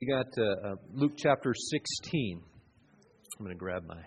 We 0.00 0.06
got 0.06 0.28
uh, 0.38 0.68
uh, 0.68 0.74
Luke 0.94 1.12
chapter 1.14 1.52
16. 1.54 2.40
I'm 3.38 3.44
going 3.44 3.54
to 3.54 3.58
grab 3.58 3.82
my. 3.86 4.00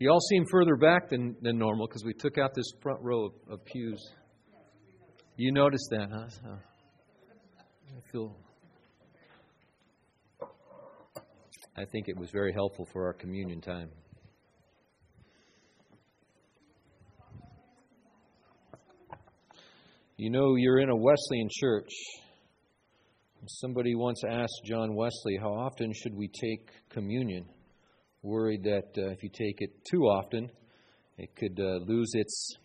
You 0.00 0.10
all 0.10 0.18
seem 0.18 0.44
further 0.50 0.74
back 0.74 1.10
than, 1.10 1.36
than 1.42 1.56
normal 1.58 1.86
because 1.86 2.02
we 2.04 2.12
took 2.12 2.38
out 2.38 2.54
this 2.56 2.66
front 2.82 3.00
row 3.02 3.26
of, 3.26 3.32
of 3.48 3.64
pews. 3.64 4.04
You 5.36 5.52
noticed 5.52 5.86
that, 5.92 6.08
huh? 6.12 6.28
So 6.28 6.48
I 7.96 8.10
feel. 8.10 8.36
I 11.76 11.84
think 11.84 12.08
it 12.08 12.18
was 12.18 12.30
very 12.32 12.52
helpful 12.52 12.88
for 12.92 13.06
our 13.06 13.12
communion 13.12 13.60
time. 13.60 13.90
You 20.16 20.30
know, 20.30 20.56
you're 20.56 20.80
in 20.80 20.90
a 20.90 20.96
Wesleyan 20.96 21.48
church. 21.48 21.90
Somebody 23.48 23.94
once 23.94 24.22
asked 24.28 24.62
John 24.64 24.96
Wesley, 24.96 25.36
How 25.40 25.52
often 25.52 25.92
should 25.92 26.16
we 26.16 26.26
take 26.28 26.68
communion? 26.88 27.44
Worried 28.22 28.64
that 28.64 28.88
uh, 28.98 29.10
if 29.10 29.22
you 29.22 29.28
take 29.28 29.60
it 29.60 29.70
too 29.88 30.02
often, 30.02 30.50
it 31.16 31.36
could 31.36 31.60
uh, 31.60 31.78
lose 31.86 32.10
its 32.14 32.56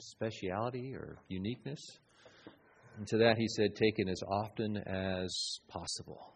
speciality 0.00 0.94
or 0.94 1.16
uniqueness. 1.28 1.80
And 2.98 3.06
to 3.06 3.16
that 3.18 3.38
he 3.38 3.48
said, 3.48 3.74
Take 3.74 3.94
it 3.96 4.10
as 4.10 4.20
often 4.28 4.76
as 4.86 5.58
possible. 5.66 6.34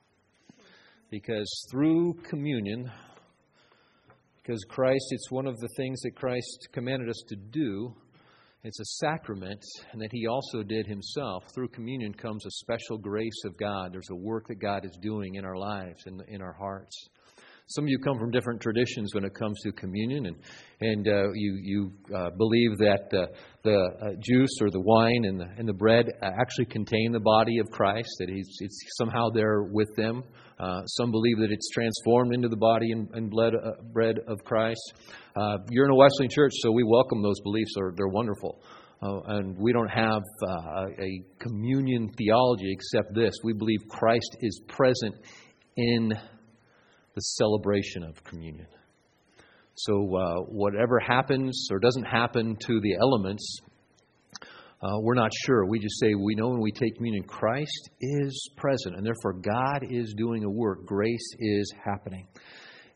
Because 1.10 1.66
through 1.70 2.14
communion, 2.30 2.90
because 4.36 4.64
Christ, 4.70 5.04
it's 5.10 5.30
one 5.30 5.46
of 5.46 5.58
the 5.58 5.68
things 5.76 6.00
that 6.00 6.16
Christ 6.16 6.68
commanded 6.72 7.10
us 7.10 7.22
to 7.28 7.36
do 7.36 7.94
it's 8.64 8.80
a 8.80 8.84
sacrament, 8.84 9.62
and 9.92 10.00
that 10.00 10.12
He 10.12 10.26
also 10.26 10.62
did 10.62 10.86
Himself. 10.86 11.44
Through 11.54 11.68
communion 11.68 12.14
comes 12.14 12.46
a 12.46 12.50
special 12.50 12.96
grace 12.96 13.42
of 13.44 13.56
God. 13.58 13.92
There's 13.92 14.10
a 14.10 14.16
work 14.16 14.46
that 14.48 14.60
God 14.60 14.84
is 14.84 14.96
doing 15.02 15.34
in 15.34 15.44
our 15.44 15.56
lives 15.56 16.02
and 16.06 16.22
in, 16.28 16.36
in 16.36 16.42
our 16.42 16.52
hearts. 16.52 16.96
Some 17.68 17.84
of 17.84 17.88
you 17.88 17.98
come 17.98 18.18
from 18.18 18.30
different 18.30 18.60
traditions 18.60 19.14
when 19.14 19.24
it 19.24 19.34
comes 19.34 19.60
to 19.62 19.72
communion, 19.72 20.26
and 20.26 20.36
and 20.80 21.08
uh, 21.08 21.32
you 21.34 21.58
you 21.62 21.92
uh, 22.14 22.30
believe 22.36 22.76
that 22.78 23.08
uh, 23.14 23.26
the 23.62 23.78
uh, 24.02 24.08
juice 24.20 24.50
or 24.60 24.70
the 24.70 24.80
wine 24.80 25.24
and 25.24 25.40
the 25.40 25.46
and 25.58 25.68
the 25.68 25.72
bread 25.72 26.06
actually 26.22 26.66
contain 26.66 27.12
the 27.12 27.20
body 27.20 27.58
of 27.58 27.70
Christ. 27.70 28.10
That 28.18 28.28
he's 28.28 28.48
it's 28.60 28.78
somehow 28.98 29.28
there 29.32 29.62
with 29.62 29.94
them. 29.96 30.24
Uh, 30.58 30.84
some 30.86 31.10
believe 31.10 31.38
that 31.38 31.50
it's 31.50 31.70
transformed 31.70 32.34
into 32.34 32.48
the 32.48 32.56
body 32.56 32.90
and, 32.92 33.08
and 33.14 33.30
blood 33.30 33.54
uh, 33.54 33.70
bread 33.92 34.16
of 34.26 34.42
Christ. 34.44 34.94
you're 35.70 35.86
in 35.86 35.92
a 35.92 35.96
Wesleyan 35.96 36.30
church, 36.30 36.52
so 36.62 36.72
we 36.72 36.82
welcome 36.84 37.22
those 37.22 37.40
beliefs. 37.40 37.72
They're, 37.76 37.92
they're 37.96 38.08
wonderful. 38.08 38.60
and 39.00 39.56
we 39.58 39.72
don't 39.72 39.88
have 39.88 40.22
a 41.00 41.22
communion 41.40 42.10
theology 42.18 42.70
except 42.72 43.14
this. 43.14 43.32
We 43.44 43.54
believe 43.54 43.80
Christ 43.88 44.36
is 44.40 44.60
present 44.68 45.14
in 45.76 46.12
the 47.14 47.20
celebration 47.20 48.02
of 48.04 48.22
communion. 48.24 48.66
So, 49.74 50.16
uh, 50.16 50.34
whatever 50.48 50.98
happens 50.98 51.68
or 51.70 51.78
doesn't 51.78 52.04
happen 52.04 52.56
to 52.66 52.80
the 52.80 52.94
elements, 53.00 53.60
uh, 54.82 54.98
we're 55.00 55.14
not 55.14 55.30
sure. 55.46 55.64
We 55.64 55.78
just 55.78 55.98
say 56.00 56.14
we 56.14 56.34
know 56.34 56.48
when 56.48 56.60
we 56.60 56.72
take 56.72 56.96
communion, 56.96 57.24
Christ 57.24 57.90
is 58.00 58.50
present, 58.56 58.96
and 58.96 59.06
therefore 59.06 59.34
God 59.34 59.86
is 59.88 60.14
doing 60.16 60.44
a 60.44 60.50
work. 60.50 60.84
Grace 60.84 61.34
is 61.38 61.72
happening. 61.84 62.26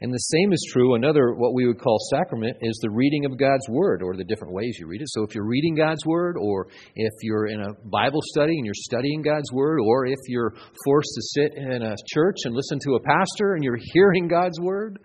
And 0.01 0.13
the 0.13 0.19
same 0.19 0.53
is 0.53 0.69
true, 0.73 0.95
another, 0.95 1.35
what 1.35 1.55
we 1.55 1.67
would 1.67 1.81
call 1.81 1.99
sacrament, 2.11 2.59
is 2.61 2.79
the 2.83 2.91
reading 2.91 3.25
of 3.25 3.39
God's 3.39 3.67
Word, 3.69 4.03
or 4.03 4.15
the 4.15 4.25
different 4.25 4.53
ways 4.53 4.77
you 4.79 4.87
read 4.87 5.01
it. 5.01 5.09
So 5.09 5.23
if 5.23 5.35
you're 5.35 5.47
reading 5.47 5.75
God's 5.75 6.05
Word, 6.05 6.37
or 6.39 6.69
if 6.95 7.13
you're 7.23 7.47
in 7.47 7.61
a 7.63 7.73
Bible 7.85 8.21
study 8.23 8.57
and 8.57 8.67
you're 8.67 8.75
studying 8.75 9.23
God's 9.23 9.51
Word, 9.53 9.79
or 9.83 10.07
if 10.07 10.19
you're 10.29 10.53
forced 10.85 11.13
to 11.15 11.23
sit 11.23 11.55
in 11.57 11.83
a 11.83 11.97
church 12.13 12.37
and 12.45 12.55
listen 12.55 12.79
to 12.81 12.97
a 12.97 13.01
pastor 13.01 13.55
and 13.55 13.65
you're 13.65 13.79
hearing 13.93 14.29
God's 14.29 14.61
Word, 14.61 14.99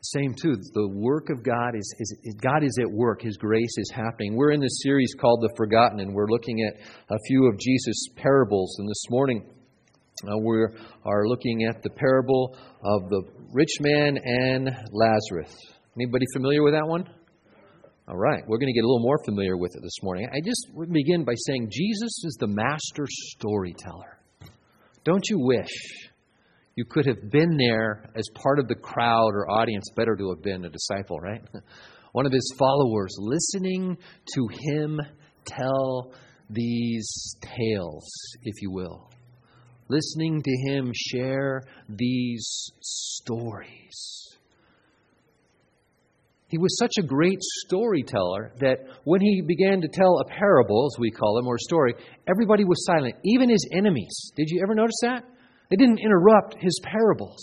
same 0.00 0.34
too. 0.34 0.56
The 0.74 0.88
work 0.88 1.30
of 1.30 1.42
God 1.42 1.74
is, 1.74 1.94
is, 1.98 2.34
God 2.42 2.62
is 2.62 2.78
at 2.80 2.90
work. 2.90 3.22
His 3.22 3.36
grace 3.38 3.74
is 3.78 3.90
happening. 3.90 4.36
We're 4.36 4.50
in 4.50 4.60
this 4.60 4.82
series 4.82 5.14
called 5.18 5.40
The 5.40 5.52
Forgotten, 5.56 6.00
and 6.00 6.14
we're 6.14 6.28
looking 6.28 6.60
at 6.62 6.74
a 7.10 7.18
few 7.26 7.48
of 7.48 7.58
Jesus' 7.58 8.08
parables. 8.16 8.76
And 8.78 8.88
this 8.88 9.04
morning, 9.08 9.48
uh, 10.28 10.38
we 10.38 10.66
are 11.04 11.26
looking 11.26 11.64
at 11.64 11.82
the 11.82 11.90
parable 11.90 12.56
of 12.82 13.08
the 13.08 13.22
rich 13.52 13.80
man 13.80 14.18
and 14.22 14.70
Lazarus. 14.90 15.54
Anybody 15.96 16.24
familiar 16.32 16.62
with 16.62 16.74
that 16.74 16.86
one? 16.86 17.04
All 18.06 18.16
right, 18.16 18.42
we're 18.46 18.58
going 18.58 18.72
to 18.72 18.74
get 18.74 18.84
a 18.84 18.86
little 18.86 19.02
more 19.02 19.18
familiar 19.24 19.56
with 19.56 19.74
it 19.74 19.82
this 19.82 20.02
morning. 20.02 20.28
I 20.30 20.40
just 20.44 20.70
begin 20.92 21.24
by 21.24 21.34
saying 21.46 21.70
Jesus 21.72 22.24
is 22.24 22.36
the 22.38 22.46
master 22.46 23.06
storyteller. 23.08 24.18
Don't 25.04 25.24
you 25.30 25.38
wish 25.38 26.10
you 26.76 26.84
could 26.84 27.06
have 27.06 27.30
been 27.30 27.56
there 27.56 28.10
as 28.14 28.24
part 28.34 28.58
of 28.58 28.68
the 28.68 28.74
crowd 28.74 29.30
or 29.34 29.50
audience? 29.50 29.84
Better 29.96 30.16
to 30.16 30.30
have 30.30 30.42
been 30.42 30.64
a 30.64 30.70
disciple, 30.70 31.18
right? 31.18 31.40
One 32.12 32.26
of 32.26 32.32
his 32.32 32.52
followers, 32.58 33.16
listening 33.18 33.96
to 34.34 34.48
him 34.50 35.00
tell 35.46 36.12
these 36.50 37.36
tales, 37.40 38.04
if 38.42 38.54
you 38.60 38.70
will 38.70 39.10
listening 39.88 40.42
to 40.42 40.50
him 40.66 40.92
share 40.94 41.62
these 41.88 42.70
stories. 42.80 44.24
He 46.48 46.58
was 46.58 46.78
such 46.78 46.92
a 46.98 47.06
great 47.06 47.40
storyteller 47.66 48.52
that 48.60 48.86
when 49.02 49.20
he 49.20 49.42
began 49.42 49.80
to 49.80 49.88
tell 49.88 50.20
a 50.20 50.28
parable, 50.28 50.88
as 50.92 51.00
we 51.00 51.10
call 51.10 51.34
them, 51.34 51.48
or 51.48 51.56
a 51.56 51.60
story, 51.60 51.94
everybody 52.28 52.64
was 52.64 52.84
silent, 52.86 53.16
even 53.24 53.48
his 53.48 53.68
enemies. 53.72 54.30
Did 54.36 54.48
you 54.50 54.62
ever 54.62 54.74
notice 54.74 55.00
that? 55.02 55.24
They 55.70 55.76
didn't 55.76 55.98
interrupt 55.98 56.56
his 56.60 56.78
parables. 56.84 57.42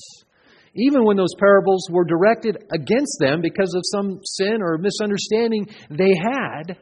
Even 0.75 1.03
when 1.03 1.17
those 1.17 1.35
parables 1.37 1.89
were 1.91 2.05
directed 2.05 2.63
against 2.73 3.17
them 3.19 3.41
because 3.41 3.73
of 3.75 3.81
some 3.91 4.21
sin 4.23 4.61
or 4.61 4.77
misunderstanding 4.77 5.67
they 5.89 6.13
had, 6.15 6.77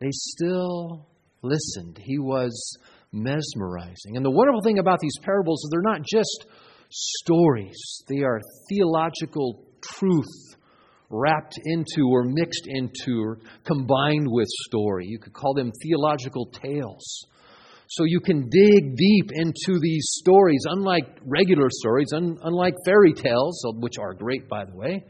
they 0.00 0.10
still 0.10 1.06
listened. 1.42 1.98
He 2.02 2.18
was 2.18 2.78
mesmerizing. 3.14 4.16
And 4.16 4.24
the 4.24 4.30
wonderful 4.30 4.60
thing 4.62 4.78
about 4.78 5.00
these 5.00 5.16
parables 5.22 5.62
is 5.64 5.70
they're 5.70 5.80
not 5.80 6.02
just 6.02 6.46
stories, 6.90 8.02
they 8.08 8.22
are 8.22 8.40
theological 8.68 9.64
truth 9.80 10.56
wrapped 11.10 11.58
into 11.64 12.08
or 12.10 12.24
mixed 12.24 12.66
into 12.66 13.22
or 13.22 13.38
combined 13.64 14.26
with 14.28 14.48
story. 14.66 15.06
You 15.06 15.18
could 15.18 15.32
call 15.32 15.54
them 15.54 15.70
theological 15.82 16.46
tales. 16.46 17.26
So 17.86 18.04
you 18.04 18.20
can 18.20 18.48
dig 18.48 18.96
deep 18.96 19.30
into 19.32 19.78
these 19.80 20.06
stories, 20.20 20.64
unlike 20.68 21.18
regular 21.26 21.68
stories, 21.70 22.08
un- 22.14 22.38
unlike 22.42 22.74
fairy 22.84 23.12
tales, 23.12 23.62
which 23.76 23.98
are 24.00 24.14
great, 24.14 24.48
by 24.48 24.64
the 24.64 24.74
way. 24.74 25.04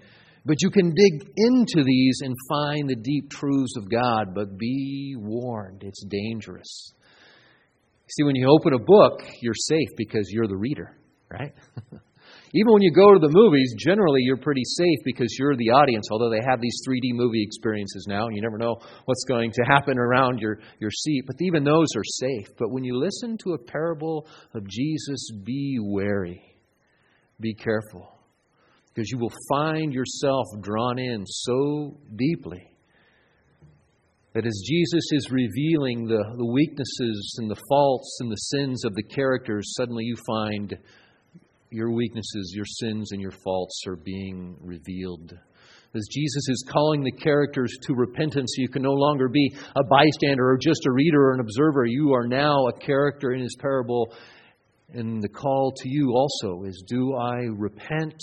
But 0.45 0.61
you 0.61 0.71
can 0.71 0.93
dig 0.93 1.31
into 1.37 1.85
these 1.85 2.21
and 2.23 2.35
find 2.49 2.89
the 2.89 2.97
deep 2.97 3.31
truths 3.31 3.77
of 3.79 3.91
God, 3.91 4.35
but 4.35 4.59
be 4.59 5.15
warned, 5.17 5.83
it's 5.85 6.05
dangerous. 6.05 6.93
See, 8.09 8.23
when 8.23 8.37
you 8.37 8.49
open 8.49 8.75
a 8.75 8.79
book, 8.79 9.23
you're 9.41 9.55
safe 9.55 9.89
because 9.97 10.29
you're 10.31 10.47
the 10.47 10.57
reader, 10.57 10.97
right? 11.31 11.53
Even 12.57 12.73
when 12.73 12.83
you 12.83 12.93
go 12.93 13.13
to 13.13 13.19
the 13.19 13.33
movies, 13.33 13.75
generally 13.79 14.21
you're 14.23 14.37
pretty 14.37 14.63
safe 14.65 14.99
because 15.05 15.35
you're 15.39 15.57
the 15.57 15.71
audience, 15.71 16.07
although 16.13 16.31
they 16.31 16.45
have 16.47 16.61
these 16.61 16.77
3D 16.89 17.11
movie 17.13 17.43
experiences 17.43 18.07
now, 18.09 18.27
and 18.27 18.37
you 18.37 18.43
never 18.43 18.59
know 18.59 18.77
what's 19.07 19.25
going 19.25 19.51
to 19.53 19.63
happen 19.67 19.99
around 19.99 20.39
your, 20.39 20.59
your 20.79 20.91
seat. 20.91 21.25
But 21.27 21.37
even 21.41 21.65
those 21.65 21.89
are 21.97 22.05
safe. 22.05 22.49
But 22.57 22.71
when 22.71 22.85
you 22.85 22.97
listen 22.97 23.39
to 23.39 23.55
a 23.55 23.59
parable 23.59 24.29
of 24.55 24.69
Jesus, 24.69 25.31
be 25.45 25.79
wary, 25.81 26.43
be 27.41 27.55
careful, 27.55 28.21
because 28.95 29.11
you 29.11 29.19
will 29.19 29.33
find 29.49 29.93
yourself 29.93 30.47
drawn 30.61 30.99
in 30.99 31.25
so 31.27 31.99
deeply 32.15 32.74
that 34.35 34.47
as 34.47 34.63
Jesus 34.67 35.05
is 35.13 35.31
revealing 35.31 36.07
the, 36.07 36.23
the 36.37 36.53
weaknesses 36.53 37.37
and 37.39 37.49
the 37.49 37.61
faults 37.69 38.19
and 38.21 38.31
the 38.31 38.37
sins 38.37 38.85
of 38.85 38.95
the 38.95 39.03
characters, 39.05 39.75
suddenly 39.77 40.05
you 40.05 40.17
find 40.27 40.77
your 41.71 41.93
weaknesses, 41.93 42.53
your 42.55 42.65
sins, 42.65 43.13
and 43.13 43.21
your 43.21 43.33
faults 43.45 43.83
are 43.87 43.97
being 43.97 44.57
revealed. 44.61 45.33
As 45.95 46.09
Jesus 46.11 46.49
is 46.49 46.65
calling 46.69 47.05
the 47.05 47.13
characters 47.13 47.73
to 47.83 47.95
repentance, 47.95 48.53
you 48.59 48.69
can 48.69 48.83
no 48.83 48.93
longer 48.93 49.29
be 49.29 49.55
a 49.77 49.85
bystander 49.85 50.51
or 50.51 50.59
just 50.59 50.85
a 50.87 50.93
reader 50.93 51.29
or 51.29 51.35
an 51.35 51.41
observer. 51.41 51.85
You 51.87 52.13
are 52.15 52.27
now 52.27 52.67
a 52.67 52.79
character 52.81 53.33
in 53.33 53.41
his 53.41 53.57
parable. 53.61 54.13
And 54.93 55.23
the 55.23 55.29
call 55.29 55.73
to 55.77 55.89
you 55.89 56.13
also 56.13 56.65
is 56.65 56.83
Do 56.89 57.15
I 57.15 57.47
repent 57.57 58.21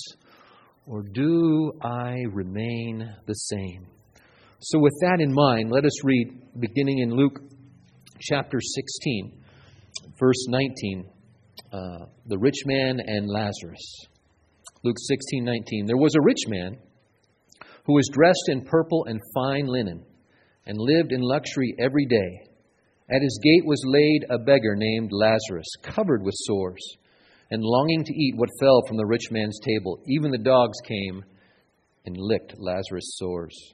or 0.86 1.04
do 1.04 1.72
I 1.82 2.18
remain 2.34 3.10
the 3.26 3.34
same? 3.34 3.88
So, 4.64 4.78
with 4.78 4.94
that 5.02 5.20
in 5.20 5.34
mind, 5.34 5.72
let 5.72 5.86
us 5.86 6.06
read 6.06 6.60
beginning 6.60 7.00
in 7.00 7.16
Luke 7.16 7.40
chapter 8.20 8.60
16, 8.62 9.42
verse 10.20 10.46
19, 10.50 11.10
uh, 11.74 11.78
the 12.28 12.38
rich 12.38 12.68
man 12.68 13.00
and 13.00 13.28
Lazarus. 13.28 14.06
Luke 14.84 14.98
16, 15.00 15.44
19. 15.44 15.88
There 15.88 15.98
was 15.98 16.14
a 16.14 16.22
rich 16.22 16.44
man 16.48 16.78
who 17.86 17.96
was 17.96 18.08
dressed 18.14 18.50
in 18.50 18.64
purple 18.64 19.06
and 19.06 19.20
fine 19.34 19.66
linen 19.66 20.06
and 20.68 20.78
lived 20.78 21.12
in 21.12 21.22
luxury 21.22 21.74
every 21.80 22.06
day. 22.06 22.46
At 23.10 23.24
his 23.24 23.40
gate 23.44 23.66
was 23.66 23.82
laid 23.84 24.28
a 24.30 24.38
beggar 24.38 24.76
named 24.76 25.10
Lazarus, 25.12 25.74
covered 25.82 26.22
with 26.22 26.36
sores 26.38 26.98
and 27.50 27.64
longing 27.64 28.04
to 28.04 28.14
eat 28.14 28.36
what 28.38 28.50
fell 28.60 28.84
from 28.88 28.98
the 28.98 29.08
rich 29.08 29.32
man's 29.32 29.60
table. 29.66 30.04
Even 30.06 30.30
the 30.30 30.38
dogs 30.38 30.78
came 30.88 31.26
and 32.06 32.16
licked 32.16 32.54
Lazarus' 32.60 33.16
sores. 33.18 33.74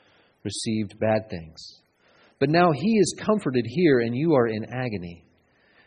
received 0.43 0.99
bad 0.99 1.29
things. 1.29 1.81
But 2.39 2.49
now 2.49 2.71
he 2.71 2.97
is 2.97 3.15
comforted 3.19 3.65
here, 3.67 3.99
and 3.99 4.15
you 4.15 4.33
are 4.33 4.47
in 4.47 4.65
agony. 4.65 5.23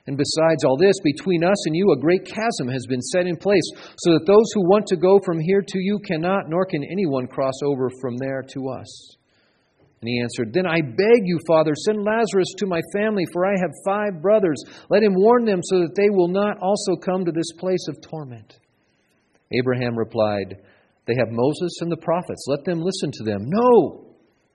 And 0.06 0.18
besides 0.18 0.64
all 0.64 0.76
this, 0.76 0.94
between 1.02 1.42
us 1.42 1.66
and 1.66 1.74
you 1.74 1.90
a 1.92 2.00
great 2.00 2.26
chasm 2.26 2.68
has 2.68 2.84
been 2.86 3.00
set 3.00 3.26
in 3.26 3.36
place, 3.36 3.68
so 3.96 4.12
that 4.12 4.26
those 4.26 4.46
who 4.54 4.68
want 4.68 4.86
to 4.88 4.96
go 4.96 5.18
from 5.24 5.40
here 5.40 5.62
to 5.66 5.78
you 5.78 5.98
cannot, 6.06 6.48
nor 6.48 6.66
can 6.66 6.84
anyone 6.84 7.26
cross 7.26 7.54
over 7.64 7.90
from 8.00 8.16
there 8.18 8.42
to 8.52 8.68
us. 8.68 9.16
And 10.04 10.08
he 10.10 10.20
answered, 10.20 10.52
Then 10.52 10.66
I 10.66 10.82
beg 10.82 11.22
you, 11.24 11.40
Father, 11.46 11.72
send 11.74 12.04
Lazarus 12.04 12.52
to 12.58 12.66
my 12.66 12.82
family, 12.92 13.24
for 13.32 13.46
I 13.46 13.58
have 13.58 13.70
five 13.86 14.20
brothers. 14.20 14.62
Let 14.90 15.02
him 15.02 15.14
warn 15.14 15.46
them 15.46 15.60
so 15.62 15.80
that 15.80 15.94
they 15.96 16.10
will 16.10 16.28
not 16.28 16.58
also 16.58 16.94
come 16.94 17.24
to 17.24 17.32
this 17.32 17.52
place 17.58 17.88
of 17.88 18.02
torment. 18.02 18.58
Abraham 19.50 19.96
replied, 19.96 20.60
They 21.06 21.14
have 21.18 21.30
Moses 21.30 21.78
and 21.80 21.90
the 21.90 21.96
prophets. 21.96 22.44
Let 22.46 22.64
them 22.66 22.82
listen 22.82 23.10
to 23.12 23.24
them. 23.24 23.40
No, 23.46 24.13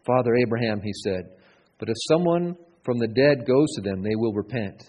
Father 0.10 0.36
Abraham, 0.36 0.82
he 0.82 0.94
said, 1.04 1.30
but 1.78 1.88
if 1.88 1.96
someone 2.12 2.56
from 2.84 2.98
the 2.98 3.08
dead 3.08 3.46
goes 3.46 3.68
to 3.76 3.82
them, 3.82 4.02
they 4.02 4.16
will 4.16 4.34
repent. 4.34 4.82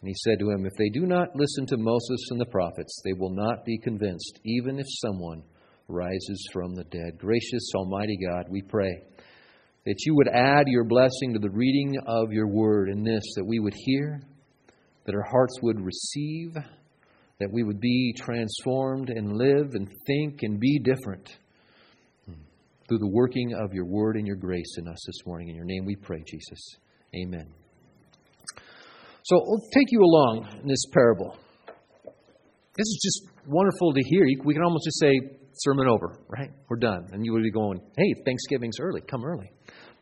And 0.00 0.08
he 0.08 0.14
said 0.14 0.40
to 0.40 0.50
him, 0.50 0.66
If 0.66 0.72
they 0.76 0.88
do 0.90 1.06
not 1.06 1.36
listen 1.36 1.66
to 1.66 1.76
Moses 1.76 2.26
and 2.30 2.40
the 2.40 2.46
prophets, 2.46 3.00
they 3.04 3.12
will 3.12 3.32
not 3.32 3.64
be 3.64 3.78
convinced, 3.78 4.40
even 4.44 4.80
if 4.80 4.86
someone 4.88 5.42
rises 5.86 6.48
from 6.52 6.74
the 6.74 6.84
dead. 6.84 7.18
Gracious 7.18 7.70
Almighty 7.76 8.18
God, 8.26 8.46
we 8.50 8.60
pray 8.60 9.02
that 9.86 10.04
you 10.04 10.16
would 10.16 10.28
add 10.28 10.66
your 10.66 10.84
blessing 10.84 11.32
to 11.32 11.38
the 11.38 11.50
reading 11.50 11.96
of 12.06 12.32
your 12.32 12.48
word 12.48 12.88
in 12.90 13.04
this, 13.04 13.22
that 13.36 13.46
we 13.46 13.60
would 13.60 13.74
hear, 13.74 14.20
that 15.06 15.14
our 15.14 15.26
hearts 15.30 15.54
would 15.62 15.80
receive, 15.80 16.54
that 17.38 17.52
we 17.52 17.62
would 17.62 17.80
be 17.80 18.12
transformed 18.16 19.10
and 19.10 19.38
live 19.38 19.74
and 19.74 19.88
think 20.06 20.42
and 20.42 20.58
be 20.58 20.80
different 20.80 21.38
through 22.88 22.98
the 22.98 23.10
working 23.10 23.54
of 23.54 23.72
your 23.72 23.84
word 23.84 24.16
and 24.16 24.26
your 24.26 24.36
grace 24.36 24.76
in 24.78 24.88
us 24.88 24.98
this 25.06 25.26
morning. 25.26 25.48
In 25.48 25.54
your 25.54 25.64
name 25.64 25.84
we 25.84 25.94
pray, 25.94 26.22
Jesus. 26.26 26.76
Amen. 27.14 27.46
So 29.24 29.36
I'll 29.36 29.68
take 29.74 29.88
you 29.90 30.00
along 30.00 30.48
in 30.62 30.68
this 30.68 30.84
parable. 30.92 31.36
This 32.06 32.86
is 32.86 33.00
just 33.02 33.28
wonderful 33.46 33.92
to 33.92 34.00
hear. 34.06 34.24
We 34.44 34.54
can 34.54 34.62
almost 34.62 34.84
just 34.84 35.00
say, 35.00 35.20
sermon 35.52 35.88
over, 35.88 36.18
right? 36.28 36.50
We're 36.68 36.78
done. 36.78 37.08
And 37.12 37.24
you 37.26 37.32
would 37.32 37.42
be 37.42 37.50
going, 37.50 37.80
hey, 37.96 38.14
Thanksgiving's 38.24 38.78
early. 38.80 39.02
Come 39.02 39.24
early. 39.24 39.50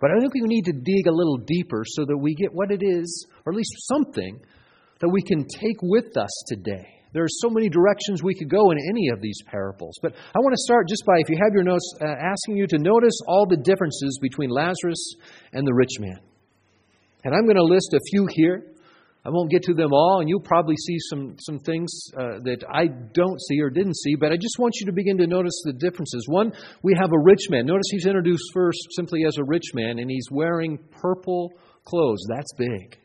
But 0.01 0.11
I 0.11 0.21
think 0.21 0.35
we 0.35 0.43
need 0.43 0.67
to 0.67 0.73
dig 0.73 1.07
a 1.09 1.13
little 1.13 1.39
deeper 1.39 1.83
so 1.87 2.05
that 2.05 2.17
we 2.17 2.35
get 2.35 2.53
what 2.53 2.71
it 2.71 2.83
is, 2.83 3.27
or 3.45 3.53
at 3.53 3.57
least 3.57 3.73
something, 3.89 4.39
that 5.01 5.09
we 5.09 5.23
can 5.23 5.45
take 5.49 5.77
with 5.83 6.17
us 6.17 6.45
today. 6.49 6.96
There 7.13 7.25
are 7.25 7.29
so 7.41 7.49
many 7.49 7.69
directions 7.69 8.23
we 8.23 8.35
could 8.35 8.51
go 8.51 8.71
in 8.71 8.79
any 8.91 9.09
of 9.09 9.21
these 9.21 9.41
parables. 9.47 9.99
But 10.03 10.13
I 10.15 10.39
want 10.41 10.53
to 10.53 10.63
start 10.63 10.89
just 10.89 11.07
by, 11.07 11.15
if 11.19 11.29
you 11.29 11.39
have 11.43 11.55
your 11.55 11.65
notes, 11.65 11.95
uh, 12.01 12.07
asking 12.07 12.57
you 12.57 12.67
to 12.67 12.79
notice 12.79 13.19
all 13.27 13.47
the 13.49 13.57
differences 13.57 14.19
between 14.21 14.51
Lazarus 14.51 15.15
and 15.53 15.67
the 15.67 15.75
rich 15.75 15.99
man. 15.99 16.19
And 17.25 17.35
I'm 17.35 17.45
going 17.45 17.57
to 17.57 17.65
list 17.65 17.95
a 17.95 18.01
few 18.11 18.29
here. 18.31 18.63
I 19.25 19.31
won't 19.31 19.51
get 19.51 19.65
to 19.65 19.75
them 19.75 19.93
all, 19.93 20.21
and 20.21 20.29
you'll 20.29 20.39
probably 20.39 20.77
see 20.77 20.99
some, 21.11 21.37
some 21.41 21.59
things 21.59 21.91
uh, 22.17 22.39
that 22.45 22.63
I 22.73 22.87
don't 22.87 23.41
see 23.43 23.61
or 23.61 23.71
didn't 23.71 23.97
see, 23.97 24.15
but 24.15 24.31
I 24.31 24.37
just 24.37 24.57
want 24.61 24.77
you 24.79 24.87
to 24.87 24.93
begin 24.93 25.19
to 25.19 25.27
notice 25.27 25.61
the 25.65 25.73
differences. 25.73 26.27
One, 26.29 26.53
we 26.85 26.95
have 26.95 27.11
a 27.13 27.19
rich 27.19 27.51
man. 27.51 27.67
Notice 27.67 27.87
he's 27.91 28.07
introduced 28.07 28.45
first 28.55 28.79
simply 28.95 29.25
as 29.27 29.37
a 29.39 29.45
rich 29.45 29.75
man, 29.75 29.99
and 29.99 30.09
he's 30.09 30.29
wearing 30.31 30.79
purple 31.01 31.53
clothes. 31.85 32.25
That's 32.29 32.53
big. 32.57 32.99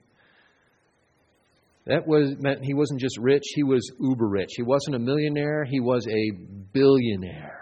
That 1.91 2.07
was 2.07 2.37
meant 2.39 2.63
he 2.63 2.73
wasn't 2.73 3.01
just 3.01 3.17
rich, 3.19 3.43
he 3.53 3.63
was 3.63 3.81
uber 3.99 4.29
rich. 4.29 4.51
He 4.55 4.63
wasn't 4.63 4.95
a 4.95 4.99
millionaire, 4.99 5.65
he 5.65 5.81
was 5.81 6.07
a 6.07 6.31
billionaire 6.71 7.61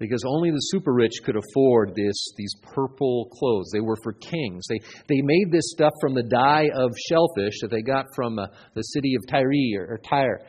because 0.00 0.24
only 0.26 0.50
the 0.50 0.58
super 0.58 0.92
rich 0.92 1.12
could 1.24 1.36
afford 1.36 1.94
this 1.94 2.32
these 2.36 2.52
purple 2.62 3.28
clothes. 3.32 3.70
They 3.72 3.78
were 3.78 3.98
for 4.02 4.12
kings. 4.14 4.64
They 4.68 4.80
they 5.08 5.22
made 5.22 5.52
this 5.52 5.70
stuff 5.70 5.92
from 6.00 6.14
the 6.14 6.24
dye 6.24 6.68
of 6.74 6.90
shellfish 7.08 7.60
that 7.60 7.70
they 7.70 7.82
got 7.82 8.06
from 8.16 8.40
uh, 8.40 8.46
the 8.74 8.82
city 8.82 9.14
of 9.14 9.22
Tyre 9.28 9.78
or, 9.78 9.94
or, 9.94 9.98
Tyre. 9.98 10.40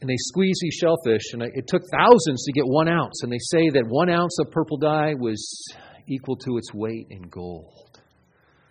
And 0.00 0.08
they 0.08 0.16
squeeze 0.16 0.58
these 0.62 0.78
shellfish, 0.80 1.34
and 1.34 1.42
it 1.42 1.66
took 1.66 1.82
thousands 1.92 2.44
to 2.46 2.52
get 2.52 2.64
one 2.64 2.88
ounce. 2.88 3.22
And 3.22 3.30
they 3.30 3.40
say 3.50 3.68
that 3.74 3.84
one 3.86 4.08
ounce 4.08 4.38
of 4.40 4.50
purple 4.50 4.78
dye 4.78 5.12
was 5.18 5.46
equal 6.08 6.36
to 6.36 6.56
its 6.56 6.72
weight 6.72 7.08
in 7.10 7.28
gold. 7.28 7.89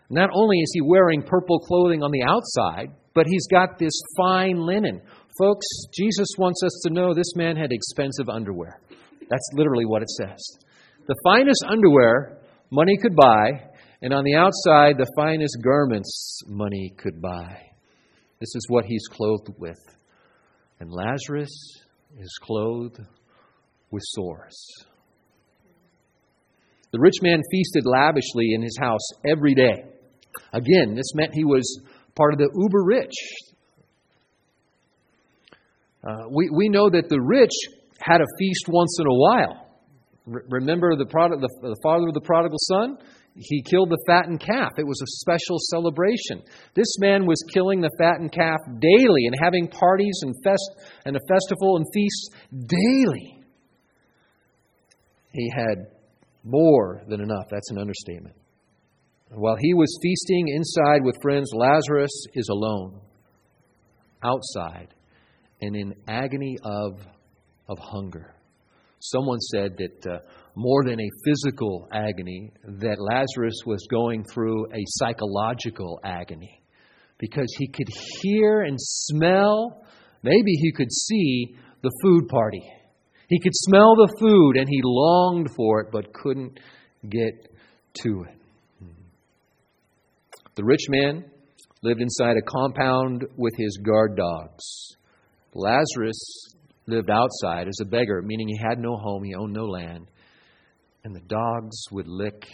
Not 0.09 0.29
only 0.33 0.57
is 0.57 0.71
he 0.73 0.81
wearing 0.81 1.21
purple 1.21 1.59
clothing 1.59 2.01
on 2.01 2.11
the 2.11 2.23
outside, 2.23 2.95
but 3.13 3.27
he's 3.27 3.47
got 3.47 3.77
this 3.77 3.94
fine 4.17 4.57
linen. 4.57 5.01
Folks, 5.38 5.65
Jesus 5.94 6.27
wants 6.38 6.61
us 6.63 6.81
to 6.85 6.94
know 6.94 7.13
this 7.13 7.35
man 7.35 7.56
had 7.56 7.71
expensive 7.71 8.27
underwear. 8.27 8.81
That's 9.29 9.50
literally 9.53 9.85
what 9.85 10.01
it 10.01 10.09
says. 10.09 10.39
The 11.07 11.15
finest 11.23 11.63
underwear 11.67 12.39
money 12.71 12.97
could 13.01 13.15
buy, 13.15 13.69
and 14.01 14.13
on 14.13 14.23
the 14.23 14.35
outside, 14.35 14.97
the 14.97 15.11
finest 15.15 15.57
garments 15.63 16.41
money 16.47 16.94
could 16.97 17.21
buy. 17.21 17.61
This 18.39 18.56
is 18.56 18.65
what 18.69 18.85
he's 18.85 19.07
clothed 19.11 19.50
with. 19.57 19.79
And 20.79 20.89
Lazarus 20.91 21.51
is 22.17 22.39
clothed 22.41 23.00
with 23.91 24.03
sores. 24.06 24.57
The 26.91 27.00
rich 27.00 27.21
man 27.21 27.41
feasted 27.51 27.85
lavishly 27.85 28.53
in 28.53 28.61
his 28.63 28.77
house 28.79 29.07
every 29.29 29.53
day. 29.53 29.83
Again, 30.53 30.95
this 30.95 31.13
meant 31.15 31.33
he 31.33 31.45
was 31.45 31.81
part 32.15 32.33
of 32.33 32.39
the 32.39 32.49
uber 32.53 32.83
rich. 32.83 33.13
Uh, 36.03 36.29
we, 36.31 36.49
we 36.49 36.69
know 36.69 36.89
that 36.89 37.09
the 37.09 37.21
rich 37.21 37.51
had 37.99 38.21
a 38.21 38.25
feast 38.37 38.65
once 38.68 38.97
in 38.99 39.07
a 39.07 39.13
while. 39.13 39.68
remember 40.25 40.95
the, 40.95 41.06
prod- 41.06 41.31
the, 41.31 41.49
the 41.61 41.80
father 41.83 42.07
of 42.07 42.13
the 42.13 42.21
prodigal 42.21 42.57
son? 42.61 42.97
He 43.35 43.63
killed 43.63 43.89
the 43.89 44.04
fattened 44.07 44.39
calf. 44.42 44.71
It 44.77 44.87
was 44.87 45.01
a 45.01 45.07
special 45.21 45.57
celebration. 45.69 46.42
This 46.73 46.97
man 46.99 47.25
was 47.25 47.42
killing 47.54 47.80
the 47.80 47.92
fattened 47.97 48.31
calf 48.31 48.59
daily 48.80 49.25
and 49.25 49.35
having 49.42 49.68
parties 49.68 50.19
and, 50.23 50.35
fest- 50.44 50.75
and 51.06 51.15
a 51.15 51.19
festival 51.27 51.77
and 51.77 51.85
feasts 51.94 52.30
daily. 52.51 53.44
He 55.31 55.51
had 55.56 55.87
more 56.44 57.01
than 57.07 57.21
enough. 57.21 57.45
That's 57.51 57.69
an 57.71 57.77
understatement. 57.77 58.35
While 59.31 59.57
he 59.59 59.74
was 59.74 60.00
feasting 60.02 60.48
inside 60.48 61.04
with 61.04 61.16
friends, 61.21 61.52
Lazarus 61.54 62.26
is 62.33 62.50
alone, 62.50 63.00
outside, 64.24 64.94
and 65.62 65.76
in 65.76 65.94
agony 66.07 66.57
of 66.64 67.00
of 67.68 67.78
hunger. 67.78 68.33
Someone 69.00 69.40
said 69.40 69.78
that 69.78 70.12
uh, 70.12 70.19
more 70.56 70.83
than 70.83 71.00
a 71.00 71.09
physical 71.24 71.88
agony, 71.92 72.52
that 72.80 72.98
Lazarus 73.00 73.62
was 73.66 73.86
going 73.90 74.26
through 74.26 74.66
a 74.74 74.83
psychological 74.88 76.00
agony 76.04 76.62
because 77.18 77.48
he 77.57 77.68
could 77.68 77.88
hear 78.21 78.62
and 78.62 78.78
smell, 78.80 79.86
maybe 80.24 80.52
he 80.54 80.71
could 80.71 80.92
see 80.92 81.56
the 81.81 81.92
food 82.02 82.28
party. 82.28 82.64
He 83.30 83.40
could 83.40 83.54
smell 83.54 83.95
the 83.95 84.14
food 84.19 84.57
and 84.57 84.68
he 84.68 84.81
longed 84.83 85.50
for 85.56 85.81
it 85.81 85.88
but 85.92 86.12
couldn't 86.14 86.59
get 87.07 87.56
to 88.02 88.24
it. 88.28 88.38
The 90.59 90.66
rich 90.66 90.89
man 90.89 91.23
lived 91.83 92.01
inside 92.01 92.35
a 92.35 92.42
compound 92.42 93.23
with 93.37 93.54
his 93.56 93.78
guard 93.78 94.18
dogs. 94.18 94.97
Lazarus 95.54 96.54
lived 96.85 97.09
outside 97.09 97.69
as 97.69 97.80
a 97.81 97.85
beggar, 97.85 98.21
meaning 98.21 98.49
he 98.49 98.57
had 98.57 98.78
no 98.78 98.97
home, 98.97 99.23
he 99.23 99.33
owned 99.35 99.54
no 99.54 99.63
land, 99.63 100.07
and 101.06 101.16
the 101.16 101.21
dogs 101.21 101.78
would 101.94 102.09
lick 102.09 102.45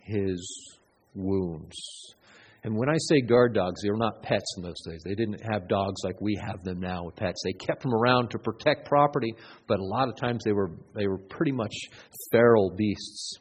his 0.00 0.76
wounds. 1.14 1.74
And 2.64 2.76
when 2.76 2.90
I 2.90 2.98
say 3.08 3.22
guard 3.22 3.54
dogs, 3.54 3.80
they 3.82 3.88
were 3.88 3.96
not 3.96 4.22
pets 4.22 4.56
in 4.58 4.62
those 4.62 4.82
days. 4.86 5.00
They 5.02 5.14
didn't 5.14 5.40
have 5.50 5.66
dogs 5.66 6.02
like 6.04 6.20
we 6.20 6.38
have 6.46 6.62
them 6.64 6.80
now 6.80 7.04
with 7.04 7.16
pets. 7.16 7.40
They 7.46 7.54
kept 7.54 7.80
them 7.80 7.94
around 7.94 8.28
to 8.32 8.38
protect 8.38 8.86
property, 8.86 9.32
but 9.66 9.80
a 9.80 9.84
lot 9.84 10.10
of 10.10 10.16
times 10.16 10.44
they 10.44 10.52
were 10.52 10.72
they 10.94 11.06
were 11.06 11.16
pretty 11.16 11.52
much 11.52 11.72
feral 12.30 12.74
beasts. 12.76 13.38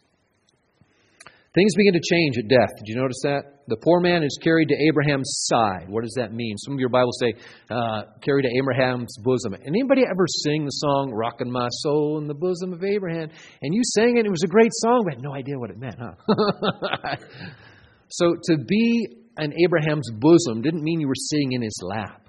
Things 1.55 1.75
begin 1.75 1.93
to 1.93 2.01
change 2.01 2.37
at 2.39 2.47
death. 2.47 2.69
Did 2.77 2.87
you 2.87 2.95
notice 2.95 3.19
that? 3.23 3.43
The 3.67 3.77
poor 3.77 3.99
man 3.99 4.23
is 4.23 4.39
carried 4.41 4.69
to 4.69 4.75
Abraham's 4.89 5.29
side. 5.45 5.85
What 5.87 6.01
does 6.01 6.15
that 6.17 6.33
mean? 6.33 6.57
Some 6.57 6.73
of 6.73 6.79
your 6.79 6.89
Bibles 6.89 7.15
say, 7.19 7.33
uh, 7.69 8.03
carried 8.21 8.43
to 8.43 8.57
Abraham's 8.57 9.15
bosom. 9.23 9.53
And 9.53 9.63
Anybody 9.67 10.01
ever 10.01 10.25
sing 10.27 10.65
the 10.65 10.71
song, 10.71 11.11
Rockin' 11.13 11.51
My 11.51 11.67
Soul 11.69 12.17
in 12.17 12.27
the 12.27 12.33
Bosom 12.33 12.73
of 12.73 12.83
Abraham? 12.83 13.29
And 13.61 13.73
you 13.73 13.81
sang 13.83 14.17
it, 14.17 14.25
it 14.25 14.31
was 14.31 14.43
a 14.43 14.47
great 14.47 14.71
song, 14.73 15.05
but 15.07 15.21
no 15.21 15.35
idea 15.35 15.59
what 15.59 15.69
it 15.69 15.77
meant, 15.77 15.97
huh? 15.99 17.15
so 18.09 18.35
to 18.45 18.57
be 18.57 19.07
in 19.37 19.53
Abraham's 19.63 20.09
bosom 20.11 20.63
didn't 20.63 20.83
mean 20.83 20.99
you 20.99 21.07
were 21.07 21.13
sitting 21.15 21.51
in 21.51 21.61
his 21.61 21.79
lap. 21.83 22.22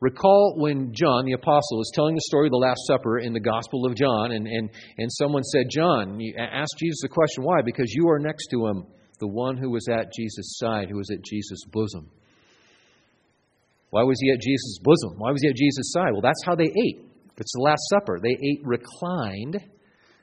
Recall 0.00 0.54
when 0.56 0.94
John, 0.94 1.26
the 1.26 1.32
apostle, 1.32 1.76
was 1.76 1.92
telling 1.94 2.14
the 2.14 2.22
story 2.22 2.46
of 2.46 2.52
the 2.52 2.56
Last 2.56 2.80
Supper 2.86 3.18
in 3.18 3.34
the 3.34 3.40
Gospel 3.40 3.84
of 3.84 3.94
John, 3.94 4.32
and, 4.32 4.46
and, 4.46 4.70
and 4.96 5.12
someone 5.12 5.42
said, 5.42 5.66
John, 5.70 6.18
asked 6.38 6.76
Jesus 6.78 7.00
the 7.02 7.08
question, 7.08 7.44
why? 7.44 7.60
Because 7.62 7.92
you 7.92 8.08
are 8.08 8.18
next 8.18 8.46
to 8.48 8.66
him, 8.66 8.86
the 9.18 9.28
one 9.28 9.58
who 9.58 9.70
was 9.70 9.86
at 9.88 10.10
Jesus' 10.14 10.56
side, 10.56 10.88
who 10.88 10.96
was 10.96 11.10
at 11.10 11.22
Jesus' 11.22 11.66
bosom. 11.70 12.10
Why 13.90 14.02
was 14.02 14.16
he 14.22 14.30
at 14.30 14.40
Jesus' 14.40 14.78
bosom? 14.82 15.18
Why 15.18 15.32
was 15.32 15.42
he 15.42 15.48
at 15.48 15.56
Jesus' 15.56 15.92
side? 15.92 16.12
Well, 16.12 16.22
that's 16.22 16.44
how 16.46 16.54
they 16.54 16.64
ate. 16.64 17.04
It's 17.36 17.52
the 17.52 17.62
Last 17.62 17.82
Supper. 17.90 18.20
They 18.22 18.38
ate 18.42 18.60
reclined, 18.64 19.58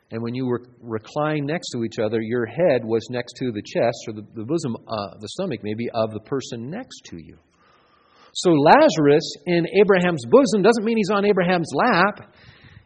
and 0.09 0.23
when 0.23 0.33
you 0.33 0.47
were 0.47 0.63
reclined 0.81 1.45
next 1.45 1.69
to 1.73 1.83
each 1.83 1.99
other, 1.99 2.19
your 2.19 2.47
head 2.47 2.83
was 2.83 3.05
next 3.11 3.33
to 3.33 3.51
the 3.51 3.61
chest 3.61 3.97
or 4.07 4.13
the, 4.13 4.25
the 4.33 4.45
bosom, 4.45 4.75
uh, 4.87 5.17
the 5.19 5.27
stomach 5.29 5.59
maybe, 5.61 5.87
of 5.93 6.13
the 6.13 6.21
person 6.21 6.71
next 6.71 7.01
to 7.11 7.17
you. 7.17 7.37
So 8.37 8.51
Lazarus 8.51 9.33
in 9.47 9.65
Abraham's 9.81 10.23
bosom 10.29 10.61
doesn't 10.61 10.85
mean 10.85 10.95
he's 10.95 11.09
on 11.09 11.25
Abraham's 11.25 11.71
lap. 11.73 12.31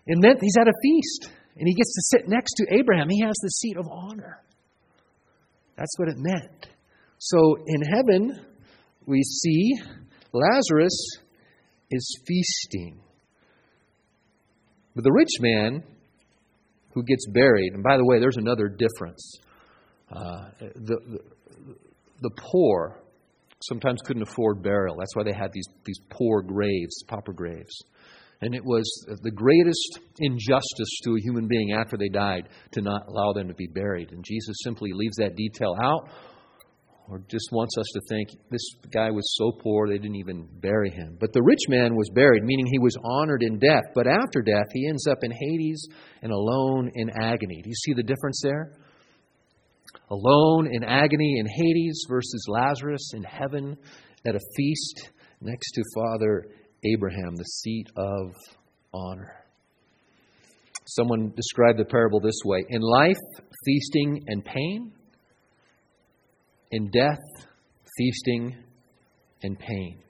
It 0.08 0.18
meant 0.18 0.40
he's 0.40 0.56
at 0.58 0.66
a 0.66 0.74
feast 0.82 1.30
and 1.58 1.68
he 1.68 1.74
gets 1.74 1.94
to 1.94 2.18
sit 2.18 2.30
next 2.30 2.54
to 2.54 2.74
Abraham. 2.74 3.10
He 3.10 3.22
has 3.22 3.36
the 3.42 3.50
seat 3.50 3.76
of 3.76 3.86
honor. 3.92 4.42
That's 5.76 5.94
what 6.00 6.08
it 6.08 6.16
meant. 6.18 6.70
So 7.18 7.58
in 7.68 7.82
heaven, 7.82 8.46
we 9.06 9.22
see 9.24 9.74
Lazarus 10.32 11.18
is 11.90 12.22
feasting. 12.26 13.02
But 14.96 15.04
the 15.04 15.12
rich 15.12 15.34
man 15.42 15.84
who 16.94 17.04
gets 17.04 17.28
buried, 17.28 17.74
and 17.74 17.84
by 17.84 17.98
the 17.98 18.06
way, 18.06 18.22
there's 18.22 18.38
another 18.38 18.70
difference. 18.70 19.36
Uh, 20.10 20.46
the, 20.60 20.96
the, 21.10 21.20
the 22.22 22.32
poor 22.38 23.01
sometimes 23.70 24.02
couldn't 24.06 24.24
afford 24.24 24.64
burial. 24.64 24.96
That's 24.98 25.16
why 25.16 25.24
they 25.24 25.34
had 25.34 25.52
these, 25.54 25.68
these 25.86 26.00
poor 26.10 26.42
graves, 26.42 27.04
pauper 27.08 27.34
graves. 27.34 27.74
And 28.42 28.56
it 28.56 28.66
was 28.66 28.86
the 29.22 29.32
greatest 29.32 30.00
injustice 30.20 31.00
to 31.04 31.12
a 31.12 31.22
human 31.22 31.48
being 31.48 31.74
after 31.74 31.96
they 31.96 32.10
died 32.10 32.50
to 32.72 32.82
not 32.82 33.08
allow 33.08 33.34
them 33.34 33.48
to 33.50 33.54
be 33.54 33.68
buried. 33.68 34.12
And 34.12 34.24
Jesus 34.24 34.58
simply 34.64 34.92
leaves 34.94 35.18
that 35.18 35.36
detail 35.36 35.76
out 35.80 36.10
or 37.08 37.22
just 37.30 37.50
wants 37.52 37.78
us 37.78 37.86
to 37.94 38.02
think 38.10 38.30
this 38.50 38.66
guy 38.92 39.12
was 39.12 39.26
so 39.38 39.52
poor 39.52 39.88
they 39.88 39.98
didn't 39.98 40.16
even 40.16 40.48
bury 40.60 40.90
him. 40.90 41.18
But 41.20 41.34
the 41.34 41.44
rich 41.44 41.60
man 41.68 41.96
was 41.96 42.10
buried, 42.16 42.44
meaning 42.44 42.66
he 42.66 42.80
was 42.80 42.96
honored 43.04 43.44
in 43.44 43.60
death. 43.60 43.84
But 43.94 44.08
after 44.08 44.42
death, 44.42 44.68
he 44.74 44.88
ends 44.88 45.06
up 45.08 45.18
in 45.22 45.32
Hades 45.32 45.88
and 46.22 46.32
alone 46.32 46.90
in 46.96 47.10
agony. 47.10 47.62
Do 47.62 47.70
you 47.70 47.76
see 47.76 47.94
the 47.94 48.04
difference 48.04 48.40
there? 48.42 48.74
Alone 50.10 50.68
in 50.72 50.84
agony 50.84 51.38
in 51.40 51.48
Hades 51.48 52.06
versus 52.10 52.46
Lazarus 52.48 53.12
in 53.14 53.24
heaven 53.24 53.78
at 54.26 54.36
a 54.36 54.40
feast 54.56 55.10
next 55.42 55.72
to 55.72 55.84
Father 55.96 56.48
Abraham, 56.84 57.36
the 57.36 57.44
seat 57.44 57.88
of 57.96 58.34
honor. 58.94 59.34
Someone 60.86 61.32
described 61.36 61.80
the 61.80 61.86
parable 61.86 62.20
this 62.20 62.42
way 62.44 62.66
In 62.70 62.82
life, 62.82 63.18
feasting 63.66 64.24
and 64.28 64.44
pain. 64.44 64.92
In 66.72 66.90
death, 66.90 67.48
feasting 67.98 68.56
and 69.44 69.60
pain. 69.60 70.02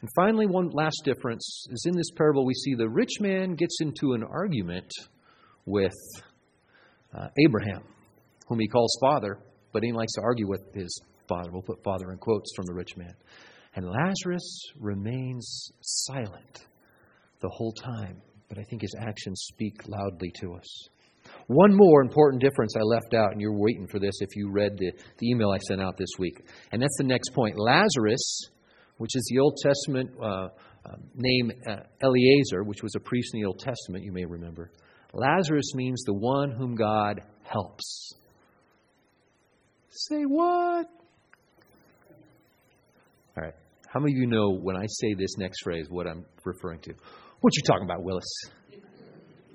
And 0.00 0.10
finally, 0.14 0.46
one 0.46 0.70
last 0.70 1.02
difference 1.04 1.66
is 1.70 1.84
in 1.86 1.96
this 1.96 2.10
parable, 2.16 2.44
we 2.44 2.54
see 2.54 2.74
the 2.74 2.88
rich 2.88 3.20
man 3.20 3.54
gets 3.54 3.78
into 3.80 4.12
an 4.12 4.22
argument 4.22 4.90
with 5.64 5.94
uh, 7.16 7.28
Abraham 7.46 7.82
whom 8.46 8.60
he 8.60 8.68
calls 8.68 8.96
father, 9.00 9.38
but 9.72 9.82
he 9.82 9.92
likes 9.92 10.12
to 10.14 10.22
argue 10.22 10.48
with 10.48 10.62
his 10.74 11.00
father. 11.28 11.50
We'll 11.52 11.62
put 11.62 11.82
father 11.82 12.12
in 12.12 12.18
quotes 12.18 12.50
from 12.54 12.66
the 12.66 12.74
rich 12.74 12.96
man. 12.96 13.14
And 13.74 13.86
Lazarus 13.86 14.62
remains 14.80 15.70
silent 15.82 16.66
the 17.40 17.50
whole 17.50 17.72
time, 17.72 18.22
but 18.48 18.58
I 18.58 18.62
think 18.70 18.82
his 18.82 18.94
actions 18.98 19.48
speak 19.52 19.86
loudly 19.86 20.32
to 20.40 20.54
us. 20.54 20.88
One 21.48 21.74
more 21.74 22.00
important 22.02 22.40
difference 22.40 22.74
I 22.76 22.82
left 22.82 23.12
out, 23.12 23.32
and 23.32 23.40
you're 23.40 23.58
waiting 23.58 23.88
for 23.88 23.98
this 23.98 24.14
if 24.20 24.36
you 24.36 24.50
read 24.50 24.78
the, 24.78 24.92
the 25.18 25.28
email 25.28 25.50
I 25.50 25.58
sent 25.58 25.82
out 25.82 25.96
this 25.98 26.08
week. 26.18 26.46
And 26.70 26.80
that's 26.80 26.96
the 26.98 27.04
next 27.04 27.30
point. 27.34 27.58
Lazarus, 27.58 28.48
which 28.98 29.10
is 29.14 29.28
the 29.30 29.40
Old 29.40 29.56
Testament 29.60 30.10
uh, 30.22 30.48
uh, 30.86 30.96
name 31.16 31.50
uh, 31.68 31.78
Eleazar, 32.00 32.62
which 32.62 32.82
was 32.82 32.94
a 32.94 33.00
priest 33.00 33.34
in 33.34 33.40
the 33.40 33.46
Old 33.46 33.58
Testament, 33.58 34.04
you 34.04 34.12
may 34.12 34.24
remember. 34.24 34.70
Lazarus 35.16 35.72
means 35.74 36.02
the 36.04 36.12
one 36.12 36.50
whom 36.50 36.74
God 36.74 37.22
helps. 37.42 38.12
Say 39.88 40.24
what? 40.24 40.86
All 43.34 43.42
right. 43.42 43.54
How 43.88 43.98
many 43.98 44.12
of 44.12 44.18
you 44.18 44.26
know 44.26 44.50
when 44.50 44.76
I 44.76 44.84
say 44.86 45.14
this 45.14 45.38
next 45.38 45.62
phrase 45.62 45.86
what 45.88 46.06
I'm 46.06 46.26
referring 46.44 46.80
to? 46.80 46.92
What 47.40 47.56
you 47.56 47.62
talking 47.66 47.84
about, 47.84 48.02
Willis? 48.02 48.26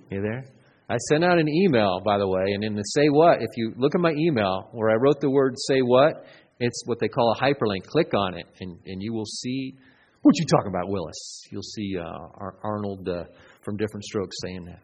You 0.10 0.22
there? 0.22 0.46
I 0.90 0.98
sent 1.10 1.24
out 1.24 1.38
an 1.38 1.48
email, 1.48 2.02
by 2.04 2.18
the 2.18 2.28
way, 2.28 2.54
and 2.54 2.64
in 2.64 2.74
the 2.74 2.82
say 2.82 3.10
what, 3.10 3.38
if 3.42 3.50
you 3.56 3.72
look 3.78 3.94
at 3.94 4.02
my 4.02 4.14
email 4.18 4.68
where 4.72 4.90
I 4.90 4.96
wrote 4.96 5.22
the 5.22 5.30
word 5.30 5.54
say 5.68 5.82
what, 5.82 6.26
it's 6.60 6.82
what 6.88 7.00
they 7.00 7.08
call 7.08 7.36
a 7.38 7.44
hyperlink. 7.44 7.86
Click 7.86 8.14
on 8.16 8.34
it, 8.34 8.48
and, 8.62 8.80
and 8.88 9.02
you 9.02 9.14
will 9.14 9.26
see 9.26 9.76
what 10.24 10.34
you 10.40 10.46
talking 10.48 10.70
about, 10.70 10.90
Willis. 10.90 11.44
You'll 11.52 11.62
see 11.62 11.98
uh, 12.00 12.50
Arnold 12.64 13.08
uh, 13.08 13.26
from 13.64 13.78
Diff'rent 13.78 14.04
Strokes 14.04 14.38
saying 14.42 14.66
that. 14.66 14.80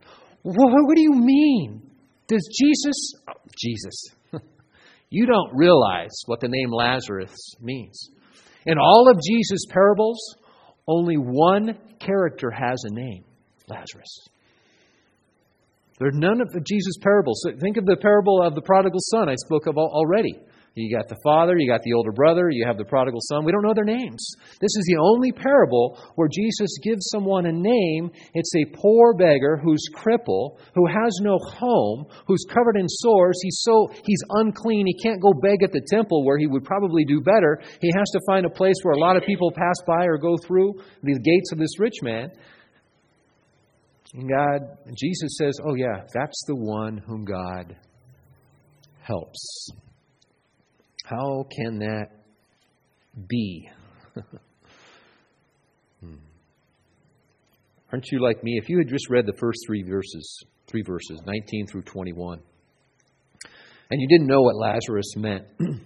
What, 0.48 0.72
what 0.72 0.96
do 0.96 1.02
you 1.02 1.14
mean? 1.14 1.82
Does 2.30 2.48
Jesus, 2.58 3.14
Jesus, 3.58 4.06
you 5.10 5.26
don't 5.26 5.54
realize 5.54 6.22
what 6.26 6.40
the 6.40 6.48
name 6.48 6.72
Lazarus 6.72 7.36
means. 7.60 8.10
In 8.66 8.78
all 8.78 9.12
of 9.12 9.20
Jesus' 9.22 9.66
parables, 9.70 10.18
only 10.88 11.16
one 11.16 11.78
character 12.00 12.50
has 12.50 12.82
a 12.86 12.94
name 12.94 13.26
Lazarus. 13.68 14.28
There 16.00 16.08
are 16.08 16.12
none 16.14 16.40
of 16.40 16.64
Jesus' 16.64 16.98
parables. 17.02 17.44
Think 17.60 17.76
of 17.76 17.86
the 17.86 17.98
parable 17.98 18.42
of 18.42 18.56
the 18.56 18.62
prodigal 18.62 19.00
son 19.02 19.28
I 19.28 19.36
spoke 19.36 19.68
of 19.68 19.78
already. 19.78 20.40
You 20.78 20.96
got 20.96 21.10
the 21.10 21.18
father, 21.24 21.58
you 21.58 21.68
got 21.68 21.82
the 21.82 21.94
older 21.94 22.12
brother, 22.12 22.50
you 22.52 22.66
have 22.66 22.78
the 22.78 22.86
prodigal 22.86 23.20
son. 23.22 23.44
We 23.44 23.52
don't 23.52 23.64
know 23.64 23.74
their 23.74 23.84
names. 23.84 24.24
This 24.62 24.76
is 24.78 24.86
the 24.86 24.98
only 25.02 25.32
parable 25.32 25.98
where 26.16 26.30
Jesus 26.32 26.78
gives 26.84 27.10
someone 27.10 27.48
a 27.48 27.52
name. 27.52 28.12
It's 28.36 28.54
a 28.56 28.78
poor 28.78 29.16
beggar 29.16 29.60
who's 29.64 29.84
crippled, 29.94 30.60
who 30.76 30.86
has 30.86 31.18
no 31.22 31.40
home, 31.40 32.06
who's 32.28 32.46
covered 32.48 32.78
in 32.78 32.88
sores. 32.88 33.40
He's 33.42 33.60
so 33.62 33.90
he's 34.04 34.22
unclean. 34.30 34.86
He 34.86 35.02
can't 35.02 35.22
go 35.22 35.34
beg 35.34 35.64
at 35.64 35.72
the 35.72 35.82
temple 35.90 36.24
where 36.24 36.38
he 36.38 36.46
would 36.46 36.64
probably 36.64 37.06
do 37.06 37.22
better. 37.22 37.60
He 37.82 37.92
has 37.96 38.10
to 38.12 38.22
find 38.28 38.46
a 38.46 38.50
place 38.50 38.76
where 38.84 38.94
a 38.94 39.00
lot 39.00 39.18
of 39.18 39.24
people 39.24 39.52
pass 39.52 39.76
by 39.88 40.06
or 40.06 40.18
go 40.18 40.38
through 40.38 40.76
the 41.02 41.18
gates 41.20 41.52
of 41.52 41.58
this 41.58 41.80
rich 41.80 42.04
man. 42.04 42.30
And 44.14 44.30
God, 44.30 44.78
Jesus 44.96 45.38
says, 45.38 45.60
"Oh 45.66 45.74
yeah, 45.76 46.04
that's 46.14 46.44
the 46.46 46.56
one 46.56 46.98
whom 47.00 47.26
God 47.26 47.76
helps." 49.02 49.72
How 51.10 51.46
can 51.56 51.80
that 51.80 52.08
be? 53.30 53.70
hmm. 56.02 56.16
Aren't 57.94 58.08
you 58.12 58.22
like 58.22 58.44
me? 58.44 58.60
If 58.62 58.68
you 58.68 58.78
had 58.80 58.90
just 58.90 59.10
read 59.10 59.26
the 59.26 59.38
first 59.40 59.60
three 59.66 59.84
verses, 59.84 60.44
three 60.68 60.82
verses, 60.86 61.22
19 61.26 61.68
through 61.68 61.84
21, 61.84 62.42
and 63.90 64.02
you 64.02 64.08
didn't 64.10 64.28
know 64.28 64.42
what 64.42 64.58
Lazarus 64.58 65.16
meant, 65.16 65.46
and 65.60 65.80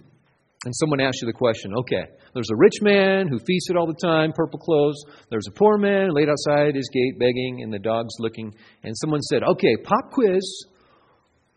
someone 0.72 0.98
asked 0.98 1.22
you 1.22 1.26
the 1.26 1.32
question, 1.32 1.72
okay, 1.76 2.02
there's 2.34 2.50
a 2.50 2.56
rich 2.56 2.82
man 2.82 3.28
who 3.28 3.38
feasted 3.38 3.76
all 3.76 3.86
the 3.86 3.94
time, 3.94 4.32
purple 4.32 4.58
clothes. 4.58 5.04
There's 5.30 5.46
a 5.46 5.52
poor 5.52 5.78
man 5.78 6.12
laid 6.12 6.30
outside 6.30 6.74
his 6.74 6.90
gate 6.92 7.20
begging, 7.20 7.60
and 7.62 7.72
the 7.72 7.78
dog's 7.78 8.14
looking. 8.18 8.52
And 8.82 8.96
someone 8.96 9.22
said, 9.22 9.44
okay, 9.44 9.76
pop 9.84 10.10
quiz. 10.10 10.42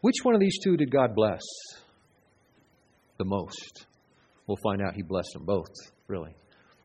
Which 0.02 0.18
one 0.22 0.36
of 0.36 0.40
these 0.40 0.60
two 0.64 0.78
did 0.78 0.92
God 0.92 1.16
bless? 1.16 1.42
The 3.18 3.26
most? 3.26 3.86
We'll 4.48 4.60
find 4.64 4.82
out 4.82 4.94
he 4.96 5.02
blessed 5.02 5.34
them 5.34 5.46
both, 5.46 5.74
really. 6.08 6.36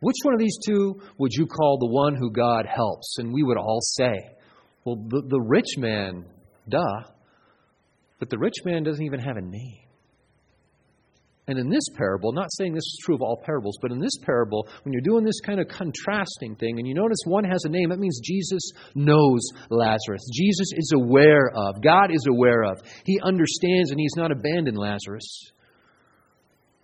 Which 0.00 0.16
one 0.22 0.34
of 0.34 0.40
these 0.40 0.58
two 0.66 1.00
would 1.18 1.32
you 1.32 1.46
call 1.46 1.78
the 1.78 1.92
one 1.92 2.16
who 2.16 2.30
God 2.30 2.66
helps? 2.66 3.18
And 3.18 3.32
we 3.32 3.42
would 3.42 3.58
all 3.58 3.80
say, 3.82 4.14
well, 4.84 4.96
the, 4.96 5.22
the 5.28 5.40
rich 5.40 5.76
man, 5.76 6.24
duh. 6.68 7.02
But 8.18 8.30
the 8.30 8.38
rich 8.38 8.64
man 8.64 8.82
doesn't 8.82 9.04
even 9.04 9.20
have 9.20 9.36
a 9.36 9.42
name. 9.42 9.90
And 11.50 11.58
in 11.58 11.68
this 11.68 11.82
parable, 11.96 12.32
not 12.32 12.46
saying 12.52 12.74
this 12.74 12.84
is 12.84 12.98
true 13.04 13.16
of 13.16 13.22
all 13.22 13.42
parables, 13.44 13.76
but 13.82 13.90
in 13.90 13.98
this 13.98 14.16
parable, 14.22 14.68
when 14.84 14.92
you're 14.92 15.02
doing 15.02 15.24
this 15.24 15.40
kind 15.40 15.58
of 15.58 15.66
contrasting 15.66 16.54
thing, 16.54 16.78
and 16.78 16.86
you 16.86 16.94
notice 16.94 17.18
one 17.24 17.42
has 17.42 17.64
a 17.64 17.68
name, 17.68 17.88
that 17.88 17.98
means 17.98 18.20
Jesus 18.22 18.70
knows 18.94 19.40
Lazarus. 19.68 20.22
Jesus 20.32 20.68
is 20.76 20.92
aware 20.94 21.50
of, 21.52 21.82
God 21.82 22.12
is 22.12 22.24
aware 22.28 22.62
of. 22.62 22.80
He 23.04 23.18
understands, 23.20 23.90
and 23.90 23.98
He's 23.98 24.14
not 24.16 24.30
abandoned 24.30 24.78
Lazarus. 24.78 25.50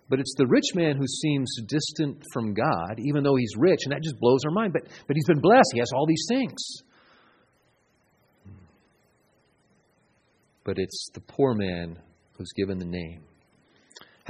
But 0.09 0.19
it's 0.19 0.33
the 0.37 0.47
rich 0.47 0.73
man 0.73 0.95
who 0.95 1.05
seems 1.05 1.53
distant 1.67 2.23
from 2.31 2.53
God, 2.53 2.99
even 2.99 3.23
though 3.23 3.35
he's 3.35 3.53
rich, 3.57 3.81
and 3.83 3.91
that 3.91 4.01
just 4.01 4.19
blows 4.19 4.39
our 4.45 4.51
mind. 4.51 4.73
But, 4.73 4.83
but 5.05 5.15
he's 5.15 5.27
been 5.27 5.41
blessed, 5.41 5.71
he 5.73 5.79
has 5.79 5.91
all 5.93 6.05
these 6.07 6.25
things. 6.29 6.55
But 10.63 10.77
it's 10.77 11.09
the 11.13 11.21
poor 11.21 11.53
man 11.53 11.99
who's 12.37 12.51
given 12.55 12.77
the 12.77 12.85
name. 12.85 13.23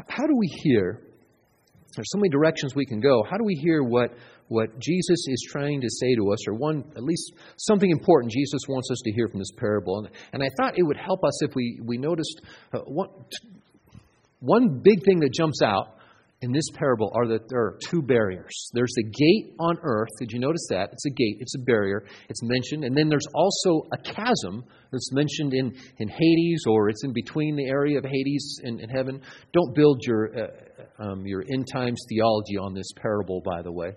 How 0.08 0.26
do 0.28 0.36
we 0.36 0.48
hear? 0.64 1.02
There's 1.96 2.12
so 2.12 2.20
many 2.20 2.30
directions 2.30 2.76
we 2.76 2.86
can 2.86 3.00
go. 3.00 3.24
How 3.28 3.38
do 3.38 3.44
we 3.44 3.56
hear 3.56 3.82
what, 3.82 4.12
what 4.48 4.80
Jesus 4.80 5.26
is 5.28 5.48
trying 5.52 5.82
to 5.82 5.90
say 5.90 6.16
to 6.16 6.32
us, 6.32 6.48
or 6.48 6.54
one, 6.54 6.84
at 6.96 7.04
least 7.04 7.34
something 7.58 7.90
important 7.90 8.32
Jesus 8.32 8.62
wants 8.68 8.90
us 8.92 9.00
to 9.04 9.12
hear 9.12 9.28
from 9.28 9.40
this 9.40 9.52
parable? 9.58 10.00
And, 10.00 10.10
and 10.34 10.44
I 10.44 10.50
thought 10.58 10.78
it 10.78 10.84
would 10.84 10.98
help 10.98 11.24
us 11.24 11.44
if 11.44 11.56
we, 11.56 11.80
we 11.84 11.98
noticed 11.98 12.42
uh, 12.72 12.80
one, 12.86 13.10
one 14.40 14.82
big 14.84 15.04
thing 15.04 15.20
that 15.20 15.34
jumps 15.34 15.62
out 15.64 15.98
in 16.42 16.52
this 16.52 16.70
parable 16.76 17.12
are 17.16 17.28
that 17.28 17.50
there 17.50 17.60
are 17.60 17.80
two 17.90 18.02
barriers. 18.02 18.70
There's 18.74 18.94
the 18.96 19.04
gate 19.04 19.56
on 19.60 19.78
earth. 19.82 20.10
Did 20.20 20.32
you 20.32 20.40
notice 20.40 20.68
that? 20.70 20.90
It's 20.92 21.06
a 21.06 21.10
gate, 21.10 21.38
it's 21.40 21.56
a 21.56 21.64
barrier. 21.64 22.06
It's 22.30 22.44
mentioned. 22.44 22.84
And 22.84 22.96
then 22.96 23.10
there's 23.10 23.26
also 23.34 23.88
a 23.92 23.98
chasm 23.98 24.64
that's 24.92 25.12
mentioned 25.12 25.54
in, 25.56 25.76
in 25.98 26.08
Hades, 26.08 26.64
or 26.68 26.90
it's 26.90 27.04
in 27.04 27.12
between 27.12 27.56
the 27.56 27.66
area 27.66 27.98
of 27.98 28.06
Hades 28.06 28.62
and, 28.64 28.80
and 28.80 28.92
heaven. 28.92 29.22
Don't 29.52 29.74
build 29.74 30.02
your, 30.06 30.30
uh, 30.38 31.04
um, 31.04 31.26
your 31.26 31.44
end 31.52 31.68
times 31.74 32.00
theology 32.08 32.58
on 32.58 32.76
this 32.76 32.92
parable, 33.02 33.42
by 33.44 33.64
the 33.64 33.72
way. 33.72 33.94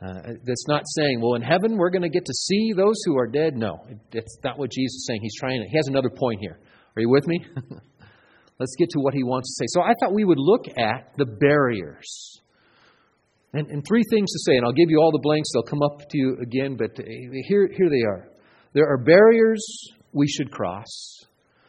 Uh, 0.00 0.32
that's 0.44 0.66
not 0.68 0.82
saying, 0.94 1.20
well, 1.20 1.34
in 1.34 1.42
heaven 1.42 1.76
we're 1.76 1.90
going 1.90 2.02
to 2.02 2.08
get 2.08 2.24
to 2.24 2.34
see 2.34 2.72
those 2.74 2.96
who 3.04 3.18
are 3.18 3.26
dead. 3.26 3.54
No, 3.54 3.86
that's 4.12 4.38
not 4.42 4.58
what 4.58 4.70
Jesus 4.70 4.94
is 4.94 5.06
saying. 5.06 5.20
He's 5.22 5.36
trying 5.38 5.62
to, 5.62 5.68
he 5.68 5.76
has 5.76 5.88
another 5.88 6.10
point 6.10 6.40
here. 6.40 6.58
Are 6.96 7.02
you 7.02 7.10
with 7.10 7.26
me? 7.26 7.44
Let's 8.58 8.74
get 8.78 8.90
to 8.90 9.00
what 9.00 9.14
he 9.14 9.22
wants 9.22 9.54
to 9.54 9.64
say. 9.64 9.66
So 9.68 9.82
I 9.82 9.92
thought 10.00 10.14
we 10.14 10.24
would 10.24 10.38
look 10.38 10.66
at 10.78 11.12
the 11.16 11.26
barriers. 11.26 12.40
And, 13.52 13.68
and, 13.68 13.86
three 13.86 14.02
things 14.10 14.30
to 14.32 14.38
say, 14.44 14.56
and 14.56 14.66
I'll 14.66 14.72
give 14.72 14.90
you 14.90 14.98
all 14.98 15.12
the 15.12 15.20
blanks. 15.22 15.48
They'll 15.52 15.62
come 15.62 15.82
up 15.82 16.08
to 16.08 16.18
you 16.18 16.36
again, 16.42 16.76
but 16.76 16.90
here, 16.96 17.68
here 17.74 17.88
they 17.88 18.02
are. 18.02 18.28
There 18.72 18.86
are 18.86 18.98
barriers 18.98 19.64
we 20.12 20.26
should 20.28 20.50
cross, 20.50 21.24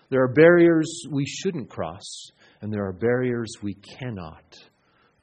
there 0.10 0.24
are 0.24 0.34
barriers 0.34 1.06
we 1.12 1.26
shouldn't 1.26 1.70
cross, 1.70 2.32
and 2.62 2.74
there 2.74 2.86
are 2.86 2.94
barriers 2.94 3.52
we 3.62 3.76
cannot 3.76 4.44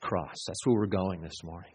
cross. 0.00 0.36
That's 0.46 0.64
where 0.64 0.76
we're 0.76 0.86
going 0.86 1.22
this 1.22 1.42
morning. 1.42 1.72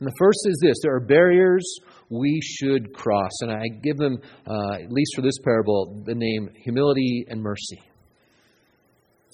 And 0.00 0.06
the 0.06 0.14
first 0.18 0.40
is 0.46 0.58
this 0.62 0.76
there 0.82 0.94
are 0.94 1.00
barriers 1.00 1.64
we 2.08 2.40
should 2.42 2.92
cross. 2.92 3.30
And 3.40 3.50
I 3.50 3.66
give 3.82 3.96
them, 3.96 4.18
uh, 4.46 4.74
at 4.74 4.92
least 4.92 5.14
for 5.14 5.22
this 5.22 5.38
parable, 5.42 6.02
the 6.04 6.14
name 6.14 6.50
humility 6.62 7.26
and 7.28 7.40
mercy. 7.40 7.80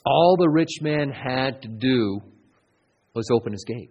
All 0.05 0.37
the 0.39 0.49
rich 0.49 0.81
man 0.83 1.11
had 1.11 1.63
to 1.63 1.69
do 1.69 2.21
was 3.15 3.29
open 3.33 3.53
his 3.53 3.65
gate. 3.65 3.91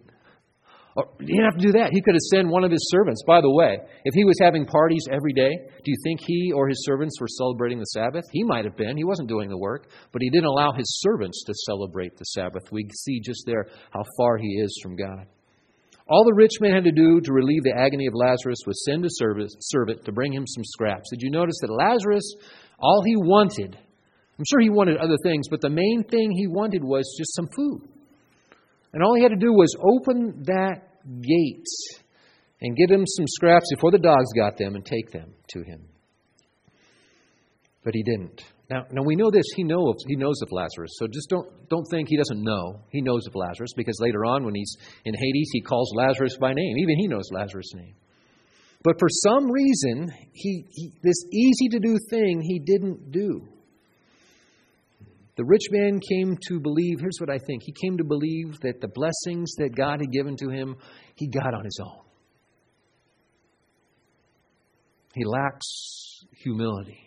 Or, 0.96 1.08
he 1.18 1.26
didn't 1.26 1.44
have 1.44 1.58
to 1.58 1.66
do 1.66 1.72
that. 1.72 1.90
He 1.92 2.00
could 2.00 2.14
have 2.14 2.22
sent 2.32 2.46
one 2.46 2.62
of 2.62 2.70
his 2.70 2.88
servants. 2.88 3.24
By 3.26 3.40
the 3.40 3.50
way, 3.50 3.78
if 4.04 4.14
he 4.14 4.24
was 4.24 4.38
having 4.40 4.64
parties 4.64 5.04
every 5.10 5.32
day, 5.32 5.50
do 5.50 5.90
you 5.90 5.96
think 6.04 6.20
he 6.22 6.52
or 6.52 6.68
his 6.68 6.84
servants 6.84 7.20
were 7.20 7.26
celebrating 7.26 7.80
the 7.80 7.84
Sabbath? 7.86 8.22
He 8.30 8.44
might 8.44 8.64
have 8.64 8.76
been. 8.76 8.96
He 8.96 9.02
wasn't 9.02 9.28
doing 9.28 9.48
the 9.48 9.58
work, 9.58 9.88
but 10.12 10.22
he 10.22 10.30
didn't 10.30 10.46
allow 10.46 10.70
his 10.70 10.86
servants 11.00 11.42
to 11.46 11.54
celebrate 11.66 12.16
the 12.16 12.24
Sabbath. 12.26 12.70
We 12.70 12.88
see 12.94 13.18
just 13.18 13.42
there 13.44 13.66
how 13.90 14.04
far 14.16 14.36
he 14.36 14.60
is 14.62 14.78
from 14.80 14.94
God. 14.94 15.26
All 16.06 16.24
the 16.24 16.34
rich 16.34 16.60
man 16.60 16.74
had 16.74 16.84
to 16.84 16.92
do 16.92 17.20
to 17.20 17.32
relieve 17.32 17.64
the 17.64 17.76
agony 17.76 18.06
of 18.06 18.14
Lazarus 18.14 18.60
was 18.64 18.84
send 18.84 19.04
a 19.04 19.08
servant 19.10 20.04
to 20.04 20.12
bring 20.12 20.32
him 20.32 20.46
some 20.46 20.62
scraps. 20.62 21.10
Did 21.10 21.22
you 21.22 21.30
notice 21.30 21.56
that 21.62 21.72
Lazarus, 21.72 22.36
all 22.78 23.02
he 23.04 23.16
wanted 23.16 23.76
I'm 24.38 24.44
sure 24.50 24.60
he 24.60 24.70
wanted 24.70 24.96
other 24.96 25.16
things, 25.22 25.48
but 25.48 25.60
the 25.60 25.70
main 25.70 26.04
thing 26.10 26.30
he 26.32 26.46
wanted 26.46 26.82
was 26.82 27.04
just 27.18 27.34
some 27.34 27.48
food. 27.48 27.88
And 28.92 29.02
all 29.02 29.14
he 29.14 29.22
had 29.22 29.30
to 29.30 29.36
do 29.36 29.52
was 29.52 29.76
open 29.80 30.44
that 30.46 30.82
gate 31.20 31.66
and 32.60 32.76
get 32.76 32.90
him 32.90 33.04
some 33.06 33.26
scraps 33.28 33.66
before 33.74 33.90
the 33.90 33.98
dogs 33.98 34.32
got 34.36 34.56
them 34.56 34.74
and 34.74 34.84
take 34.84 35.10
them 35.10 35.34
to 35.48 35.62
him. 35.62 35.82
But 37.84 37.94
he 37.94 38.02
didn't. 38.02 38.42
Now, 38.70 38.86
now 38.90 39.02
we 39.04 39.14
know 39.14 39.30
this. 39.30 39.44
He 39.56 39.62
knows 39.62 39.96
he 40.06 40.16
knows 40.16 40.40
of 40.40 40.50
Lazarus. 40.50 40.92
So 40.94 41.06
just 41.06 41.28
don't 41.28 41.46
don't 41.68 41.84
think 41.90 42.08
he 42.08 42.16
doesn't 42.16 42.42
know. 42.42 42.80
He 42.90 43.02
knows 43.02 43.26
of 43.26 43.34
Lazarus 43.34 43.72
because 43.76 43.98
later 44.00 44.24
on, 44.24 44.44
when 44.44 44.54
he's 44.54 44.76
in 45.04 45.14
Hades, 45.14 45.50
he 45.52 45.60
calls 45.60 45.92
Lazarus 45.94 46.38
by 46.38 46.54
name. 46.54 46.78
Even 46.78 46.96
he 46.96 47.06
knows 47.06 47.28
Lazarus' 47.30 47.74
name. 47.74 47.94
But 48.82 48.98
for 48.98 49.08
some 49.10 49.50
reason, 49.50 50.10
he, 50.32 50.64
he 50.70 50.92
this 51.02 51.26
easy 51.32 51.68
to 51.72 51.78
do 51.78 51.98
thing 52.10 52.40
he 52.40 52.58
didn't 52.58 53.10
do. 53.10 53.48
The 55.36 55.44
rich 55.44 55.68
man 55.70 56.00
came 56.08 56.36
to 56.48 56.60
believe, 56.60 57.00
here's 57.00 57.18
what 57.18 57.30
I 57.30 57.38
think 57.38 57.62
he 57.64 57.72
came 57.72 57.98
to 57.98 58.04
believe 58.04 58.60
that 58.60 58.80
the 58.80 58.88
blessings 58.88 59.52
that 59.58 59.74
God 59.74 60.00
had 60.00 60.12
given 60.12 60.36
to 60.36 60.48
him, 60.48 60.76
he 61.16 61.28
got 61.28 61.54
on 61.54 61.64
his 61.64 61.78
own. 61.82 62.04
He 65.14 65.24
lacks 65.24 66.24
humility. 66.42 67.00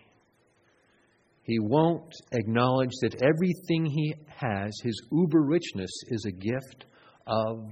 He 1.44 1.60
won't 1.60 2.14
acknowledge 2.34 2.92
that 3.02 3.22
everything 3.22 3.86
he 3.86 4.16
has, 4.28 4.78
his 4.84 5.02
uber 5.12 5.42
richness, 5.44 5.92
is 6.10 6.26
a 6.26 6.32
gift 6.32 6.86
of, 7.26 7.70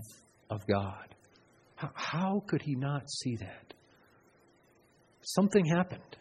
of 0.49 0.61
God. 0.67 1.15
How, 1.75 1.91
how 1.93 2.43
could 2.47 2.61
he 2.61 2.75
not 2.75 3.09
see 3.09 3.35
that? 3.41 3.73
Something 5.21 5.65
happened. 5.65 6.17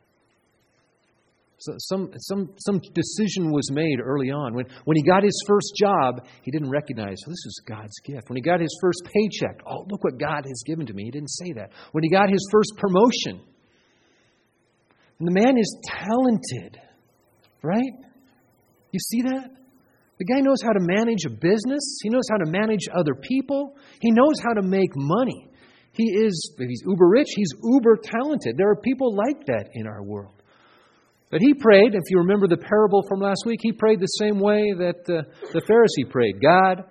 So 1.65 1.73
some, 1.79 2.11
some, 2.19 2.51
some 2.59 2.79
decision 2.93 3.51
was 3.51 3.71
made 3.73 3.99
early 4.03 4.31
on. 4.31 4.55
When, 4.55 4.67
when 4.85 4.97
he 4.97 5.03
got 5.03 5.23
his 5.23 5.41
first 5.47 5.73
job, 5.79 6.27
he 6.43 6.51
didn't 6.51 6.69
recognize, 6.69 7.17
well, 7.25 7.33
this 7.33 7.47
is 7.47 7.63
God's 7.67 7.99
gift. 8.05 8.29
When 8.29 8.37
he 8.37 8.43
got 8.43 8.61
his 8.61 8.77
first 8.83 9.01
paycheck, 9.05 9.63
oh, 9.67 9.87
look 9.89 10.05
what 10.05 10.19
God 10.19 10.45
has 10.45 10.63
given 10.67 10.85
to 10.87 10.93
me. 10.93 11.05
He 11.05 11.11
didn't 11.11 11.31
say 11.31 11.53
that. 11.57 11.71
When 11.93 12.05
he 12.05 12.11
got 12.11 12.29
his 12.29 12.47
first 12.51 12.73
promotion, 12.77 13.41
and 15.19 15.29
the 15.29 15.33
man 15.33 15.57
is 15.57 15.79
talented, 15.87 16.79
right? 17.63 17.93
You 18.93 19.01
see 19.01 19.23
that? 19.23 19.49
The 20.19 20.25
guy 20.27 20.41
knows 20.41 20.61
how 20.63 20.73
to 20.73 20.81
manage 20.81 21.25
a 21.25 21.31
business. 21.31 21.99
He 22.03 22.11
knows 22.11 22.29
how 22.31 22.45
to 22.45 22.51
manage 22.51 22.89
other 22.95 23.15
people. 23.15 23.77
He 24.01 24.11
knows 24.11 24.35
how 24.45 24.53
to 24.53 24.63
make 24.63 24.91
money. 24.95 25.49
He 25.93 26.05
is, 26.05 26.53
he's 26.59 26.83
uber 26.85 27.09
rich, 27.09 27.29
he's 27.35 27.53
uber 27.63 27.97
talented. 28.03 28.57
There 28.59 28.69
are 28.69 28.77
people 28.77 29.17
like 29.17 29.47
that 29.47 29.71
in 29.73 29.87
our 29.87 30.03
world. 30.03 30.35
But 31.35 31.43
he 31.43 31.53
prayed, 31.53 31.97
if 31.97 32.05
you 32.11 32.19
remember 32.19 32.47
the 32.47 32.57
parable 32.57 33.03
from 33.09 33.19
last 33.19 33.43
week, 33.45 33.59
he 33.61 33.73
prayed 33.73 33.99
the 33.99 34.07
same 34.07 34.39
way 34.39 34.73
that 34.79 35.01
uh, 35.09 35.23
the 35.53 35.63
Pharisee 35.69 36.09
prayed 36.09 36.41
God, 36.41 36.85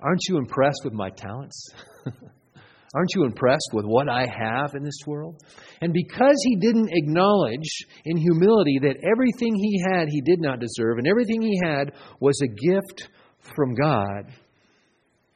aren't 0.00 0.22
you 0.30 0.38
impressed 0.38 0.80
with 0.82 0.94
my 0.94 1.10
talents? 1.10 1.68
aren't 2.94 3.14
you 3.14 3.24
impressed 3.24 3.68
with 3.74 3.84
what 3.84 4.08
I 4.08 4.20
have 4.22 4.74
in 4.74 4.82
this 4.82 4.96
world? 5.06 5.42
And 5.82 5.92
because 5.92 6.36
he 6.42 6.56
didn't 6.56 6.88
acknowledge 6.90 7.84
in 8.06 8.16
humility 8.16 8.78
that 8.80 8.96
everything 9.12 9.54
he 9.54 9.84
had 9.90 10.08
he 10.08 10.22
did 10.22 10.40
not 10.40 10.58
deserve, 10.58 10.96
and 10.96 11.06
everything 11.06 11.42
he 11.42 11.60
had 11.62 11.92
was 12.20 12.40
a 12.40 12.48
gift 12.48 13.10
from 13.54 13.74
God, 13.74 14.32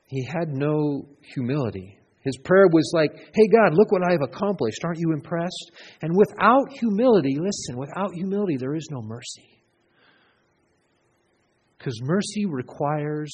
he 0.07 0.25
had 0.25 0.49
no 0.49 1.05
humility. 1.35 1.98
His 2.29 2.37
prayer 2.45 2.67
was 2.71 2.93
like, 2.95 3.11
Hey, 3.33 3.49
God, 3.49 3.73
look 3.73 3.91
what 3.91 4.03
I 4.07 4.13
have 4.13 4.21
accomplished. 4.23 4.85
Aren't 4.85 4.99
you 4.99 5.13
impressed? 5.13 5.73
And 6.03 6.15
without 6.15 6.71
humility, 6.79 7.39
listen, 7.41 7.79
without 7.79 8.13
humility, 8.13 8.59
there 8.59 8.75
is 8.75 8.87
no 8.91 9.01
mercy. 9.01 9.49
Because 11.79 11.99
mercy 12.03 12.45
requires 12.45 13.33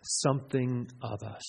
something 0.00 0.88
of 1.02 1.22
us. 1.22 1.44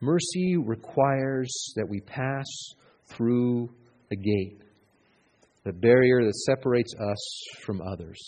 Mercy 0.00 0.56
requires 0.56 1.52
that 1.76 1.86
we 1.86 2.00
pass 2.00 2.46
through 3.10 3.68
the 4.08 4.16
gate, 4.16 4.62
the 5.64 5.72
barrier 5.74 6.24
that 6.24 6.34
separates 6.46 6.94
us 6.94 7.44
from 7.64 7.82
others. 7.82 8.18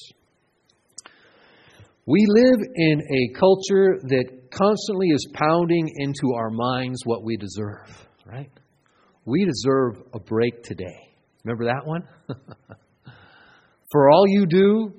We 2.06 2.26
live 2.28 2.60
in 2.74 3.00
a 3.00 3.38
culture 3.38 3.98
that 4.02 4.50
constantly 4.50 5.08
is 5.08 5.26
pounding 5.32 5.90
into 5.96 6.34
our 6.34 6.50
minds 6.50 7.00
what 7.04 7.24
we 7.24 7.38
deserve, 7.38 8.08
right? 8.26 8.50
We 9.24 9.46
deserve 9.46 10.02
a 10.12 10.18
break 10.18 10.62
today. 10.62 11.14
Remember 11.44 11.64
that 11.64 11.86
one? 11.86 12.02
for 13.90 14.10
all 14.10 14.24
you 14.26 14.44
do, 14.44 14.92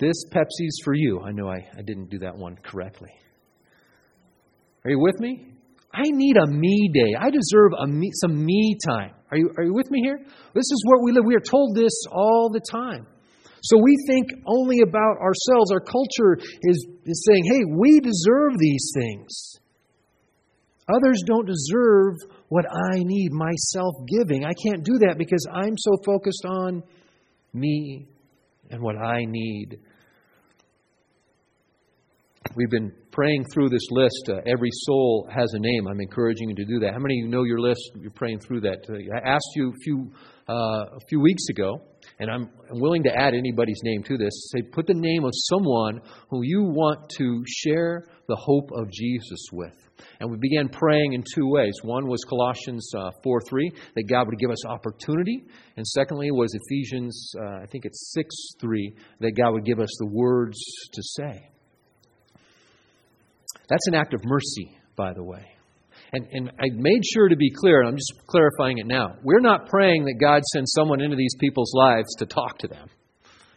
this 0.00 0.24
Pepsi's 0.32 0.80
for 0.84 0.92
you. 0.92 1.20
I 1.20 1.30
know 1.30 1.48
I, 1.48 1.58
I 1.78 1.82
didn't 1.86 2.10
do 2.10 2.18
that 2.18 2.36
one 2.36 2.56
correctly. 2.64 3.12
Are 4.84 4.90
you 4.90 4.98
with 4.98 5.20
me? 5.20 5.46
I 5.92 6.02
need 6.02 6.36
a 6.36 6.48
me 6.48 6.90
day. 6.92 7.14
I 7.16 7.30
deserve 7.30 7.72
a 7.78 7.86
me, 7.86 8.10
some 8.20 8.44
me 8.44 8.76
time. 8.84 9.12
Are 9.30 9.38
you, 9.38 9.50
are 9.56 9.62
you 9.62 9.72
with 9.72 9.88
me 9.92 10.00
here? 10.02 10.18
This 10.18 10.64
is 10.64 10.84
where 10.86 11.04
we 11.04 11.12
live. 11.12 11.22
We 11.24 11.36
are 11.36 11.40
told 11.40 11.76
this 11.76 11.92
all 12.10 12.50
the 12.52 12.60
time. 12.68 13.06
So 13.64 13.78
we 13.82 13.96
think 14.06 14.28
only 14.46 14.80
about 14.80 15.16
ourselves. 15.18 15.72
Our 15.72 15.80
culture 15.80 16.36
is, 16.62 16.86
is 17.06 17.26
saying, 17.26 17.44
hey, 17.50 17.64
we 17.64 17.98
deserve 18.00 18.58
these 18.58 18.92
things. 18.94 19.58
Others 20.94 21.22
don't 21.26 21.46
deserve 21.46 22.16
what 22.50 22.66
I 22.70 22.98
need, 22.98 23.32
my 23.32 23.52
self 23.72 23.94
giving. 24.06 24.44
I 24.44 24.52
can't 24.52 24.84
do 24.84 24.98
that 25.06 25.16
because 25.16 25.46
I'm 25.50 25.78
so 25.78 25.92
focused 26.04 26.44
on 26.44 26.82
me 27.54 28.06
and 28.70 28.82
what 28.82 28.96
I 28.96 29.24
need. 29.26 29.78
We've 32.54 32.70
been 32.70 32.92
praying 33.12 33.46
through 33.54 33.70
this 33.70 33.86
list. 33.90 34.28
Uh, 34.28 34.40
every 34.46 34.68
soul 34.72 35.26
has 35.34 35.54
a 35.54 35.58
name. 35.58 35.86
I'm 35.88 36.00
encouraging 36.00 36.50
you 36.50 36.56
to 36.56 36.64
do 36.66 36.80
that. 36.80 36.92
How 36.92 36.98
many 36.98 37.20
of 37.20 37.24
you 37.24 37.28
know 37.28 37.44
your 37.44 37.60
list? 37.60 37.80
You're 37.98 38.10
praying 38.10 38.40
through 38.40 38.60
that. 38.60 38.84
I 38.90 39.26
asked 39.26 39.48
you 39.56 39.70
a 39.70 39.82
few, 39.82 40.12
uh, 40.50 40.52
a 40.52 41.00
few 41.08 41.20
weeks 41.20 41.44
ago, 41.48 41.80
and 42.18 42.30
I'm, 42.30 42.50
willing 42.70 43.02
to 43.04 43.14
add 43.14 43.34
anybody's 43.34 43.80
name 43.82 44.02
to 44.04 44.16
this. 44.16 44.32
Say, 44.52 44.62
put 44.62 44.86
the 44.86 44.94
name 44.94 45.24
of 45.24 45.30
someone 45.34 46.00
who 46.30 46.42
you 46.42 46.62
want 46.62 47.08
to 47.18 47.44
share 47.46 48.04
the 48.28 48.36
hope 48.36 48.70
of 48.72 48.90
Jesus 48.90 49.40
with. 49.52 49.74
And 50.20 50.30
we 50.30 50.36
began 50.38 50.68
praying 50.68 51.12
in 51.12 51.22
two 51.34 51.48
ways. 51.48 51.72
One 51.82 52.08
was 52.08 52.24
Colossians 52.28 52.90
uh, 52.96 53.10
4 53.22 53.40
3, 53.48 53.72
that 53.96 54.04
God 54.08 54.26
would 54.26 54.38
give 54.38 54.50
us 54.50 54.66
opportunity. 54.66 55.44
And 55.76 55.86
secondly 55.86 56.30
was 56.30 56.54
Ephesians, 56.54 57.32
uh, 57.38 57.62
I 57.62 57.66
think 57.66 57.84
it's 57.84 58.12
6 58.14 58.34
3, 58.60 58.96
that 59.20 59.32
God 59.32 59.52
would 59.52 59.64
give 59.64 59.80
us 59.80 59.94
the 59.98 60.06
words 60.06 60.58
to 60.92 61.02
say. 61.02 61.48
That's 63.68 63.86
an 63.86 63.94
act 63.94 64.14
of 64.14 64.20
mercy, 64.24 64.76
by 64.96 65.12
the 65.14 65.22
way. 65.22 65.53
And, 66.14 66.28
and 66.30 66.50
I 66.60 66.66
made 66.72 67.04
sure 67.12 67.28
to 67.28 67.34
be 67.34 67.50
clear, 67.50 67.80
and 67.80 67.88
I'm 67.88 67.96
just 67.96 68.12
clarifying 68.28 68.78
it 68.78 68.86
now. 68.86 69.16
We're 69.24 69.40
not 69.40 69.68
praying 69.68 70.04
that 70.04 70.14
God 70.20 70.42
sends 70.52 70.72
someone 70.72 71.00
into 71.00 71.16
these 71.16 71.34
people's 71.40 71.72
lives 71.74 72.14
to 72.18 72.26
talk 72.26 72.58
to 72.58 72.68
them. 72.68 72.88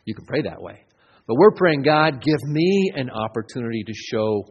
You 0.05 0.15
can 0.15 0.25
pray 0.25 0.41
that 0.41 0.59
way. 0.59 0.83
But 1.27 1.35
we're 1.37 1.51
praying, 1.51 1.83
God, 1.83 2.19
give 2.19 2.41
me 2.47 2.91
an 2.95 3.11
opportunity 3.11 3.83
to 3.85 3.93
show 3.93 4.43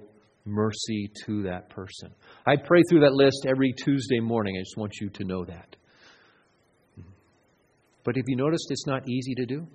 mercy 0.44 1.10
to 1.24 1.42
that 1.44 1.68
person. 1.70 2.14
I 2.46 2.54
pray 2.54 2.82
through 2.88 3.00
that 3.00 3.12
list 3.12 3.44
every 3.48 3.72
Tuesday 3.72 4.20
morning. 4.20 4.54
I 4.56 4.60
just 4.60 4.76
want 4.76 4.92
you 5.00 5.08
to 5.08 5.24
know 5.24 5.44
that. 5.46 5.74
But 8.04 8.14
have 8.14 8.24
you 8.28 8.36
noticed 8.36 8.68
it's 8.70 8.86
not 8.86 9.08
easy 9.08 9.34
to 9.34 9.46
do? 9.46 9.66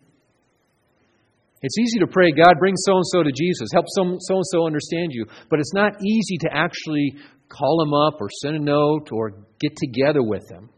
It's 1.62 1.78
easy 1.78 2.00
to 2.00 2.08
pray, 2.08 2.32
God, 2.32 2.58
bring 2.60 2.76
so 2.76 2.95
and 2.95 3.06
so 3.08 3.24
to 3.24 3.32
Jesus, 3.32 3.69
help 3.71 3.86
so 3.89 4.04
and 4.04 4.45
so 4.52 4.65
understand 4.65 5.12
you. 5.12 5.26
But 5.50 5.60
it's 5.60 5.74
not 5.74 5.93
easy 6.04 6.38
to 6.41 6.50
actually 6.52 7.15
call 7.50 7.78
them 7.78 7.93
up 7.93 8.19
or 8.19 8.30
send 8.41 8.56
a 8.56 8.60
note 8.60 9.10
or 9.12 9.45
get 9.60 9.76
together 9.76 10.24
with 10.24 10.41
them 10.50 10.69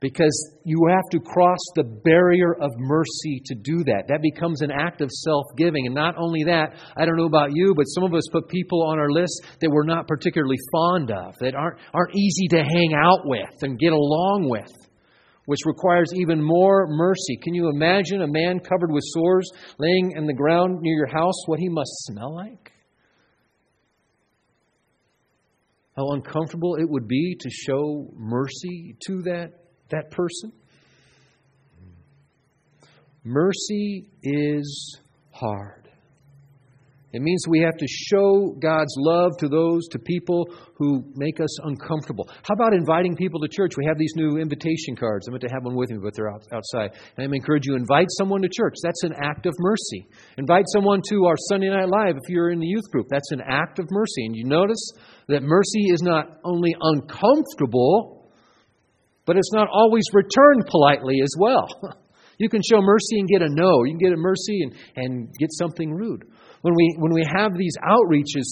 because 0.00 0.52
you 0.64 0.86
have 0.88 1.08
to 1.10 1.18
cross 1.18 1.58
the 1.74 1.82
barrier 1.82 2.54
of 2.60 2.70
mercy 2.76 3.42
to 3.46 3.54
do 3.54 3.82
that. 3.84 4.04
That 4.08 4.22
becomes 4.22 4.60
an 4.62 4.70
act 4.70 5.00
of 5.00 5.10
self 5.10 5.44
giving. 5.56 5.86
And 5.86 5.94
not 5.94 6.14
only 6.18 6.44
that, 6.44 6.74
I 6.96 7.04
don't 7.04 7.16
know 7.16 7.26
about 7.26 7.50
you, 7.52 7.74
but 7.76 7.84
some 7.84 8.04
of 8.04 8.14
us 8.14 8.22
put 8.30 8.48
people 8.48 8.84
on 8.84 8.98
our 8.98 9.10
list 9.10 9.42
that 9.60 9.70
we're 9.70 9.84
not 9.84 10.06
particularly 10.06 10.58
fond 10.70 11.10
of, 11.10 11.34
that 11.40 11.54
aren't, 11.54 11.78
aren't 11.92 12.14
easy 12.14 12.46
to 12.48 12.58
hang 12.58 12.94
out 12.94 13.20
with 13.24 13.50
and 13.62 13.78
get 13.78 13.92
along 13.92 14.48
with, 14.48 14.70
which 15.48 15.60
requires 15.64 16.12
even 16.14 16.42
more 16.42 16.86
mercy. 16.86 17.38
Can 17.42 17.54
you 17.54 17.70
imagine 17.70 18.20
a 18.20 18.26
man 18.26 18.60
covered 18.60 18.92
with 18.92 19.02
sores 19.02 19.50
laying 19.78 20.12
in 20.14 20.26
the 20.26 20.34
ground 20.34 20.82
near 20.82 20.94
your 20.94 21.06
house, 21.06 21.46
what 21.46 21.58
he 21.58 21.70
must 21.70 21.90
smell 22.04 22.34
like? 22.34 22.70
How 25.96 26.10
uncomfortable 26.10 26.74
it 26.74 26.86
would 26.86 27.08
be 27.08 27.34
to 27.40 27.48
show 27.48 28.12
mercy 28.14 28.94
to 29.06 29.22
that 29.22 29.52
that 29.88 30.10
person? 30.10 30.52
Mercy 33.24 34.06
is 34.22 35.00
hard. 35.30 35.87
It 37.12 37.22
means 37.22 37.42
we 37.48 37.60
have 37.60 37.76
to 37.78 37.86
show 37.88 38.54
God's 38.60 38.94
love 38.98 39.32
to 39.38 39.48
those, 39.48 39.88
to 39.88 39.98
people 39.98 40.46
who 40.74 41.02
make 41.14 41.40
us 41.40 41.48
uncomfortable. 41.64 42.28
How 42.42 42.52
about 42.52 42.74
inviting 42.74 43.16
people 43.16 43.40
to 43.40 43.48
church? 43.48 43.78
We 43.78 43.86
have 43.86 43.96
these 43.96 44.12
new 44.14 44.36
invitation 44.36 44.94
cards. 44.94 45.26
I 45.26 45.30
meant 45.30 45.42
to 45.42 45.48
have 45.48 45.64
one 45.64 45.74
with 45.74 45.90
me, 45.90 45.98
but 46.02 46.14
they're 46.14 46.30
out, 46.30 46.44
outside. 46.52 46.98
And 47.16 47.32
I 47.32 47.34
encourage 47.34 47.66
you, 47.66 47.76
invite 47.76 48.08
someone 48.18 48.42
to 48.42 48.48
church. 48.48 48.74
That's 48.82 49.04
an 49.04 49.14
act 49.22 49.46
of 49.46 49.54
mercy. 49.58 50.06
Invite 50.36 50.66
someone 50.68 51.00
to 51.08 51.24
our 51.24 51.36
Sunday 51.48 51.70
Night 51.70 51.88
Live 51.88 52.16
if 52.16 52.28
you're 52.28 52.50
in 52.50 52.60
the 52.60 52.66
youth 52.66 52.90
group. 52.92 53.06
That's 53.08 53.32
an 53.32 53.40
act 53.40 53.78
of 53.78 53.86
mercy. 53.90 54.26
And 54.26 54.36
you 54.36 54.44
notice 54.44 54.92
that 55.28 55.42
mercy 55.42 55.84
is 55.90 56.02
not 56.02 56.26
only 56.44 56.74
uncomfortable, 56.78 58.30
but 59.24 59.38
it's 59.38 59.52
not 59.52 59.68
always 59.72 60.04
returned 60.12 60.66
politely 60.66 61.20
as 61.22 61.34
well. 61.38 61.68
You 62.38 62.48
can 62.48 62.62
show 62.62 62.80
mercy 62.80 63.18
and 63.18 63.28
get 63.28 63.42
a 63.42 63.48
no. 63.48 63.84
You 63.84 63.92
can 63.92 63.98
get 63.98 64.12
a 64.12 64.16
mercy 64.16 64.62
and, 64.62 64.74
and 64.96 65.34
get 65.38 65.50
something 65.52 65.92
rude. 65.92 66.24
When 66.62 66.74
we, 66.74 66.96
when 66.98 67.12
we 67.12 67.24
have 67.36 67.56
these 67.56 67.74
outreaches, 67.84 68.46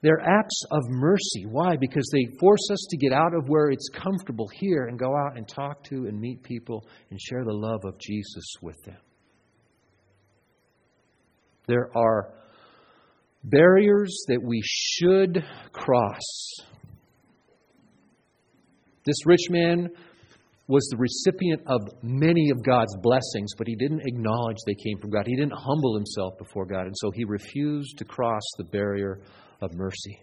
they're 0.00 0.20
acts 0.20 0.62
of 0.70 0.82
mercy. 0.88 1.44
Why? 1.46 1.76
Because 1.76 2.08
they 2.12 2.36
force 2.38 2.68
us 2.72 2.86
to 2.90 2.96
get 2.96 3.12
out 3.12 3.34
of 3.34 3.48
where 3.48 3.70
it's 3.70 3.88
comfortable 3.90 4.48
here 4.54 4.86
and 4.86 4.98
go 4.98 5.14
out 5.14 5.36
and 5.36 5.46
talk 5.46 5.82
to 5.84 6.06
and 6.06 6.18
meet 6.18 6.42
people 6.42 6.86
and 7.10 7.20
share 7.20 7.44
the 7.44 7.52
love 7.52 7.80
of 7.84 7.98
Jesus 7.98 8.44
with 8.62 8.82
them. 8.84 8.96
There 11.66 11.90
are 11.94 12.32
barriers 13.44 14.24
that 14.28 14.42
we 14.42 14.62
should 14.64 15.44
cross. 15.72 16.22
This 19.04 19.26
rich 19.26 19.50
man 19.50 19.90
was 20.68 20.86
the 20.90 20.98
recipient 20.98 21.62
of 21.66 21.80
many 22.02 22.50
of 22.50 22.62
God's 22.62 22.94
blessings, 23.02 23.54
but 23.56 23.66
he 23.66 23.74
didn't 23.74 24.02
acknowledge 24.04 24.58
they 24.66 24.74
came 24.74 24.98
from 25.00 25.10
God. 25.10 25.26
He 25.26 25.34
didn't 25.34 25.56
humble 25.56 25.96
himself 25.96 26.36
before 26.36 26.66
God, 26.66 26.86
and 26.86 26.94
so 26.96 27.10
he 27.10 27.24
refused 27.24 27.96
to 27.98 28.04
cross 28.04 28.42
the 28.58 28.64
barrier 28.64 29.20
of 29.62 29.74
mercy. 29.74 30.20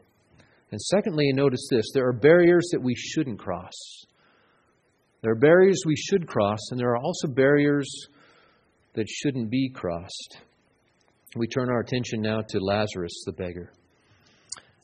And 0.71 0.79
secondly, 0.79 1.31
notice 1.33 1.67
this 1.71 1.85
there 1.93 2.07
are 2.07 2.13
barriers 2.13 2.69
that 2.71 2.81
we 2.81 2.93
shouldn't 2.95 3.39
cross. 3.39 3.73
There 5.21 5.31
are 5.31 5.39
barriers 5.39 5.81
we 5.85 5.95
should 5.95 6.27
cross, 6.27 6.59
and 6.69 6.79
there 6.79 6.91
are 6.91 6.97
also 6.97 7.27
barriers 7.27 7.89
that 8.93 9.09
shouldn't 9.09 9.49
be 9.49 9.71
crossed. 9.73 10.37
We 11.35 11.47
turn 11.47 11.69
our 11.69 11.79
attention 11.79 12.21
now 12.21 12.41
to 12.49 12.59
Lazarus, 12.59 13.23
the 13.25 13.33
beggar. 13.33 13.71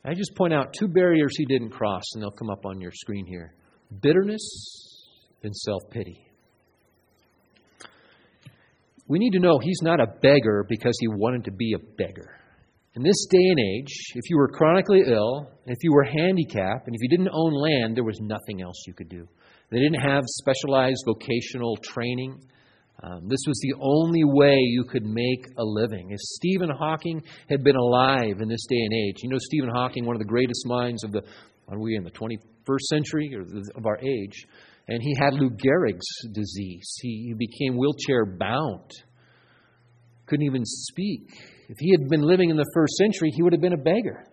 I 0.04 0.16
just 0.16 0.36
point 0.36 0.54
out 0.54 0.74
two 0.74 0.88
barriers 0.88 1.38
he 1.38 1.46
didn't 1.46 1.70
cross, 1.70 2.04
and 2.14 2.24
they'll 2.24 2.32
come 2.32 2.50
up 2.50 2.66
on 2.66 2.82
your 2.82 2.92
screen 2.92 3.28
here 3.28 3.54
bitterness 4.02 4.91
than 5.42 5.54
self 5.54 5.82
pity. 5.90 6.26
We 9.08 9.20
need 9.20 9.32
to 9.32 9.40
know 9.40 9.60
he's 9.60 9.82
not 9.82 10.00
a 10.00 10.08
beggar 10.22 10.66
because 10.70 10.96
he 11.00 11.08
wanted 11.08 11.44
to 11.46 11.52
be 11.52 11.74
a 11.74 11.80
beggar. 11.80 12.38
In 12.94 13.04
this 13.04 13.26
day 13.30 13.50
and 13.50 13.60
age, 13.60 13.94
if 14.16 14.30
you 14.30 14.38
were 14.38 14.50
chronically 14.50 15.04
ill, 15.06 15.50
if 15.66 15.78
you 15.82 15.94
were 15.94 16.04
handicapped, 16.04 16.88
and 16.88 16.96
if 16.96 17.02
you 17.02 17.10
didn't 17.10 17.30
own 17.32 17.54
land, 17.54 17.96
there 17.96 18.04
was 18.04 18.20
nothing 18.22 18.62
else 18.62 18.84
you 18.86 18.94
could 18.94 19.10
do. 19.10 19.28
They 19.70 19.80
didn't 19.80 20.02
have 20.02 20.24
specialized 20.26 21.04
vocational 21.06 21.78
training. 21.78 22.42
Um, 23.02 23.30
this 23.30 23.40
was 23.48 23.60
the 23.62 23.76
only 23.82 24.24
way 24.26 24.56
you 24.58 24.84
could 24.84 25.06
make 25.06 25.46
a 25.58 25.64
living. 25.64 26.12
If 26.12 26.20
Stephen 26.20 26.70
Hawking 26.70 27.24
had 27.50 27.64
been 27.64 27.78
alive 27.78 28.42
in 28.42 28.50
this 28.50 28.66
day 28.70 28.80
and 28.80 28.94
age, 28.94 29.24
you 29.24 29.30
know 29.30 29.40
Stephen 29.40 29.70
Hawking, 29.74 30.06
one 30.06 30.16
of 30.16 30.20
the 30.20 30.26
greatest 30.26 30.68
minds 30.68 31.04
of 31.04 31.14
the, 31.14 31.22
are 31.70 31.80
we 31.80 31.96
in 31.96 32.04
the 32.04 32.12
21st 32.12 32.82
century 32.90 33.34
or 33.34 33.42
of 33.76 33.86
our 33.86 33.98
age? 34.00 34.46
And 34.88 35.02
he 35.02 35.16
had 35.18 35.34
Lou 35.34 35.50
Gehrig's 35.50 36.08
disease. 36.32 36.90
He, 37.02 37.34
became 37.38 37.78
wheelchair 37.78 38.26
bound, 38.26 38.92
couldn't 40.26 40.46
even 40.46 40.66
speak. 40.66 41.30
If 41.70 41.78
he 41.80 41.92
had 41.92 42.10
been 42.10 42.22
living 42.22 42.50
in 42.50 42.58
the 42.58 42.70
first 42.74 42.96
century, 42.96 43.30
he 43.34 43.44
would 43.44 43.54
have 43.54 43.62
been 43.62 43.74
a 43.74 43.78
beggar. 43.78 44.26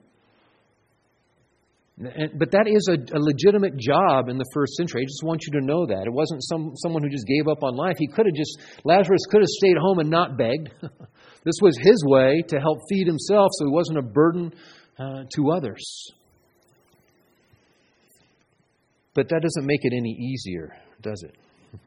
But 1.98 2.52
that 2.52 2.68
is 2.68 2.88
a, 2.88 3.16
a, 3.16 3.18
legitimate 3.18 3.76
job 3.76 4.28
in 4.28 4.38
the 4.38 4.48
first 4.54 4.74
century. 4.74 5.02
I 5.02 5.04
just 5.04 5.24
want 5.24 5.42
you 5.46 5.58
to 5.58 5.66
know 5.66 5.84
that. 5.86 6.06
It 6.06 6.12
wasn't 6.12 6.44
some, 6.44 6.72
someone 6.76 7.02
who 7.02 7.08
just 7.08 7.26
gave 7.26 7.48
up 7.48 7.64
on 7.64 7.74
life. 7.74 7.96
He 7.98 8.06
could 8.06 8.26
have 8.26 8.36
just, 8.36 8.56
Lazarus 8.84 9.26
could 9.28 9.40
have 9.40 9.48
stayed 9.48 9.76
home 9.76 9.98
and 9.98 10.08
not 10.08 10.38
begged. 10.38 10.70
this 11.44 11.58
was 11.60 11.76
his 11.78 12.04
way 12.06 12.44
to 12.48 12.60
help 12.60 12.78
feed 12.88 13.08
himself 13.08 13.48
so 13.52 13.64
he 13.66 13.72
wasn't 13.72 13.98
a 13.98 14.02
burden 14.02 14.54
uh, 14.96 15.24
to 15.34 15.50
others. 15.50 15.82
But 19.18 19.28
that 19.30 19.42
doesn't 19.42 19.66
make 19.66 19.80
it 19.82 19.92
any 19.92 20.12
easier, 20.12 20.76
does 21.02 21.24
it? 21.24 21.34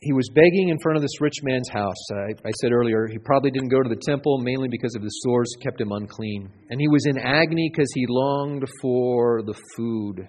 he 0.00 0.14
was 0.14 0.30
begging 0.34 0.70
in 0.70 0.78
front 0.82 0.96
of 0.96 1.02
this 1.02 1.20
rich 1.20 1.42
man's 1.42 1.68
house. 1.68 2.10
I, 2.10 2.30
I, 2.42 2.52
said 2.62 2.72
earlier, 2.72 3.06
he 3.06 3.18
probably 3.18 3.50
didn't 3.50 3.68
go 3.68 3.82
to 3.82 3.88
the 3.90 4.00
temple 4.00 4.38
mainly 4.38 4.68
because 4.70 4.94
of 4.94 5.02
the 5.02 5.10
sores 5.10 5.54
kept 5.62 5.78
him 5.78 5.92
unclean. 5.92 6.50
And 6.70 6.80
he 6.80 6.88
was 6.88 7.04
in 7.04 7.18
agony 7.18 7.70
because 7.70 7.92
he 7.94 8.06
longed 8.08 8.64
for 8.80 9.42
the 9.42 9.52
food. 9.76 10.26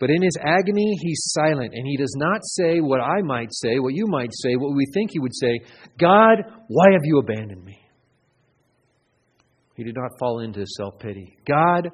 But 0.00 0.10
in 0.10 0.20
his 0.20 0.36
agony, 0.44 0.98
he's 1.00 1.22
silent, 1.26 1.74
and 1.74 1.86
he 1.86 1.96
does 1.96 2.16
not 2.16 2.40
say 2.42 2.80
what 2.80 2.98
I 2.98 3.22
might 3.22 3.50
say, 3.52 3.78
what 3.78 3.94
you 3.94 4.08
might 4.08 4.32
say, 4.32 4.56
what 4.56 4.74
we 4.74 4.84
think 4.92 5.12
he 5.12 5.20
would 5.20 5.36
say 5.36 5.60
God, 5.96 6.38
why 6.66 6.90
have 6.90 7.02
you 7.04 7.20
abandoned 7.20 7.64
me? 7.64 7.81
He 9.74 9.84
did 9.84 9.96
not 9.96 10.10
fall 10.18 10.40
into 10.40 10.64
self 10.66 10.98
pity. 10.98 11.36
God, 11.48 11.88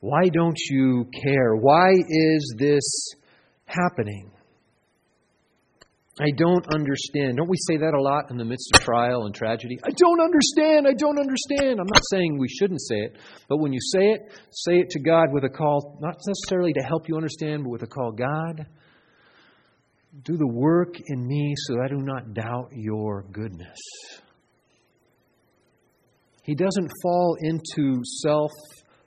Why 0.00 0.28
don't 0.32 0.58
you 0.70 1.06
care? 1.24 1.54
Why 1.54 1.90
is 1.92 2.54
this 2.58 2.82
happening? 3.66 4.32
I 6.20 6.30
don't 6.36 6.66
understand. 6.74 7.38
Don't 7.38 7.48
we 7.48 7.56
say 7.56 7.78
that 7.78 7.94
a 7.94 8.02
lot 8.02 8.30
in 8.30 8.36
the 8.36 8.44
midst 8.44 8.70
of 8.74 8.82
trial 8.82 9.24
and 9.24 9.34
tragedy? 9.34 9.78
I 9.82 9.90
don't 9.96 10.20
understand. 10.20 10.86
I 10.86 10.92
don't 10.92 11.18
understand. 11.18 11.80
I'm 11.80 11.86
not 11.86 12.02
saying 12.10 12.36
we 12.38 12.48
shouldn't 12.48 12.82
say 12.82 12.96
it, 12.96 13.16
but 13.48 13.58
when 13.58 13.72
you 13.72 13.80
say 13.80 14.10
it, 14.10 14.20
say 14.50 14.74
it 14.74 14.90
to 14.90 15.00
God 15.00 15.32
with 15.32 15.44
a 15.44 15.48
call, 15.48 15.98
not 16.02 16.16
necessarily 16.26 16.74
to 16.74 16.82
help 16.82 17.08
you 17.08 17.16
understand, 17.16 17.64
but 17.64 17.70
with 17.70 17.82
a 17.82 17.86
call 17.86 18.12
God, 18.12 18.66
do 20.24 20.36
the 20.36 20.46
work 20.46 20.96
in 21.06 21.26
me 21.26 21.54
so 21.56 21.76
I 21.82 21.88
do 21.88 21.98
not 21.98 22.34
doubt 22.34 22.70
your 22.72 23.22
goodness. 23.32 23.78
He 26.42 26.54
doesn't 26.54 26.90
fall 27.02 27.36
into 27.40 28.00
self 28.22 28.50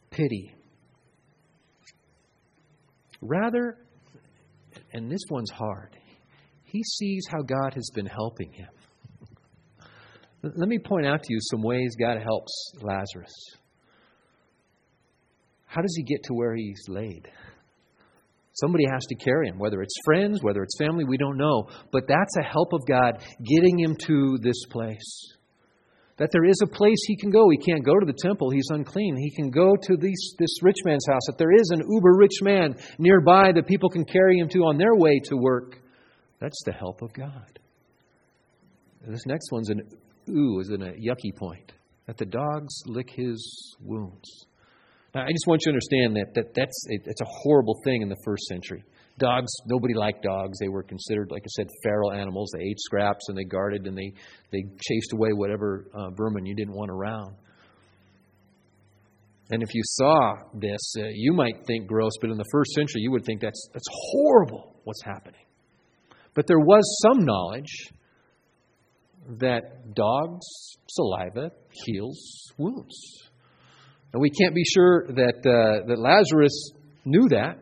pity. 0.10 0.56
Rather, 3.22 3.78
and 4.94 5.12
this 5.12 5.22
one's 5.30 5.52
hard, 5.52 5.96
he 6.64 6.82
sees 6.84 7.26
how 7.30 7.42
God 7.42 7.74
has 7.74 7.90
been 7.94 8.06
helping 8.06 8.52
him. 8.52 8.70
Let 10.44 10.70
me 10.70 10.78
point 10.78 11.08
out 11.08 11.24
to 11.24 11.34
you 11.34 11.40
some 11.42 11.64
ways 11.64 11.96
God 12.00 12.22
helps 12.22 12.72
Lazarus. 12.82 13.34
How 15.66 15.82
does 15.82 15.96
he 15.98 16.04
get 16.04 16.24
to 16.26 16.34
where 16.34 16.56
he's 16.56 16.84
laid? 16.88 17.28
Somebody 18.54 18.86
has 18.90 19.06
to 19.08 19.16
carry 19.16 19.50
him, 19.50 19.58
whether 19.58 19.82
it's 19.82 19.96
friends, 20.06 20.42
whether 20.42 20.64
it's 20.64 20.78
family, 20.78 21.04
we 21.04 21.18
don't 21.18 21.38
know. 21.38 21.68
But 21.92 22.04
that's 22.08 22.38
a 22.38 22.44
help 22.44 22.72
of 22.72 22.86
God 22.88 23.22
getting 23.44 23.80
him 23.80 23.98
to 24.08 24.38
this 24.42 24.66
place. 24.70 25.36
That 26.18 26.30
there 26.32 26.46
is 26.46 26.62
a 26.64 26.68
place 26.68 26.98
he 27.08 27.18
can 27.18 27.30
go. 27.30 27.50
He 27.50 27.58
can't 27.58 27.84
go 27.84 28.00
to 28.00 28.06
the 28.06 28.18
temple, 28.18 28.50
he's 28.50 28.70
unclean. 28.70 29.18
He 29.18 29.32
can 29.32 29.50
go 29.50 29.76
to 29.76 29.98
this, 29.98 30.36
this 30.40 30.64
rich 30.64 30.78
man's 30.86 31.06
house. 31.08 31.24
That 31.28 31.38
there 31.38 31.54
is 31.54 31.70
an 31.72 31.82
uber 31.90 32.16
rich 32.16 32.42
man 32.42 32.76
nearby 32.98 33.52
that 33.54 33.68
people 33.68 33.90
can 33.90 34.06
carry 34.06 34.38
him 34.38 34.48
to 34.50 34.60
on 34.60 34.78
their 34.78 34.96
way 34.96 35.20
to 35.26 35.36
work. 35.36 35.80
That's 36.40 36.62
the 36.66 36.72
help 36.72 37.02
of 37.02 37.12
God. 37.14 37.60
And 39.04 39.14
this 39.14 39.26
next 39.26 39.52
one's 39.52 39.70
an 39.70 39.82
ooh, 40.30 40.60
is 40.60 40.70
in 40.70 40.82
a 40.82 40.92
yucky 40.92 41.36
point. 41.36 41.74
That 42.08 42.18
the 42.18 42.26
dogs 42.26 42.84
lick 42.86 43.10
his 43.10 43.76
wounds. 43.82 44.46
Now, 45.16 45.22
I 45.22 45.32
just 45.32 45.48
want 45.48 45.62
you 45.66 45.72
to 45.72 45.76
understand 45.76 46.18
that, 46.18 46.34
that 46.36 46.54
that's 46.54 46.88
a, 46.92 47.10
it's 47.10 47.22
a 47.22 47.26
horrible 47.44 47.80
thing 47.86 48.02
in 48.02 48.10
the 48.10 48.18
first 48.26 48.44
century. 48.48 48.84
Dogs, 49.18 49.50
nobody 49.66 49.94
liked 49.94 50.24
dogs. 50.24 50.60
They 50.60 50.68
were 50.68 50.84
considered, 50.84 51.32
like 51.32 51.44
I 51.44 51.52
said, 51.56 51.68
feral 51.84 52.12
animals. 52.12 52.52
They 52.54 52.66
ate 52.66 52.80
scraps 52.82 53.30
and 53.30 53.38
they 53.38 53.46
guarded 53.46 53.88
and 53.88 53.98
they, 53.98 54.12
they 54.52 54.64
chased 54.82 55.14
away 55.14 55.30
whatever 55.32 55.86
uh, 55.94 56.10
vermin 56.18 56.46
you 56.46 56.54
didn't 56.54 56.74
want 56.74 56.92
around. 56.92 57.34
And 59.52 59.64
if 59.64 59.74
you 59.74 59.82
saw 59.86 60.34
this, 60.54 60.96
uh, 61.00 61.06
you 61.14 61.32
might 61.32 61.66
think 61.66 61.88
gross, 61.88 62.12
but 62.20 62.30
in 62.30 62.38
the 62.38 62.50
first 62.52 62.72
century, 62.72 63.00
you 63.00 63.12
would 63.12 63.24
think 63.24 63.40
that's, 63.40 63.70
that's 63.72 63.88
horrible 63.90 64.76
what's 64.84 65.04
happening. 65.04 65.40
But 66.34 66.46
there 66.46 66.60
was 66.60 66.84
some 67.04 67.24
knowledge 67.24 67.90
that 69.40 69.94
dogs' 69.96 70.46
saliva 70.90 71.52
heals 71.86 72.52
wounds. 72.58 73.30
And 74.16 74.22
we 74.22 74.30
can't 74.30 74.56
be 74.56 74.64
sure 74.64 75.08
that, 75.08 75.40
uh, 75.40 75.86
that 75.88 76.00
Lazarus 76.00 76.72
knew 77.04 77.28
that, 77.32 77.58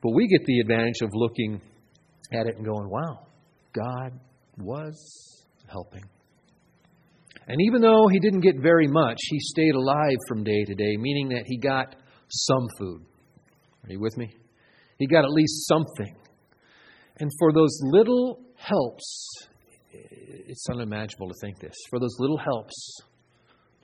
but 0.00 0.12
we 0.14 0.28
get 0.28 0.46
the 0.46 0.60
advantage 0.60 1.00
of 1.02 1.10
looking 1.12 1.60
at 2.32 2.46
it 2.46 2.54
and 2.54 2.64
going, 2.64 2.88
wow, 2.88 3.26
God 3.72 4.12
was 4.56 5.44
helping. 5.66 6.04
And 7.48 7.60
even 7.60 7.80
though 7.82 8.06
he 8.06 8.20
didn't 8.20 8.42
get 8.42 8.54
very 8.62 8.86
much, 8.86 9.18
he 9.20 9.40
stayed 9.40 9.74
alive 9.74 10.16
from 10.28 10.44
day 10.44 10.62
to 10.66 10.74
day, 10.76 10.96
meaning 10.96 11.30
that 11.30 11.42
he 11.44 11.58
got 11.58 11.96
some 12.28 12.68
food. 12.78 13.04
Are 13.82 13.90
you 13.92 13.98
with 13.98 14.16
me? 14.16 14.32
He 15.00 15.08
got 15.08 15.24
at 15.24 15.32
least 15.32 15.66
something. 15.66 16.14
And 17.18 17.32
for 17.40 17.52
those 17.52 17.80
little 17.82 18.44
helps, 18.54 19.48
it's 19.90 20.66
unimaginable 20.70 21.30
to 21.30 21.34
think 21.40 21.58
this. 21.58 21.74
For 21.90 21.98
those 21.98 22.14
little 22.20 22.38
helps, 22.38 23.00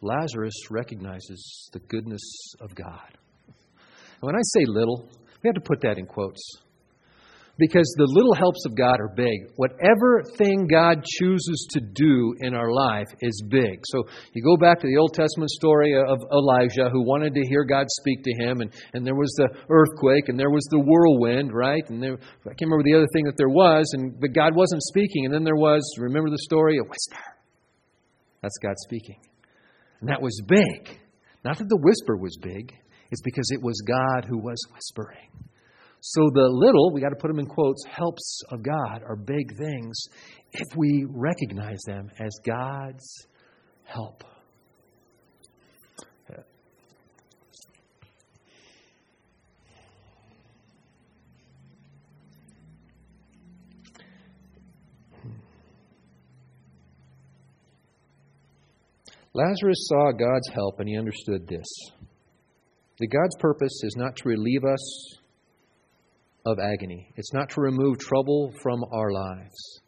Lazarus 0.02 0.54
recognizes 0.70 1.70
the 1.72 1.78
goodness 1.78 2.22
of 2.60 2.74
God. 2.74 3.16
And 3.46 4.20
when 4.20 4.36
I 4.36 4.42
say 4.42 4.64
little, 4.66 5.08
we 5.42 5.48
have 5.48 5.54
to 5.54 5.60
put 5.60 5.80
that 5.82 5.98
in 5.98 6.06
quotes 6.06 6.42
because 7.58 7.94
the 7.96 8.06
little 8.08 8.34
helps 8.34 8.64
of 8.66 8.74
God 8.74 8.98
are 8.98 9.12
big. 9.14 9.52
Whatever 9.56 10.22
thing 10.36 10.66
God 10.66 11.04
chooses 11.04 11.66
to 11.70 11.80
do 11.80 12.34
in 12.40 12.54
our 12.54 12.72
life 12.72 13.08
is 13.20 13.44
big. 13.48 13.80
So 13.84 14.04
you 14.32 14.42
go 14.42 14.56
back 14.56 14.80
to 14.80 14.86
the 14.86 14.96
Old 14.96 15.12
Testament 15.14 15.50
story 15.50 15.94
of 15.94 16.18
Elijah 16.32 16.88
who 16.90 17.04
wanted 17.04 17.34
to 17.34 17.42
hear 17.48 17.64
God 17.64 17.86
speak 17.88 18.24
to 18.24 18.32
him, 18.32 18.60
and, 18.60 18.72
and 18.94 19.06
there 19.06 19.14
was 19.14 19.32
the 19.36 19.48
earthquake, 19.68 20.28
and 20.28 20.38
there 20.38 20.50
was 20.50 20.64
the 20.70 20.80
whirlwind, 20.80 21.52
right? 21.52 21.84
And 21.88 22.02
there, 22.02 22.14
I 22.14 22.54
can't 22.54 22.70
remember 22.70 22.84
the 22.84 22.94
other 22.94 23.08
thing 23.12 23.24
that 23.26 23.36
there 23.36 23.50
was, 23.50 23.90
and 23.92 24.18
but 24.18 24.32
God 24.32 24.56
wasn't 24.56 24.82
speaking. 24.82 25.26
And 25.26 25.34
then 25.34 25.44
there 25.44 25.56
was, 25.56 25.82
remember 25.98 26.30
the 26.30 26.42
story? 26.42 26.78
A 26.78 26.82
whisper. 26.82 27.22
That's 28.40 28.58
God 28.62 28.74
speaking. 28.78 29.20
And 30.02 30.10
that 30.10 30.20
was 30.20 30.42
big. 30.48 30.98
Not 31.44 31.58
that 31.58 31.68
the 31.68 31.78
whisper 31.80 32.16
was 32.16 32.36
big, 32.42 32.74
it's 33.12 33.22
because 33.22 33.48
it 33.52 33.62
was 33.62 33.80
God 33.86 34.24
who 34.28 34.36
was 34.36 34.58
whispering. 34.74 35.30
So 36.00 36.28
the 36.34 36.48
little, 36.48 36.92
we 36.92 37.00
got 37.00 37.10
to 37.10 37.16
put 37.16 37.28
them 37.28 37.38
in 37.38 37.46
quotes, 37.46 37.84
helps 37.88 38.42
of 38.50 38.64
God 38.64 39.04
are 39.08 39.14
big 39.14 39.56
things 39.56 39.96
if 40.50 40.76
we 40.76 41.06
recognize 41.08 41.78
them 41.86 42.10
as 42.18 42.32
God's 42.44 43.28
help. 43.84 44.24
Lazarus 59.34 59.86
saw 59.88 60.12
God's 60.12 60.48
help 60.52 60.78
and 60.80 60.88
he 60.88 60.98
understood 60.98 61.48
this. 61.48 61.66
That 62.98 63.06
God's 63.06 63.36
purpose 63.40 63.80
is 63.82 63.96
not 63.96 64.16
to 64.16 64.28
relieve 64.28 64.64
us 64.64 65.18
of 66.44 66.58
agony. 66.58 67.12
It's 67.16 67.32
not 67.32 67.50
to 67.50 67.60
remove 67.60 67.98
trouble 67.98 68.52
from 68.62 68.84
our 68.92 69.10
lives. 69.10 69.80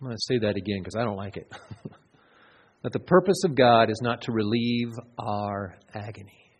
I'm 0.00 0.08
going 0.08 0.16
to 0.16 0.34
say 0.34 0.38
that 0.38 0.56
again 0.56 0.80
because 0.80 0.96
I 0.96 1.04
don't 1.04 1.16
like 1.16 1.36
it. 1.36 1.46
that 2.82 2.92
the 2.92 2.98
purpose 2.98 3.44
of 3.44 3.54
God 3.54 3.88
is 3.88 4.00
not 4.02 4.22
to 4.22 4.32
relieve 4.32 4.92
our 5.18 5.76
agony. 5.94 6.50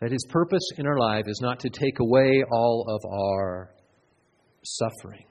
That 0.00 0.12
His 0.12 0.24
purpose 0.30 0.66
in 0.78 0.86
our 0.86 0.98
life 0.98 1.24
is 1.26 1.40
not 1.42 1.60
to 1.60 1.68
take 1.68 1.98
away 1.98 2.42
all 2.50 2.86
of 2.88 3.04
our 3.04 3.74
suffering. 4.62 5.26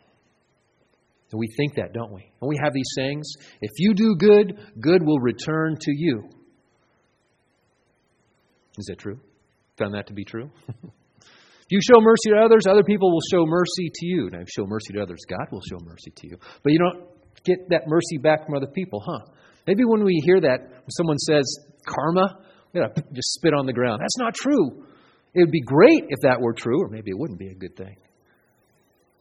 And 1.31 1.39
we 1.39 1.47
think 1.57 1.75
that, 1.75 1.93
don't 1.93 2.11
we? 2.11 2.31
And 2.41 2.49
we 2.49 2.57
have 2.63 2.73
these 2.73 2.89
sayings 2.95 3.31
if 3.61 3.71
you 3.77 3.93
do 3.93 4.15
good, 4.17 4.59
good 4.79 5.05
will 5.05 5.19
return 5.19 5.75
to 5.79 5.91
you. 5.91 6.23
Is 8.77 8.85
that 8.85 8.97
true? 8.97 9.19
Found 9.77 9.93
that 9.93 10.07
to 10.07 10.13
be 10.13 10.23
true? 10.23 10.49
If 11.69 11.73
you 11.75 11.81
show 11.93 12.01
mercy 12.01 12.31
to 12.31 12.43
others, 12.43 12.63
other 12.67 12.83
people 12.83 13.11
will 13.11 13.21
show 13.31 13.45
mercy 13.45 13.91
to 13.93 14.05
you. 14.07 14.29
Now, 14.31 14.39
if 14.39 14.47
you 14.47 14.63
show 14.63 14.65
mercy 14.65 14.93
to 14.93 15.03
others, 15.03 15.19
God 15.29 15.51
will 15.51 15.61
show 15.69 15.77
mercy 15.85 16.11
to 16.15 16.27
you. 16.27 16.37
But 16.63 16.73
you 16.73 16.79
don't 16.79 17.05
get 17.43 17.69
that 17.69 17.83
mercy 17.85 18.17
back 18.17 18.47
from 18.47 18.55
other 18.55 18.65
people, 18.73 19.03
huh? 19.05 19.31
Maybe 19.67 19.83
when 19.85 20.03
we 20.03 20.19
hear 20.25 20.41
that, 20.41 20.61
when 20.61 20.89
someone 20.89 21.19
says 21.19 21.45
karma, 21.85 22.39
we 22.73 22.81
gotta 22.81 23.03
just 23.13 23.33
spit 23.33 23.53
on 23.53 23.67
the 23.67 23.73
ground. 23.73 24.01
That's 24.01 24.17
not 24.17 24.33
true. 24.33 24.83
It 25.35 25.41
would 25.41 25.51
be 25.51 25.61
great 25.61 26.05
if 26.09 26.21
that 26.23 26.41
were 26.41 26.53
true, 26.53 26.81
or 26.81 26.89
maybe 26.89 27.11
it 27.11 27.19
wouldn't 27.19 27.37
be 27.37 27.49
a 27.49 27.53
good 27.53 27.75
thing. 27.75 27.97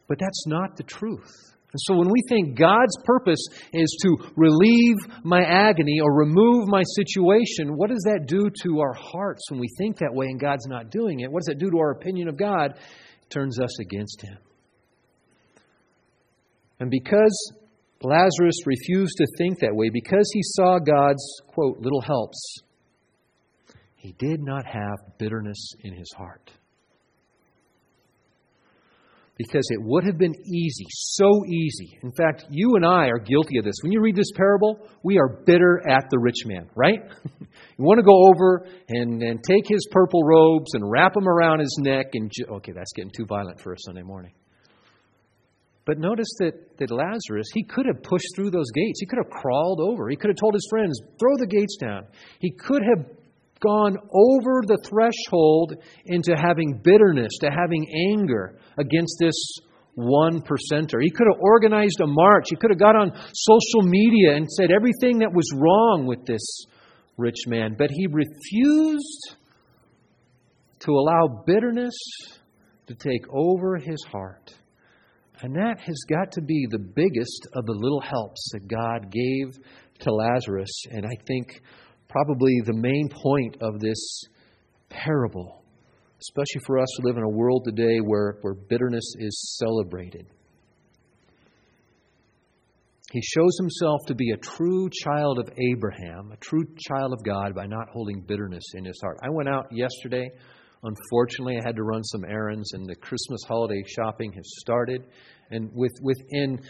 But 0.08 0.18
that's 0.18 0.46
not 0.46 0.78
the 0.78 0.84
truth. 0.84 1.30
And 1.70 1.80
so 1.80 1.96
when 1.96 2.08
we 2.10 2.22
think 2.28 2.58
God's 2.58 2.96
purpose 3.04 3.44
is 3.74 3.98
to 4.02 4.16
relieve 4.36 4.96
my 5.22 5.42
agony 5.42 6.00
or 6.00 6.14
remove 6.14 6.66
my 6.66 6.82
situation, 6.96 7.76
what 7.76 7.90
does 7.90 8.02
that 8.06 8.26
do 8.26 8.48
to 8.62 8.80
our 8.80 8.94
hearts 8.94 9.42
when 9.50 9.60
we 9.60 9.68
think 9.76 9.98
that 9.98 10.14
way 10.14 10.26
and 10.26 10.40
God's 10.40 10.66
not 10.66 10.90
doing 10.90 11.20
it? 11.20 11.30
What 11.30 11.40
does 11.40 11.48
that 11.48 11.58
do 11.58 11.70
to 11.70 11.78
our 11.78 11.90
opinion 11.90 12.28
of 12.28 12.38
God? 12.38 12.72
It 12.72 13.30
turns 13.30 13.60
us 13.60 13.78
against 13.80 14.22
Him. 14.22 14.38
And 16.80 16.90
because 16.90 17.52
Lazarus 18.02 18.66
refused 18.66 19.16
to 19.18 19.26
think 19.36 19.58
that 19.58 19.74
way, 19.74 19.90
because 19.92 20.30
he 20.32 20.40
saw 20.42 20.78
God's, 20.78 21.24
quote, 21.48 21.80
little 21.80 22.00
helps, 22.00 22.60
he 23.96 24.12
did 24.18 24.40
not 24.40 24.64
have 24.64 25.18
bitterness 25.18 25.72
in 25.82 25.92
his 25.92 26.10
heart 26.16 26.52
because 29.38 29.64
it 29.70 29.80
would 29.80 30.04
have 30.04 30.18
been 30.18 30.34
easy, 30.44 30.84
so 30.90 31.46
easy. 31.46 31.96
In 32.02 32.10
fact, 32.10 32.46
you 32.50 32.74
and 32.74 32.84
I 32.84 33.06
are 33.06 33.20
guilty 33.20 33.58
of 33.58 33.64
this. 33.64 33.76
When 33.82 33.92
you 33.92 34.00
read 34.00 34.16
this 34.16 34.32
parable, 34.34 34.80
we 35.04 35.16
are 35.18 35.28
bitter 35.46 35.80
at 35.88 36.10
the 36.10 36.18
rich 36.18 36.44
man, 36.44 36.68
right? 36.74 36.98
you 37.40 37.84
want 37.84 37.98
to 37.98 38.04
go 38.04 38.26
over 38.26 38.66
and, 38.88 39.22
and 39.22 39.42
take 39.42 39.64
his 39.68 39.86
purple 39.92 40.24
robes 40.24 40.74
and 40.74 40.90
wrap 40.90 41.14
them 41.14 41.28
around 41.28 41.60
his 41.60 41.78
neck 41.80 42.06
and. 42.14 42.30
Ju- 42.34 42.52
okay, 42.56 42.72
that's 42.72 42.92
getting 42.94 43.12
too 43.16 43.26
violent 43.26 43.60
for 43.60 43.72
a 43.72 43.76
Sunday 43.78 44.02
morning. 44.02 44.32
But 45.86 45.98
notice 45.98 46.28
that, 46.40 46.76
that 46.78 46.90
Lazarus, 46.90 47.46
he 47.54 47.62
could 47.62 47.86
have 47.86 48.02
pushed 48.02 48.36
through 48.36 48.50
those 48.50 48.70
gates. 48.74 49.00
He 49.00 49.06
could 49.06 49.20
have 49.24 49.30
crawled 49.30 49.80
over. 49.80 50.10
He 50.10 50.16
could 50.16 50.28
have 50.28 50.36
told 50.36 50.52
his 50.52 50.66
friends, 50.68 51.00
throw 51.18 51.36
the 51.38 51.46
gates 51.46 51.78
down. 51.80 52.06
He 52.40 52.50
could 52.50 52.82
have 52.82 53.06
gone 53.60 53.96
over 54.12 54.62
the 54.66 54.78
threshold 54.84 55.74
into 56.06 56.34
having 56.36 56.80
bitterness, 56.82 57.32
to 57.40 57.50
having 57.50 57.86
anger 58.12 58.58
against 58.78 59.16
this 59.18 59.34
one 59.94 60.40
percenter. 60.42 61.02
He 61.02 61.10
could 61.10 61.26
have 61.32 61.40
organized 61.40 62.00
a 62.00 62.06
march. 62.06 62.46
He 62.50 62.56
could 62.56 62.70
have 62.70 62.78
got 62.78 62.94
on 62.94 63.10
social 63.32 63.82
media 63.82 64.36
and 64.36 64.48
said 64.48 64.70
everything 64.70 65.18
that 65.18 65.32
was 65.32 65.50
wrong 65.56 66.06
with 66.06 66.24
this 66.24 66.66
rich 67.16 67.46
man. 67.48 67.74
But 67.76 67.90
he 67.90 68.06
refused 68.06 69.36
to 70.80 70.92
allow 70.92 71.42
bitterness 71.44 71.94
to 72.86 72.94
take 72.94 73.22
over 73.32 73.76
his 73.76 74.02
heart. 74.10 74.54
And 75.40 75.54
that 75.54 75.80
has 75.80 75.98
got 76.08 76.32
to 76.32 76.42
be 76.42 76.66
the 76.70 76.78
biggest 76.78 77.48
of 77.54 77.66
the 77.66 77.72
little 77.72 78.00
helps 78.00 78.50
that 78.52 78.68
God 78.68 79.12
gave 79.12 79.58
to 80.00 80.12
Lazarus. 80.12 80.84
And 80.90 81.04
I 81.04 81.22
think 81.26 81.60
probably 82.08 82.60
the 82.64 82.74
main 82.74 83.08
point 83.08 83.56
of 83.60 83.80
this 83.80 84.24
parable, 84.88 85.62
especially 86.20 86.62
for 86.66 86.78
us 86.78 86.88
who 86.96 87.06
live 87.06 87.16
in 87.16 87.22
a 87.22 87.28
world 87.28 87.64
today 87.64 87.98
where, 87.98 88.38
where 88.40 88.54
bitterness 88.54 89.14
is 89.18 89.58
celebrated. 89.58 90.26
He 93.12 93.22
shows 93.22 93.56
himself 93.58 94.00
to 94.08 94.14
be 94.14 94.30
a 94.32 94.36
true 94.36 94.90
child 94.90 95.38
of 95.38 95.48
Abraham, 95.72 96.30
a 96.32 96.36
true 96.36 96.66
child 96.88 97.14
of 97.14 97.24
God, 97.24 97.54
by 97.54 97.66
not 97.66 97.88
holding 97.88 98.20
bitterness 98.20 98.64
in 98.74 98.84
his 98.84 99.00
heart. 99.02 99.18
I 99.22 99.30
went 99.30 99.48
out 99.48 99.66
yesterday. 99.72 100.30
Unfortunately, 100.82 101.56
I 101.56 101.66
had 101.66 101.76
to 101.76 101.82
run 101.82 102.04
some 102.04 102.24
errands, 102.24 102.72
and 102.74 102.86
the 102.86 102.94
Christmas 102.94 103.40
holiday 103.48 103.82
shopping 103.86 104.30
has 104.34 104.44
started. 104.58 105.06
And 105.50 105.70
with, 105.72 105.92
within, 106.02 106.60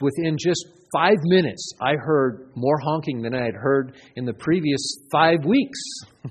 within 0.00 0.36
just 0.38 0.66
five 0.92 1.16
minutes, 1.24 1.72
I 1.80 1.94
heard 1.94 2.50
more 2.54 2.78
honking 2.78 3.22
than 3.22 3.34
I 3.34 3.44
had 3.44 3.54
heard 3.54 3.96
in 4.16 4.24
the 4.24 4.34
previous 4.34 4.80
five 5.10 5.44
weeks. 5.44 5.78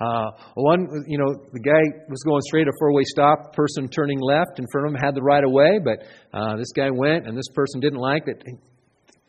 Uh, 0.00 0.30
one, 0.56 0.88
you 1.06 1.16
know, 1.16 1.32
the 1.52 1.60
guy 1.60 2.04
was 2.08 2.20
going 2.24 2.42
straight, 2.42 2.66
a 2.66 2.72
four-way 2.80 3.04
stop. 3.04 3.54
Person 3.54 3.88
turning 3.88 4.18
left 4.18 4.58
in 4.58 4.66
front 4.72 4.88
of 4.88 4.92
him 4.92 5.00
had 5.00 5.14
the 5.14 5.22
right 5.22 5.44
of 5.44 5.52
way, 5.52 5.78
but 5.82 6.04
uh, 6.36 6.56
this 6.56 6.72
guy 6.74 6.90
went, 6.90 7.28
and 7.28 7.38
this 7.38 7.48
person 7.54 7.80
didn't 7.80 8.00
like 8.00 8.24
it. 8.26 8.42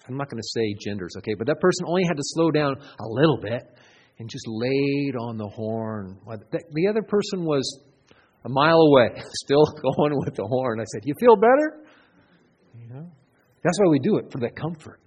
I'm 0.07 0.17
not 0.17 0.29
going 0.29 0.41
to 0.41 0.49
say 0.53 0.75
genders, 0.83 1.13
okay, 1.19 1.35
but 1.37 1.47
that 1.47 1.59
person 1.59 1.85
only 1.87 2.03
had 2.07 2.17
to 2.17 2.23
slow 2.23 2.49
down 2.49 2.75
a 2.75 3.07
little 3.07 3.39
bit 3.39 3.61
and 4.17 4.29
just 4.29 4.45
laid 4.47 5.13
on 5.19 5.37
the 5.37 5.47
horn. 5.47 6.17
The 6.27 6.87
other 6.89 7.03
person 7.03 7.45
was 7.45 7.81
a 8.43 8.49
mile 8.49 8.79
away, 8.79 9.21
still 9.43 9.65
going 9.97 10.13
with 10.25 10.35
the 10.35 10.45
horn. 10.45 10.79
I 10.79 10.85
said, 10.85 11.01
"You 11.05 11.13
feel 11.19 11.35
better?" 11.35 11.84
That's 13.65 13.79
why 13.79 13.89
we 13.89 13.99
do 13.99 14.17
it 14.17 14.31
for 14.31 14.37
that 14.39 14.55
comfort. 14.55 15.01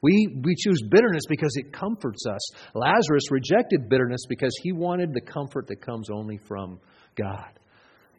We, 0.00 0.40
we 0.44 0.54
choose 0.54 0.80
bitterness 0.88 1.24
because 1.28 1.50
it 1.56 1.72
comforts 1.72 2.24
us. 2.30 2.50
Lazarus 2.74 3.32
rejected 3.32 3.88
bitterness 3.90 4.20
because 4.28 4.56
he 4.62 4.70
wanted 4.70 5.12
the 5.12 5.20
comfort 5.20 5.66
that 5.66 5.84
comes 5.84 6.08
only 6.08 6.38
from 6.46 6.78
God. 7.16 7.58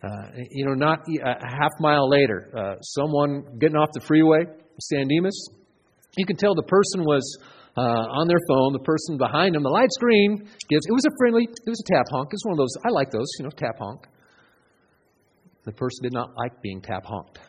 Uh, 0.03 0.31
you 0.51 0.65
know, 0.65 0.73
not 0.73 0.99
a 1.07 1.47
half 1.47 1.71
mile 1.79 2.09
later, 2.09 2.49
uh, 2.55 2.81
someone 2.81 3.57
getting 3.59 3.77
off 3.77 3.89
the 3.93 4.01
freeway, 4.01 4.43
San 4.81 5.07
Dimas, 5.07 5.49
you 6.17 6.25
can 6.25 6.35
tell 6.35 6.53
the 6.55 6.63
person 6.63 7.05
was 7.05 7.37
uh, 7.77 7.81
on 7.81 8.27
their 8.27 8.39
phone. 8.49 8.73
The 8.73 8.83
person 8.83 9.17
behind 9.17 9.55
them, 9.55 9.63
the 9.63 9.69
light 9.69 9.91
screen 9.91 10.37
gives. 10.69 10.85
It 10.85 10.91
was 10.91 11.05
a 11.05 11.15
friendly. 11.17 11.43
It 11.43 11.69
was 11.69 11.81
a 11.87 11.93
tap 11.93 12.05
honk. 12.11 12.29
It's 12.31 12.45
one 12.45 12.53
of 12.53 12.57
those. 12.57 12.75
I 12.85 12.89
like 12.89 13.11
those. 13.11 13.27
You 13.39 13.45
know, 13.45 13.51
tap 13.51 13.77
honk. 13.79 14.07
The 15.65 15.71
person 15.71 16.03
did 16.03 16.13
not 16.13 16.35
like 16.35 16.61
being 16.61 16.81
tap 16.81 17.05
honked. 17.05 17.39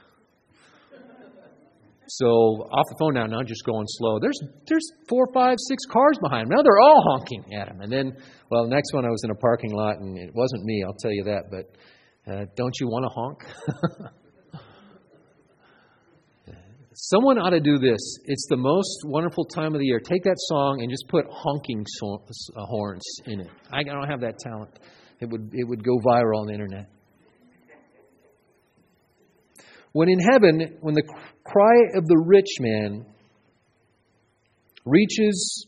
So 2.18 2.26
off 2.72 2.86
the 2.88 2.96
phone 2.98 3.14
now, 3.14 3.26
now 3.26 3.42
just 3.42 3.64
going 3.64 3.86
slow. 3.86 4.18
There's 4.18 4.38
there's 4.66 4.86
four, 5.08 5.28
five, 5.32 5.56
six 5.58 5.84
cars 5.86 6.18
behind 6.20 6.44
him. 6.44 6.56
Now 6.56 6.62
they're 6.62 6.80
all 6.80 7.02
honking 7.06 7.54
at 7.54 7.68
him. 7.68 7.80
And 7.80 7.92
then, 7.92 8.12
well, 8.50 8.64
the 8.64 8.74
next 8.74 8.92
one 8.92 9.04
I 9.04 9.10
was 9.10 9.22
in 9.22 9.30
a 9.30 9.34
parking 9.36 9.72
lot, 9.72 9.98
and 9.98 10.18
it 10.18 10.34
wasn't 10.34 10.64
me. 10.64 10.82
I'll 10.84 10.96
tell 10.98 11.12
you 11.12 11.22
that. 11.24 11.50
But 11.50 11.70
uh, 12.30 12.46
don't 12.56 12.74
you 12.80 12.88
want 12.88 13.04
to 13.04 13.10
honk? 13.14 14.10
Someone 16.92 17.38
ought 17.38 17.50
to 17.50 17.60
do 17.60 17.78
this. 17.78 18.00
It's 18.26 18.46
the 18.50 18.56
most 18.56 19.04
wonderful 19.06 19.44
time 19.44 19.74
of 19.74 19.78
the 19.80 19.86
year. 19.86 20.00
Take 20.00 20.24
that 20.24 20.36
song 20.36 20.80
and 20.82 20.90
just 20.90 21.06
put 21.08 21.24
honking 21.30 21.86
so- 21.86 22.24
uh, 22.56 22.66
horns 22.66 23.04
in 23.26 23.40
it. 23.40 23.50
I 23.72 23.84
don't 23.84 24.08
have 24.08 24.20
that 24.20 24.38
talent. 24.38 24.80
It 25.20 25.28
would 25.30 25.50
it 25.52 25.68
would 25.68 25.84
go 25.84 25.98
viral 26.04 26.40
on 26.40 26.46
the 26.48 26.54
internet. 26.54 26.88
When 29.92 30.08
in 30.08 30.18
heaven, 30.20 30.78
when 30.80 30.94
the 30.94 31.02
cry 31.44 31.74
of 31.96 32.06
the 32.06 32.22
rich 32.24 32.60
man 32.60 33.06
reaches 34.84 35.66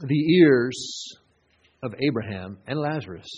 the 0.00 0.36
ears 0.36 1.16
of 1.82 1.94
Abraham 2.00 2.58
and 2.66 2.78
Lazarus, 2.78 3.28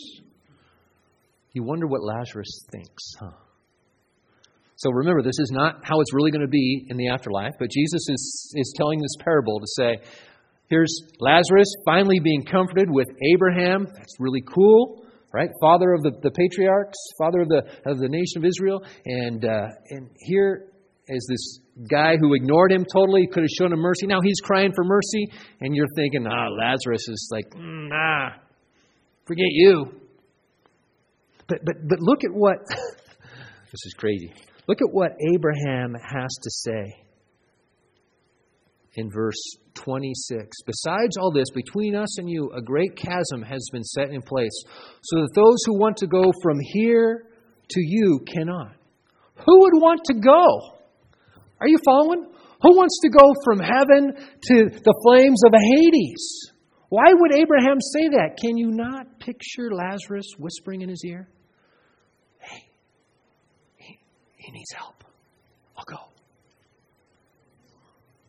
you 1.52 1.62
wonder 1.62 1.86
what 1.86 2.02
Lazarus 2.02 2.64
thinks, 2.70 3.14
huh? 3.18 3.30
So 4.76 4.90
remember, 4.90 5.22
this 5.22 5.38
is 5.38 5.50
not 5.52 5.80
how 5.82 6.00
it's 6.00 6.14
really 6.14 6.30
going 6.30 6.40
to 6.40 6.48
be 6.48 6.86
in 6.88 6.96
the 6.96 7.08
afterlife, 7.08 7.52
but 7.58 7.70
Jesus 7.70 8.00
is, 8.08 8.54
is 8.56 8.74
telling 8.76 8.98
this 9.00 9.14
parable 9.22 9.60
to 9.60 9.66
say, 9.66 9.98
here's 10.68 11.02
Lazarus 11.18 11.66
finally 11.84 12.18
being 12.18 12.44
comforted 12.44 12.90
with 12.90 13.06
Abraham. 13.34 13.86
That's 13.94 14.14
really 14.18 14.40
cool 14.40 15.04
right? 15.32 15.50
Father 15.60 15.92
of 15.92 16.02
the, 16.02 16.12
the 16.22 16.30
patriarchs, 16.30 16.98
father 17.18 17.42
of 17.42 17.48
the, 17.48 17.62
of 17.86 17.98
the 17.98 18.08
nation 18.08 18.38
of 18.38 18.44
Israel. 18.44 18.82
And, 19.04 19.44
uh, 19.44 19.68
and 19.90 20.10
here 20.18 20.66
is 21.08 21.26
this 21.28 21.60
guy 21.90 22.16
who 22.20 22.34
ignored 22.34 22.72
him 22.72 22.84
totally, 22.84 23.26
could 23.26 23.42
have 23.42 23.50
shown 23.58 23.72
him 23.72 23.80
mercy. 23.80 24.06
Now 24.06 24.20
he's 24.22 24.40
crying 24.42 24.72
for 24.74 24.84
mercy, 24.84 25.28
and 25.60 25.74
you're 25.74 25.88
thinking, 25.96 26.26
ah, 26.26 26.48
Lazarus 26.48 27.08
is 27.08 27.28
like, 27.32 27.50
mm, 27.50 27.88
nah, 27.88 28.30
forget 29.26 29.48
you. 29.48 29.86
But, 31.46 31.64
but, 31.64 31.76
but 31.88 32.00
look 32.00 32.22
at 32.24 32.30
what, 32.32 32.58
this 32.68 33.86
is 33.86 33.94
crazy. 33.96 34.32
Look 34.68 34.82
at 34.82 34.88
what 34.92 35.12
Abraham 35.34 35.94
has 35.94 36.30
to 36.42 36.50
say 36.50 37.09
in 38.94 39.10
verse 39.10 39.40
26. 39.74 40.56
Besides 40.66 41.16
all 41.16 41.32
this, 41.32 41.50
between 41.50 41.94
us 41.94 42.18
and 42.18 42.28
you, 42.28 42.50
a 42.54 42.60
great 42.60 42.96
chasm 42.96 43.42
has 43.42 43.66
been 43.72 43.84
set 43.84 44.10
in 44.10 44.22
place, 44.22 44.64
so 45.02 45.20
that 45.20 45.30
those 45.34 45.58
who 45.66 45.78
want 45.78 45.96
to 45.98 46.06
go 46.06 46.32
from 46.42 46.58
here 46.60 47.26
to 47.68 47.80
you 47.80 48.20
cannot. 48.26 48.72
Who 49.46 49.60
would 49.60 49.74
want 49.74 50.00
to 50.06 50.14
go? 50.14 50.76
Are 51.60 51.68
you 51.68 51.78
following? 51.84 52.26
Who 52.62 52.76
wants 52.76 52.98
to 53.02 53.08
go 53.08 53.32
from 53.44 53.58
heaven 53.58 54.12
to 54.14 54.54
the 54.68 54.94
flames 55.02 55.42
of 55.44 55.52
Hades? 55.54 56.52
Why 56.90 57.06
would 57.08 57.32
Abraham 57.32 57.80
say 57.80 58.08
that? 58.08 58.36
Can 58.36 58.56
you 58.56 58.70
not 58.70 59.20
picture 59.20 59.70
Lazarus 59.72 60.26
whispering 60.38 60.82
in 60.82 60.88
his 60.88 61.02
ear? 61.06 61.28
Hey, 62.38 62.68
he, 63.76 63.98
he 64.36 64.52
needs 64.52 64.72
help. 64.72 65.04
I'll 65.76 65.84
go. 65.84 66.09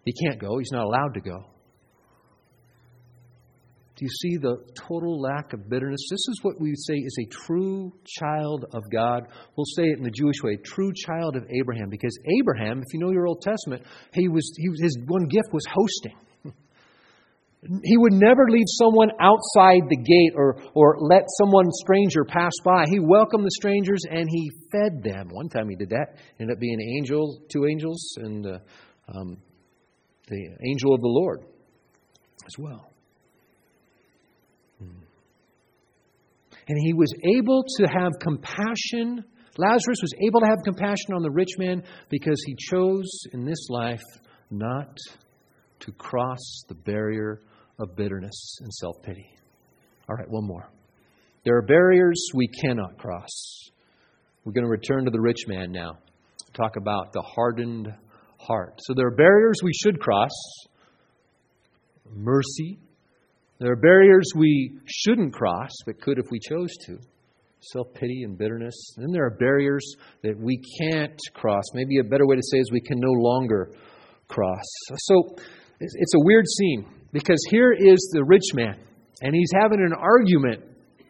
He 0.05 0.13
can't 0.13 0.39
go, 0.39 0.57
he's 0.57 0.71
not 0.71 0.85
allowed 0.85 1.13
to 1.13 1.21
go. 1.21 1.45
Do 4.01 4.05
you 4.05 4.09
see 4.09 4.37
the 4.37 4.57
total 4.73 5.21
lack 5.21 5.53
of 5.53 5.69
bitterness? 5.69 6.01
This 6.09 6.27
is 6.27 6.39
what 6.41 6.59
we 6.59 6.73
say 6.75 6.95
is 6.95 7.15
a 7.21 7.29
true 7.29 7.93
child 8.03 8.65
of 8.73 8.81
God. 8.91 9.27
We'll 9.55 9.65
say 9.75 9.83
it 9.83 9.99
in 9.99 10.03
the 10.03 10.09
Jewish 10.09 10.41
way, 10.41 10.55
true 10.55 10.91
child 10.91 11.35
of 11.35 11.45
Abraham, 11.51 11.87
because 11.89 12.17
Abraham, 12.39 12.79
if 12.79 12.91
you 12.93 12.99
know 12.99 13.11
your 13.11 13.27
Old 13.27 13.41
Testament, 13.41 13.83
he 14.11 14.27
was, 14.27 14.51
he 14.57 14.69
was 14.69 14.81
his 14.81 14.97
one 15.05 15.27
gift 15.27 15.53
was 15.53 15.65
hosting. 15.71 16.17
He 17.83 17.95
would 17.95 18.13
never 18.13 18.49
leave 18.49 18.65
someone 18.69 19.11
outside 19.19 19.83
the 19.87 19.95
gate 19.95 20.33
or, 20.35 20.57
or 20.73 20.97
let 20.99 21.25
someone 21.37 21.69
stranger 21.69 22.25
pass 22.25 22.53
by. 22.65 22.85
He 22.89 22.99
welcomed 22.99 23.45
the 23.45 23.51
strangers 23.51 24.01
and 24.09 24.27
he 24.27 24.49
fed 24.71 25.03
them. 25.03 25.29
One 25.29 25.47
time 25.47 25.69
he 25.69 25.75
did 25.75 25.91
that. 25.91 26.15
Ended 26.39 26.55
up 26.55 26.59
being 26.59 26.81
angels, 26.97 27.39
two 27.53 27.67
angels, 27.67 28.15
and 28.17 28.47
uh, 28.47 28.57
um, 29.15 29.37
the 30.31 30.47
angel 30.65 30.95
of 30.95 31.01
the 31.01 31.07
Lord 31.07 31.41
as 32.45 32.57
well. 32.57 32.91
Hmm. 34.79 35.03
And 36.67 36.77
he 36.83 36.93
was 36.93 37.13
able 37.37 37.63
to 37.77 37.85
have 37.85 38.13
compassion. 38.21 39.23
Lazarus 39.57 39.99
was 40.01 40.13
able 40.25 40.39
to 40.39 40.47
have 40.47 40.59
compassion 40.63 41.13
on 41.13 41.21
the 41.21 41.29
rich 41.29 41.51
man 41.59 41.83
because 42.09 42.41
he 42.45 42.55
chose 42.55 43.11
in 43.33 43.45
this 43.45 43.67
life 43.69 44.01
not 44.49 44.97
to 45.81 45.91
cross 45.93 46.63
the 46.69 46.75
barrier 46.75 47.41
of 47.79 47.95
bitterness 47.95 48.57
and 48.61 48.73
self 48.73 48.95
pity. 49.03 49.27
All 50.09 50.15
right, 50.15 50.29
one 50.29 50.47
more. 50.47 50.69
There 51.43 51.57
are 51.57 51.61
barriers 51.61 52.29
we 52.33 52.47
cannot 52.47 52.97
cross. 52.97 53.69
We're 54.45 54.53
going 54.53 54.65
to 54.65 54.69
return 54.69 55.05
to 55.05 55.11
the 55.11 55.19
rich 55.19 55.47
man 55.47 55.71
now. 55.71 55.97
Talk 56.53 56.75
about 56.77 57.13
the 57.13 57.21
hardened 57.21 57.93
heart. 58.47 58.79
So 58.79 58.93
there 58.93 59.07
are 59.07 59.15
barriers 59.15 59.57
we 59.63 59.73
should 59.73 59.99
cross 59.99 60.31
mercy. 62.13 62.79
There 63.59 63.71
are 63.71 63.77
barriers 63.77 64.31
we 64.35 64.79
shouldn't 64.85 65.33
cross, 65.33 65.69
but 65.85 66.01
could 66.01 66.17
if 66.17 66.25
we 66.31 66.39
chose 66.39 66.69
to 66.87 66.97
self 67.61 67.93
pity 67.93 68.23
and 68.23 68.37
bitterness. 68.37 68.75
And 68.97 69.05
then 69.05 69.11
there 69.13 69.25
are 69.25 69.37
barriers 69.37 69.85
that 70.23 70.37
we 70.37 70.59
can't 70.79 71.19
cross. 71.33 71.63
Maybe 71.73 71.99
a 71.99 72.03
better 72.03 72.25
way 72.25 72.35
to 72.35 72.41
say 72.51 72.57
is 72.57 72.71
we 72.71 72.81
can 72.81 72.99
no 72.99 73.11
longer 73.11 73.71
cross. 74.27 74.65
So 74.97 75.35
it's 75.79 76.13
a 76.15 76.25
weird 76.25 76.45
scene 76.47 76.85
because 77.11 77.39
here 77.49 77.71
is 77.71 78.09
the 78.13 78.23
rich 78.23 78.53
man. 78.53 78.79
And 79.21 79.35
he's 79.35 79.51
having 79.61 79.79
an 79.79 79.93
argument 79.93 80.63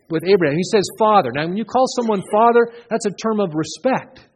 with 0.09 0.23
Abraham. 0.27 0.57
He 0.57 0.63
says, 0.63 0.83
Father. 0.99 1.31
Now, 1.33 1.47
when 1.47 1.55
you 1.55 1.63
call 1.63 1.85
someone 1.95 2.21
Father, 2.31 2.67
that's 2.89 3.05
a 3.05 3.11
term 3.11 3.39
of 3.39 3.53
respect. 3.53 4.27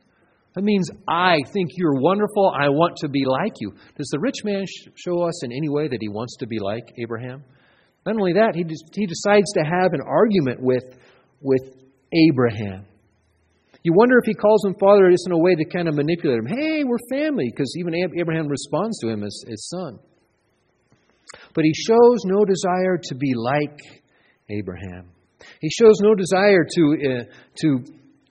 That 0.56 0.64
means, 0.64 0.90
I 1.08 1.40
think 1.52 1.72
you're 1.76 2.00
wonderful. 2.00 2.54
I 2.58 2.70
want 2.70 2.96
to 3.02 3.10
be 3.10 3.26
like 3.26 3.54
you. 3.60 3.74
Does 3.98 4.08
the 4.08 4.20
rich 4.20 4.44
man 4.46 4.64
show 4.96 5.22
us 5.24 5.44
in 5.44 5.52
any 5.52 5.68
way 5.68 5.90
that 5.90 5.98
he 6.00 6.08
wants 6.08 6.38
to 6.38 6.48
be 6.48 6.60
like 6.60 6.94
Abraham? 6.98 7.44
Not 8.06 8.16
only 8.16 8.34
that, 8.34 8.56
he, 8.56 8.64
he 8.94 9.06
decides 9.06 9.52
to 9.54 9.64
have 9.64 9.94
an 9.94 10.02
argument 10.02 10.62
with, 10.62 10.98
with 11.42 11.76
Abraham. 12.14 12.86
You 13.84 13.94
wonder 13.94 14.18
if 14.18 14.26
he 14.26 14.34
calls 14.34 14.64
him 14.66 14.76
father 14.80 15.12
just 15.12 15.28
in 15.28 15.34
a 15.34 15.38
way 15.38 15.56
to 15.56 15.66
kind 15.66 15.90
of 15.90 15.96
manipulate 15.96 16.40
him. 16.40 16.48
Hey, 16.48 16.84
we're 16.86 16.98
family, 17.12 17.52
because 17.52 17.76
even 17.78 17.94
Abraham 17.94 18.48
responds 18.48 19.00
to 19.00 19.10
him 19.10 19.24
as 19.24 19.44
his 19.48 19.68
son. 19.70 20.00
But 21.54 21.66
he 21.66 21.74
shows 21.74 22.24
no 22.24 22.46
desire 22.46 22.98
to 23.04 23.16
be 23.16 23.34
like 23.36 23.80
Abraham. 24.50 25.12
He 25.60 25.70
shows 25.70 26.00
no 26.00 26.16
desire 26.16 26.66
to, 26.76 26.98
uh, 27.04 27.24
to 27.62 27.84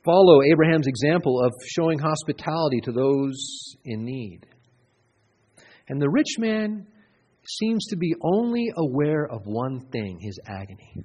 follow 0.04 0.42
Abraham's 0.52 0.86
example 0.86 1.42
of 1.44 1.52
showing 1.66 1.98
hospitality 1.98 2.80
to 2.82 2.92
those 2.92 3.76
in 3.84 4.04
need. 4.04 4.46
And 5.88 6.00
the 6.00 6.08
rich 6.08 6.38
man 6.38 6.86
seems 7.46 7.86
to 7.86 7.96
be 7.96 8.14
only 8.22 8.70
aware 8.76 9.26
of 9.26 9.42
one 9.44 9.86
thing 9.92 10.18
his 10.20 10.38
agony. 10.46 11.04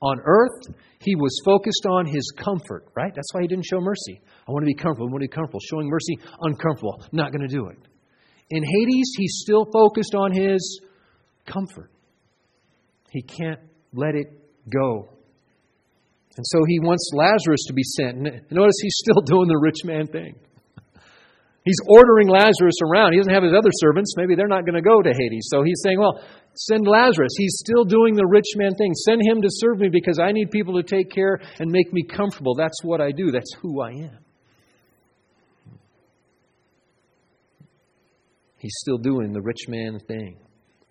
On 0.00 0.18
earth, 0.24 0.74
he 1.00 1.14
was 1.16 1.40
focused 1.44 1.86
on 1.88 2.06
his 2.06 2.30
comfort, 2.36 2.86
right? 2.94 3.12
That's 3.14 3.32
why 3.32 3.42
he 3.42 3.48
didn't 3.48 3.64
show 3.64 3.80
mercy. 3.80 4.20
I 4.46 4.52
want 4.52 4.62
to 4.62 4.66
be 4.66 4.74
comfortable. 4.74 5.08
I 5.08 5.12
want 5.12 5.22
to 5.22 5.28
be 5.28 5.34
comfortable. 5.34 5.60
Showing 5.60 5.88
mercy, 5.88 6.18
uncomfortable. 6.40 7.02
Not 7.12 7.32
going 7.32 7.46
to 7.46 7.54
do 7.54 7.68
it. 7.68 7.78
In 8.50 8.62
Hades, 8.62 9.14
he's 9.16 9.38
still 9.42 9.66
focused 9.72 10.14
on 10.14 10.32
his 10.32 10.80
comfort. 11.46 11.90
He 13.10 13.22
can't 13.22 13.60
let 13.94 14.14
it 14.14 14.26
go. 14.70 15.13
And 16.36 16.46
so 16.46 16.58
he 16.66 16.80
wants 16.80 17.10
Lazarus 17.14 17.64
to 17.68 17.72
be 17.72 17.82
sent. 17.82 18.22
Notice 18.50 18.74
he's 18.82 18.96
still 18.98 19.20
doing 19.26 19.48
the 19.48 19.58
rich 19.60 19.84
man 19.84 20.06
thing. 20.06 20.34
He's 21.64 21.80
ordering 21.88 22.28
Lazarus 22.28 22.76
around. 22.84 23.12
He 23.12 23.18
doesn't 23.18 23.32
have 23.32 23.42
his 23.42 23.54
other 23.54 23.70
servants. 23.72 24.14
Maybe 24.18 24.34
they're 24.34 24.48
not 24.48 24.66
going 24.66 24.74
to 24.74 24.82
go 24.82 25.00
to 25.00 25.08
Hades. 25.08 25.48
So 25.50 25.62
he's 25.62 25.80
saying, 25.82 25.98
well, 25.98 26.20
send 26.54 26.86
Lazarus. 26.86 27.32
He's 27.38 27.56
still 27.58 27.84
doing 27.84 28.16
the 28.16 28.26
rich 28.26 28.52
man 28.56 28.74
thing. 28.74 28.92
Send 29.06 29.22
him 29.22 29.40
to 29.40 29.48
serve 29.50 29.78
me 29.78 29.88
because 29.90 30.18
I 30.18 30.32
need 30.32 30.50
people 30.50 30.74
to 30.74 30.82
take 30.82 31.10
care 31.10 31.40
and 31.58 31.70
make 31.70 31.90
me 31.90 32.02
comfortable. 32.02 32.54
That's 32.54 32.84
what 32.84 33.00
I 33.00 33.12
do, 33.12 33.30
that's 33.30 33.54
who 33.62 33.80
I 33.80 33.90
am. 33.92 34.18
He's 38.58 38.74
still 38.78 38.98
doing 38.98 39.32
the 39.32 39.42
rich 39.42 39.68
man 39.68 40.00
thing. 40.06 40.43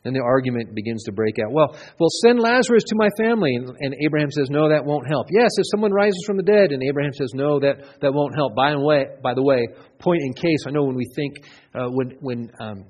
Then 0.04 0.14
the 0.14 0.20
argument 0.20 0.76
begins 0.76 1.04
to 1.06 1.14
break 1.14 1.39
out. 1.39 1.54
Well, 1.54 1.78
well, 1.97 2.10
send 2.26 2.39
Lazarus 2.39 2.84
to 2.88 2.95
my 2.95 3.08
family. 3.18 3.56
And, 3.56 3.72
and, 3.80 3.95
Abraham 4.04 4.32
says, 4.32 4.49
no, 4.49 4.68
that 4.68 4.84
won't 4.84 5.08
help. 5.08 5.28
Yes, 5.32 5.51
if 5.58 5.66
someone 5.72 5.93
rises 5.93 6.22
from 6.28 6.36
the 6.36 6.43
dead. 6.43 6.72
And 6.72 6.84
Abraham 6.84 7.14
says, 7.14 7.32
no, 7.34 7.60
that, 7.62 8.01
that 8.01 8.14
won't 8.14 8.36
help. 8.36 8.54
By 8.54 8.72
the 8.72 8.82
way, 8.82 9.08
by 9.24 9.34
the 9.34 9.41
way, 9.41 9.66
point 9.99 10.22
in 10.22 10.34
case, 10.34 10.68
I 10.68 10.72
know 10.72 10.84
when 10.84 10.95
we 10.95 11.08
think, 11.16 11.34
uh, 11.74 11.88
when, 11.88 12.18
when 12.20 12.51
um, 12.60 12.84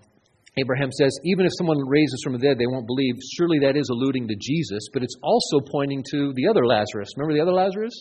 Abraham 0.58 0.92
says, 0.92 1.14
even 1.24 1.46
if 1.46 1.52
someone 1.58 1.78
raises 1.88 2.22
from 2.24 2.34
the 2.34 2.40
dead, 2.40 2.58
they 2.58 2.66
won't 2.66 2.88
believe. 2.88 3.14
Surely 3.38 3.60
that 3.60 3.78
is 3.78 3.90
alluding 3.90 4.28
to 4.28 4.36
Jesus, 4.42 4.90
but 4.92 5.04
it's 5.04 5.18
also 5.22 5.62
pointing 5.72 6.04
to 6.12 6.34
the 6.36 6.48
other 6.48 6.66
Lazarus. 6.66 7.10
Remember 7.16 7.34
the 7.38 7.42
other 7.42 7.54
Lazarus? 7.54 7.94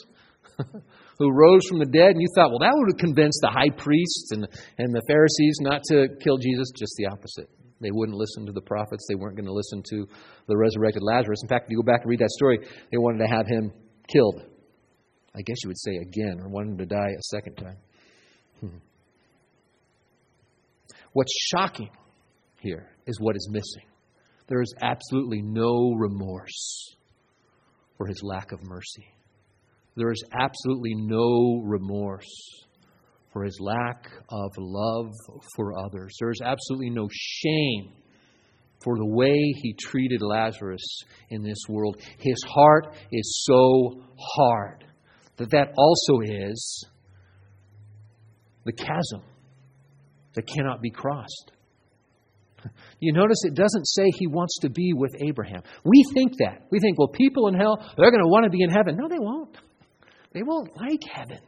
Who 1.19 1.31
rose 1.31 1.63
from 1.69 1.79
the 1.79 1.87
dead, 1.87 2.13
and 2.13 2.21
you 2.21 2.29
thought, 2.35 2.49
well, 2.49 2.61
that 2.61 2.73
would 2.73 2.97
have 2.97 2.99
convinced 2.99 3.41
the 3.43 3.53
high 3.53 3.71
priests 3.71 4.33
and, 4.33 4.49
and 4.79 4.95
the 4.95 5.03
Pharisees 5.07 5.57
not 5.61 5.83
to 5.89 6.09
kill 6.25 6.37
Jesus. 6.39 6.73
Just 6.75 6.95
the 6.97 7.07
opposite. 7.07 7.49
They 7.83 7.91
wouldn't 7.91 8.17
listen 8.17 8.47
to 8.47 8.53
the 8.53 8.63
prophets. 8.63 9.05
They 9.09 9.15
weren't 9.15 9.37
going 9.37 9.47
to 9.47 9.53
listen 9.53 9.83
to 9.91 10.07
the 10.47 10.57
resurrected 10.57 11.03
Lazarus. 11.03 11.41
In 11.43 11.49
fact, 11.49 11.67
if 11.67 11.71
you 11.71 11.77
go 11.77 11.83
back 11.83 12.03
and 12.03 12.11
read 12.11 12.21
that 12.21 12.31
story, 12.31 12.59
they 12.91 12.99
wanted 12.99 13.19
to 13.19 13.27
have 13.27 13.47
him 13.47 13.73
killed. 14.13 14.43
I 15.35 15.43
guess 15.43 15.57
you 15.63 15.69
would 15.69 15.79
say 15.79 15.97
again, 15.97 16.41
or 16.41 16.49
wanted 16.49 16.73
him 16.73 16.79
to 16.79 16.87
die 16.87 17.11
a 17.11 17.23
second 17.23 17.57
time. 17.57 17.77
Hmm. 18.61 18.79
What's 21.13 21.33
shocking 21.55 21.91
here 22.61 22.89
is 23.07 23.21
what 23.21 23.37
is 23.37 23.49
missing. 23.51 23.89
There 24.49 24.61
is 24.61 24.75
absolutely 24.83 25.43
no 25.43 25.95
remorse 25.97 26.97
for 27.97 28.07
his 28.07 28.23
lack 28.23 28.53
of 28.53 28.63
mercy. 28.63 29.07
There 29.97 30.11
is 30.11 30.25
absolutely 30.33 30.95
no 30.95 31.63
remorse 31.65 32.31
for 33.33 33.45
his 33.45 33.59
lack 33.61 34.07
of 34.29 34.51
love 34.59 35.13
for 35.57 35.79
others. 35.79 36.15
There 36.21 36.31
is 36.31 36.41
absolutely 36.45 36.91
no 36.91 37.09
shame 37.11 37.93
for 38.85 38.97
the 38.97 39.07
way 39.07 39.37
he 39.63 39.75
treated 39.79 40.23
Lazarus 40.23 40.85
in 41.31 41.43
this 41.43 41.59
world. 41.69 42.01
His 42.19 42.43
heart 42.47 42.95
is 43.11 43.45
so 43.45 44.03
hard 44.19 44.85
that 45.37 45.51
that 45.51 45.73
also 45.77 46.21
is 46.23 46.87
the 48.65 48.73
chasm 48.73 49.23
that 50.35 50.47
cannot 50.47 50.81
be 50.81 50.91
crossed. 50.91 51.53
You 53.01 53.13
notice 53.13 53.39
it 53.45 53.55
doesn't 53.55 53.87
say 53.87 54.05
he 54.19 54.29
wants 54.29 54.59
to 54.61 54.71
be 54.71 54.93
with 54.95 55.15
Abraham. 55.27 55.63
We 55.85 56.05
think 56.15 56.37
that. 56.39 56.63
We 56.71 56.79
think, 56.79 56.99
well, 56.99 57.09
people 57.09 57.49
in 57.49 57.55
hell, 57.55 57.77
they're 57.97 58.11
going 58.11 58.23
to 58.23 58.29
want 58.29 58.45
to 58.45 58.51
be 58.51 58.63
in 58.63 58.71
heaven. 58.71 58.97
No, 58.97 59.09
they 59.09 59.19
won't. 59.19 59.57
They 60.33 60.43
won't 60.43 60.77
like 60.77 61.01
heaven. 61.13 61.41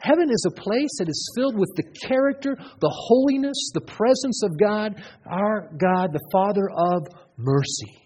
Heaven 0.00 0.30
is 0.30 0.46
a 0.48 0.60
place 0.60 0.90
that 0.98 1.08
is 1.08 1.32
filled 1.36 1.58
with 1.58 1.70
the 1.76 1.84
character, 2.06 2.56
the 2.56 2.92
holiness, 2.92 3.70
the 3.74 3.82
presence 3.82 4.42
of 4.42 4.58
God, 4.58 5.02
our 5.30 5.70
God, 5.78 6.12
the 6.12 6.26
Father 6.32 6.68
of 6.74 7.06
mercy. 7.36 7.96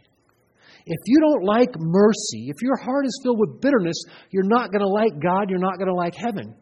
If 0.87 0.99
you 1.07 1.21
don't 1.21 1.45
like 1.45 1.71
mercy, 1.79 2.49
if 2.49 2.61
your 2.61 2.77
heart 2.77 3.07
is 3.07 3.21
filled 3.23 3.39
with 3.39 3.61
bitterness, 3.61 3.97
you're 4.31 4.43
not 4.43 4.71
going 4.71 4.83
to 4.83 4.89
like 4.89 5.19
God, 5.23 5.49
you're 5.49 5.59
not 5.59 5.79
going 5.79 5.89
to 5.89 5.95
like 5.95 6.15
heaven. 6.15 6.55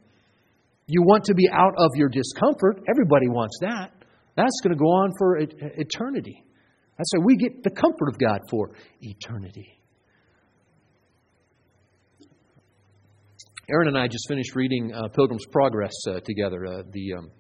You 0.87 1.03
want 1.03 1.25
to 1.25 1.35
be 1.35 1.49
out 1.51 1.75
of 1.77 1.91
your 1.97 2.09
discomfort. 2.09 2.85
Everybody 2.89 3.29
wants 3.29 3.59
that. 3.63 3.91
That's 4.37 4.61
going 4.63 4.77
to 4.77 4.79
go 4.79 4.87
on 4.87 5.13
for 5.19 5.39
eternity. 5.39 6.45
That's 6.99 7.11
why 7.17 7.25
we 7.25 7.37
get 7.37 7.63
the 7.63 7.71
comfort 7.71 8.09
of 8.09 8.19
God 8.19 8.41
for 8.51 8.71
eternity. 9.01 9.79
Aaron 13.71 13.87
and 13.87 13.97
I 13.97 14.09
just 14.09 14.27
finished 14.27 14.57
reading 14.57 14.93
uh, 14.93 15.07
Pilgrim's 15.09 15.47
Progress 15.47 15.93
uh, 16.09 16.19
together. 16.25 16.67
Uh, 16.67 16.83
the 16.91 17.15
um, 17.15 17.31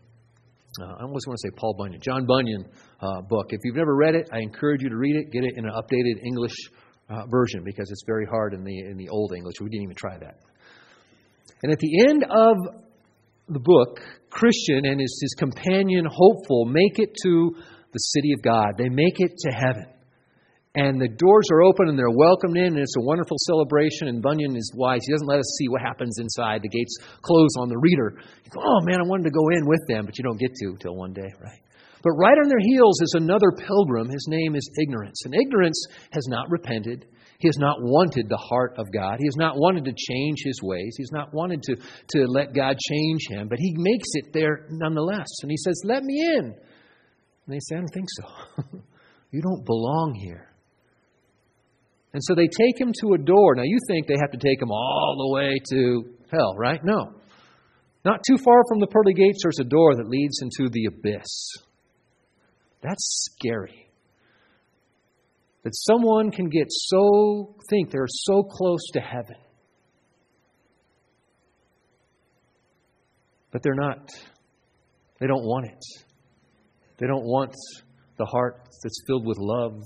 uh, 0.80 0.94
I 1.00 1.02
almost 1.02 1.26
want 1.26 1.36
to 1.42 1.48
say 1.48 1.50
Paul 1.56 1.74
Bunyan, 1.76 2.00
John 2.00 2.26
Bunyan 2.26 2.64
uh, 3.00 3.22
book. 3.22 3.46
If 3.48 3.58
you've 3.64 3.74
never 3.74 3.96
read 3.96 4.14
it, 4.14 4.28
I 4.32 4.38
encourage 4.38 4.82
you 4.82 4.88
to 4.88 4.96
read 4.96 5.16
it. 5.16 5.32
Get 5.32 5.42
it 5.42 5.54
in 5.56 5.64
an 5.64 5.72
updated 5.72 6.24
English 6.24 6.54
uh, 7.10 7.26
version 7.26 7.64
because 7.64 7.90
it's 7.90 8.04
very 8.06 8.24
hard 8.24 8.54
in 8.54 8.62
the 8.62 8.78
in 8.78 8.96
the 8.96 9.08
old 9.08 9.32
English. 9.36 9.54
We 9.60 9.68
didn't 9.68 9.82
even 9.82 9.96
try 9.96 10.16
that. 10.18 10.38
And 11.64 11.72
at 11.72 11.80
the 11.80 12.06
end 12.08 12.22
of 12.22 12.56
the 13.48 13.60
book, 13.60 13.98
Christian 14.30 14.86
and 14.86 15.00
his, 15.00 15.18
his 15.20 15.34
companion, 15.36 16.06
hopeful, 16.08 16.66
make 16.66 17.00
it 17.00 17.16
to 17.24 17.56
the 17.92 17.98
city 17.98 18.32
of 18.32 18.42
God. 18.42 18.74
They 18.78 18.88
make 18.88 19.18
it 19.18 19.36
to 19.38 19.50
heaven 19.50 19.86
and 20.74 21.00
the 21.00 21.08
doors 21.08 21.44
are 21.52 21.62
open 21.62 21.88
and 21.88 21.98
they're 21.98 22.08
welcomed 22.08 22.56
in, 22.56 22.72
and 22.72 22.78
it's 22.78 22.96
a 22.96 23.04
wonderful 23.04 23.36
celebration. 23.44 24.08
And 24.08 24.22
Bunyan 24.22 24.56
is 24.56 24.72
wise. 24.74 25.00
He 25.04 25.12
doesn't 25.12 25.28
let 25.28 25.38
us 25.38 25.56
see 25.58 25.68
what 25.68 25.82
happens 25.82 26.16
inside. 26.18 26.62
The 26.62 26.68
gates 26.68 26.96
close 27.20 27.50
on 27.58 27.68
the 27.68 27.76
reader. 27.76 28.14
You 28.44 28.50
go, 28.50 28.60
oh 28.64 28.80
man, 28.84 29.00
I 29.00 29.06
wanted 29.06 29.24
to 29.24 29.36
go 29.36 29.48
in 29.52 29.66
with 29.66 29.80
them, 29.86 30.06
but 30.06 30.16
you 30.16 30.24
don't 30.24 30.40
get 30.40 30.54
to 30.54 30.76
till 30.80 30.96
one 30.96 31.12
day, 31.12 31.28
right? 31.40 31.60
But 32.02 32.12
right 32.12 32.36
on 32.36 32.48
their 32.48 32.60
heels 32.60 33.00
is 33.02 33.14
another 33.16 33.52
pilgrim. 33.52 34.08
His 34.08 34.26
name 34.28 34.56
is 34.56 34.68
Ignorance. 34.80 35.22
And 35.24 35.34
Ignorance 35.34 35.86
has 36.10 36.26
not 36.26 36.50
repented. 36.50 37.06
He 37.38 37.48
has 37.48 37.58
not 37.58 37.76
wanted 37.80 38.28
the 38.28 38.36
heart 38.36 38.74
of 38.78 38.86
God. 38.92 39.18
He 39.18 39.26
has 39.26 39.36
not 39.36 39.56
wanted 39.56 39.84
to 39.84 39.92
change 39.92 40.38
his 40.44 40.60
ways. 40.62 40.94
He's 40.96 41.12
not 41.12 41.34
wanted 41.34 41.62
to, 41.64 41.76
to 41.76 42.26
let 42.26 42.54
God 42.54 42.76
change 42.78 43.20
him. 43.28 43.48
But 43.48 43.58
he 43.58 43.74
makes 43.76 44.08
it 44.14 44.32
there 44.32 44.66
nonetheless. 44.70 45.28
And 45.42 45.50
he 45.50 45.56
says, 45.56 45.80
Let 45.84 46.02
me 46.02 46.18
in. 46.20 46.44
And 46.46 46.54
they 47.48 47.58
say, 47.60 47.76
I 47.76 47.78
don't 47.78 47.88
think 47.88 48.08
so. 48.10 48.78
you 49.30 49.42
don't 49.42 49.64
belong 49.64 50.14
here. 50.14 50.51
And 52.12 52.22
so 52.22 52.34
they 52.34 52.46
take 52.46 52.78
him 52.78 52.92
to 53.00 53.14
a 53.14 53.18
door. 53.18 53.54
Now 53.54 53.62
you 53.64 53.78
think 53.88 54.06
they 54.06 54.18
have 54.20 54.32
to 54.32 54.38
take 54.38 54.60
him 54.60 54.70
all 54.70 55.16
the 55.16 55.34
way 55.34 55.58
to 55.70 56.04
hell, 56.30 56.54
right? 56.56 56.80
No. 56.84 57.14
Not 58.04 58.20
too 58.26 58.36
far 58.36 58.62
from 58.68 58.80
the 58.80 58.86
pearly 58.86 59.14
gates, 59.14 59.40
there's 59.42 59.60
a 59.60 59.64
door 59.64 59.94
that 59.96 60.08
leads 60.08 60.40
into 60.42 60.68
the 60.70 60.86
abyss. 60.86 61.56
That's 62.82 63.28
scary. 63.30 63.90
That 65.62 65.70
someone 65.74 66.32
can 66.32 66.48
get 66.48 66.66
so, 66.68 67.54
think 67.70 67.90
they're 67.90 68.06
so 68.08 68.42
close 68.42 68.84
to 68.94 69.00
heaven. 69.00 69.36
But 73.52 73.62
they're 73.62 73.74
not. 73.74 74.10
They 75.20 75.28
don't 75.28 75.44
want 75.44 75.66
it. 75.66 75.84
They 76.98 77.06
don't 77.06 77.24
want 77.24 77.54
the 78.18 78.24
heart 78.24 78.62
that's 78.82 79.04
filled 79.06 79.24
with 79.24 79.38
love 79.38 79.80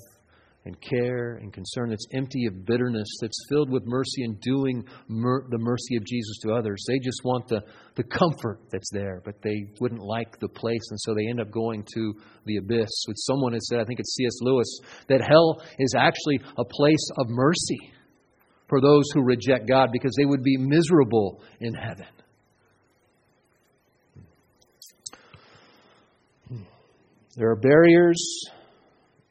and 0.66 0.76
care 0.80 1.38
and 1.40 1.52
concern, 1.52 1.90
that's 1.90 2.06
empty 2.12 2.44
of 2.46 2.66
bitterness, 2.66 3.06
that's 3.20 3.46
filled 3.48 3.70
with 3.70 3.84
mercy 3.86 4.24
and 4.24 4.40
doing 4.40 4.84
mer- 5.06 5.46
the 5.48 5.58
mercy 5.58 5.94
of 5.96 6.04
Jesus 6.04 6.38
to 6.42 6.52
others. 6.52 6.84
They 6.88 6.98
just 6.98 7.20
want 7.24 7.46
the, 7.46 7.62
the 7.94 8.02
comfort 8.02 8.58
that's 8.72 8.90
there, 8.92 9.22
but 9.24 9.36
they 9.42 9.70
wouldn't 9.80 10.02
like 10.02 10.40
the 10.40 10.48
place, 10.48 10.82
and 10.90 10.98
so 11.00 11.14
they 11.14 11.28
end 11.30 11.40
up 11.40 11.52
going 11.52 11.86
to 11.94 12.14
the 12.46 12.56
abyss. 12.56 12.90
With 13.06 13.16
someone 13.20 13.52
has 13.52 13.68
said, 13.68 13.78
I 13.78 13.84
think 13.84 14.00
it's 14.00 14.16
C.S. 14.16 14.38
Lewis, 14.40 14.80
that 15.08 15.20
hell 15.20 15.62
is 15.78 15.94
actually 15.96 16.40
a 16.58 16.64
place 16.64 17.10
of 17.18 17.28
mercy 17.28 17.92
for 18.68 18.80
those 18.80 19.04
who 19.14 19.22
reject 19.22 19.68
God 19.68 19.90
because 19.92 20.14
they 20.18 20.24
would 20.24 20.42
be 20.42 20.56
miserable 20.56 21.42
in 21.60 21.74
heaven. 21.74 22.06
Hmm. 26.48 26.56
Hmm. 26.56 26.62
There 27.36 27.50
are 27.50 27.56
barriers 27.56 28.50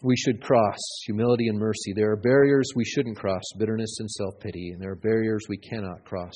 we 0.06 0.16
should 0.16 0.40
cross 0.40 0.78
humility 1.08 1.48
and 1.48 1.58
mercy. 1.58 1.92
There 1.96 2.12
are 2.12 2.16
barriers 2.16 2.70
we 2.76 2.86
shouldn't 2.86 3.18
cross 3.18 3.42
bitterness 3.58 3.98
and 4.00 4.10
self 4.10 4.40
pity. 4.40 4.70
And 4.72 4.80
there 4.80 4.92
are 4.92 4.96
barriers 4.96 5.42
we 5.50 5.58
cannot 5.58 6.06
cross 6.06 6.34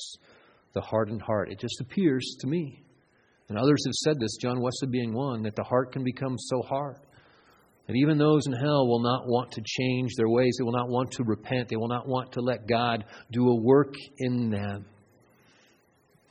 the 0.74 0.80
hardened 0.80 1.22
heart. 1.22 1.52
It 1.52 1.60
just 1.60 1.80
appears 1.80 2.36
to 2.40 2.48
me, 2.48 2.82
and 3.48 3.56
others 3.56 3.82
have 3.86 3.94
said 3.94 4.18
this, 4.18 4.36
John 4.40 4.60
Wesley 4.60 4.88
being 4.90 5.14
one, 5.14 5.42
that 5.44 5.54
the 5.54 5.62
heart 5.62 5.92
can 5.92 6.02
become 6.02 6.36
so 6.36 6.62
hard 6.62 6.96
that 7.86 7.94
even 7.94 8.18
those 8.18 8.46
in 8.46 8.52
hell 8.52 8.88
will 8.88 9.02
not 9.02 9.22
want 9.26 9.52
to 9.52 9.62
change 9.64 10.10
their 10.16 10.28
ways. 10.28 10.56
They 10.58 10.64
will 10.64 10.72
not 10.72 10.88
want 10.88 11.12
to 11.12 11.24
repent. 11.24 11.68
They 11.68 11.76
will 11.76 11.88
not 11.88 12.08
want 12.08 12.32
to 12.32 12.40
let 12.40 12.66
God 12.68 13.04
do 13.30 13.48
a 13.48 13.62
work 13.62 13.94
in 14.18 14.50
them. 14.50 14.84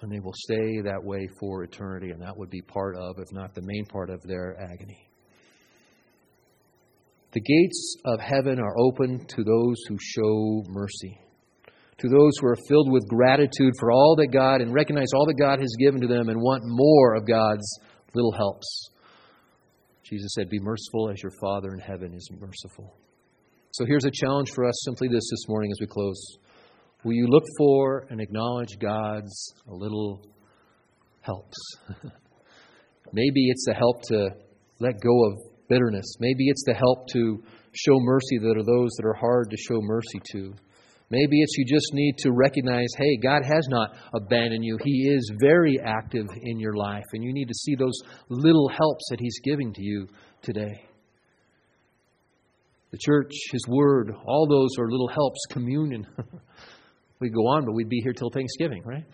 And 0.01 0.11
they 0.11 0.19
will 0.19 0.35
stay 0.35 0.81
that 0.81 1.03
way 1.03 1.27
for 1.39 1.63
eternity, 1.63 2.11
and 2.11 2.21
that 2.21 2.37
would 2.37 2.49
be 2.49 2.61
part 2.61 2.95
of, 2.97 3.15
if 3.17 3.31
not 3.31 3.55
the 3.55 3.61
main 3.61 3.85
part 3.85 4.09
of 4.09 4.21
their 4.23 4.57
agony. 4.61 5.08
The 7.31 7.41
gates 7.41 7.95
of 8.05 8.19
heaven 8.19 8.59
are 8.59 8.77
open 8.79 9.25
to 9.27 9.43
those 9.43 9.75
who 9.87 9.97
show 10.01 10.63
mercy, 10.67 11.19
to 11.99 12.09
those 12.09 12.31
who 12.39 12.47
are 12.47 12.57
filled 12.67 12.91
with 12.91 13.07
gratitude 13.07 13.73
for 13.79 13.91
all 13.91 14.15
that 14.17 14.31
God 14.33 14.61
and 14.61 14.73
recognize 14.73 15.09
all 15.13 15.27
that 15.27 15.37
God 15.39 15.59
has 15.59 15.75
given 15.79 16.01
to 16.01 16.07
them 16.07 16.29
and 16.29 16.41
want 16.41 16.63
more 16.65 17.15
of 17.15 17.27
God's 17.27 17.67
little 18.15 18.31
helps. 18.31 18.89
Jesus 20.03 20.31
said, 20.33 20.49
Be 20.49 20.59
merciful 20.59 21.11
as 21.11 21.21
your 21.21 21.33
Father 21.39 21.71
in 21.71 21.79
heaven 21.79 22.15
is 22.15 22.27
merciful. 22.31 22.95
So 23.73 23.85
here's 23.85 24.05
a 24.05 24.11
challenge 24.11 24.49
for 24.51 24.65
us 24.65 24.81
simply 24.83 25.07
this 25.07 25.29
this 25.29 25.47
morning 25.47 25.69
as 25.71 25.79
we 25.79 25.85
close. 25.85 26.37
Will 27.03 27.13
you 27.13 27.27
look 27.27 27.43
for 27.59 28.07
and 28.09 28.19
acknowledge 28.19 28.79
God's 28.81 29.53
little 29.67 30.25
helps? 31.21 31.57
Maybe 33.13 33.49
it's 33.49 33.67
a 33.69 33.73
help 33.75 34.01
to 34.07 34.29
let 34.79 34.95
go 34.99 35.25
of 35.25 35.48
bitterness. 35.69 36.15
Maybe 36.19 36.49
it's 36.49 36.63
the 36.65 36.73
help 36.73 37.07
to 37.13 37.41
show 37.73 37.99
mercy 37.99 38.39
that 38.39 38.57
are 38.57 38.63
those 38.63 38.89
that 38.97 39.05
are 39.05 39.13
hard 39.13 39.49
to 39.51 39.57
show 39.57 39.79
mercy 39.81 40.19
to. 40.33 40.53
Maybe 41.11 41.41
it's 41.41 41.57
you 41.57 41.65
just 41.65 41.89
need 41.93 42.17
to 42.19 42.31
recognize, 42.31 42.87
hey, 42.97 43.17
God 43.23 43.41
has 43.43 43.67
not 43.69 43.95
abandoned 44.13 44.63
you. 44.63 44.77
He 44.83 45.09
is 45.09 45.31
very 45.41 45.79
active 45.83 46.27
in 46.41 46.59
your 46.59 46.75
life, 46.75 47.05
and 47.13 47.23
you 47.23 47.33
need 47.33 47.47
to 47.47 47.53
see 47.53 47.75
those 47.75 47.99
little 48.29 48.69
helps 48.69 49.07
that 49.09 49.19
He's 49.19 49.39
giving 49.43 49.73
to 49.73 49.81
you 49.81 50.07
today. 50.43 50.85
The 52.91 52.99
church, 52.99 53.31
His 53.51 53.65
Word, 53.67 54.13
all 54.25 54.47
those 54.47 54.69
are 54.79 54.89
little 54.89 55.07
helps, 55.07 55.39
communion. 55.49 56.05
we 57.19 57.29
go 57.29 57.41
on, 57.47 57.65
but 57.65 57.73
we'd 57.73 57.89
be 57.89 58.01
here 58.03 58.13
till 58.13 58.29
Thanksgiving, 58.29 58.83
right? 58.85 59.05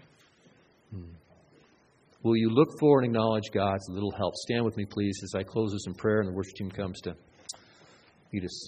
Will 2.25 2.35
you 2.35 2.49
look 2.49 2.69
for 2.79 2.97
and 2.97 3.05
acknowledge 3.05 3.51
God's 3.53 3.87
little 3.87 4.09
help? 4.09 4.33
Stand 4.33 4.65
with 4.65 4.75
me, 4.77 4.83
please, 4.83 5.15
as 5.21 5.35
I 5.35 5.43
close 5.43 5.71
this 5.71 5.85
in 5.85 5.93
prayer 5.93 6.21
and 6.21 6.27
the 6.27 6.33
worship 6.33 6.55
team 6.55 6.71
comes 6.71 6.99
to 7.01 7.15
lead 8.33 8.43
us. 8.43 8.67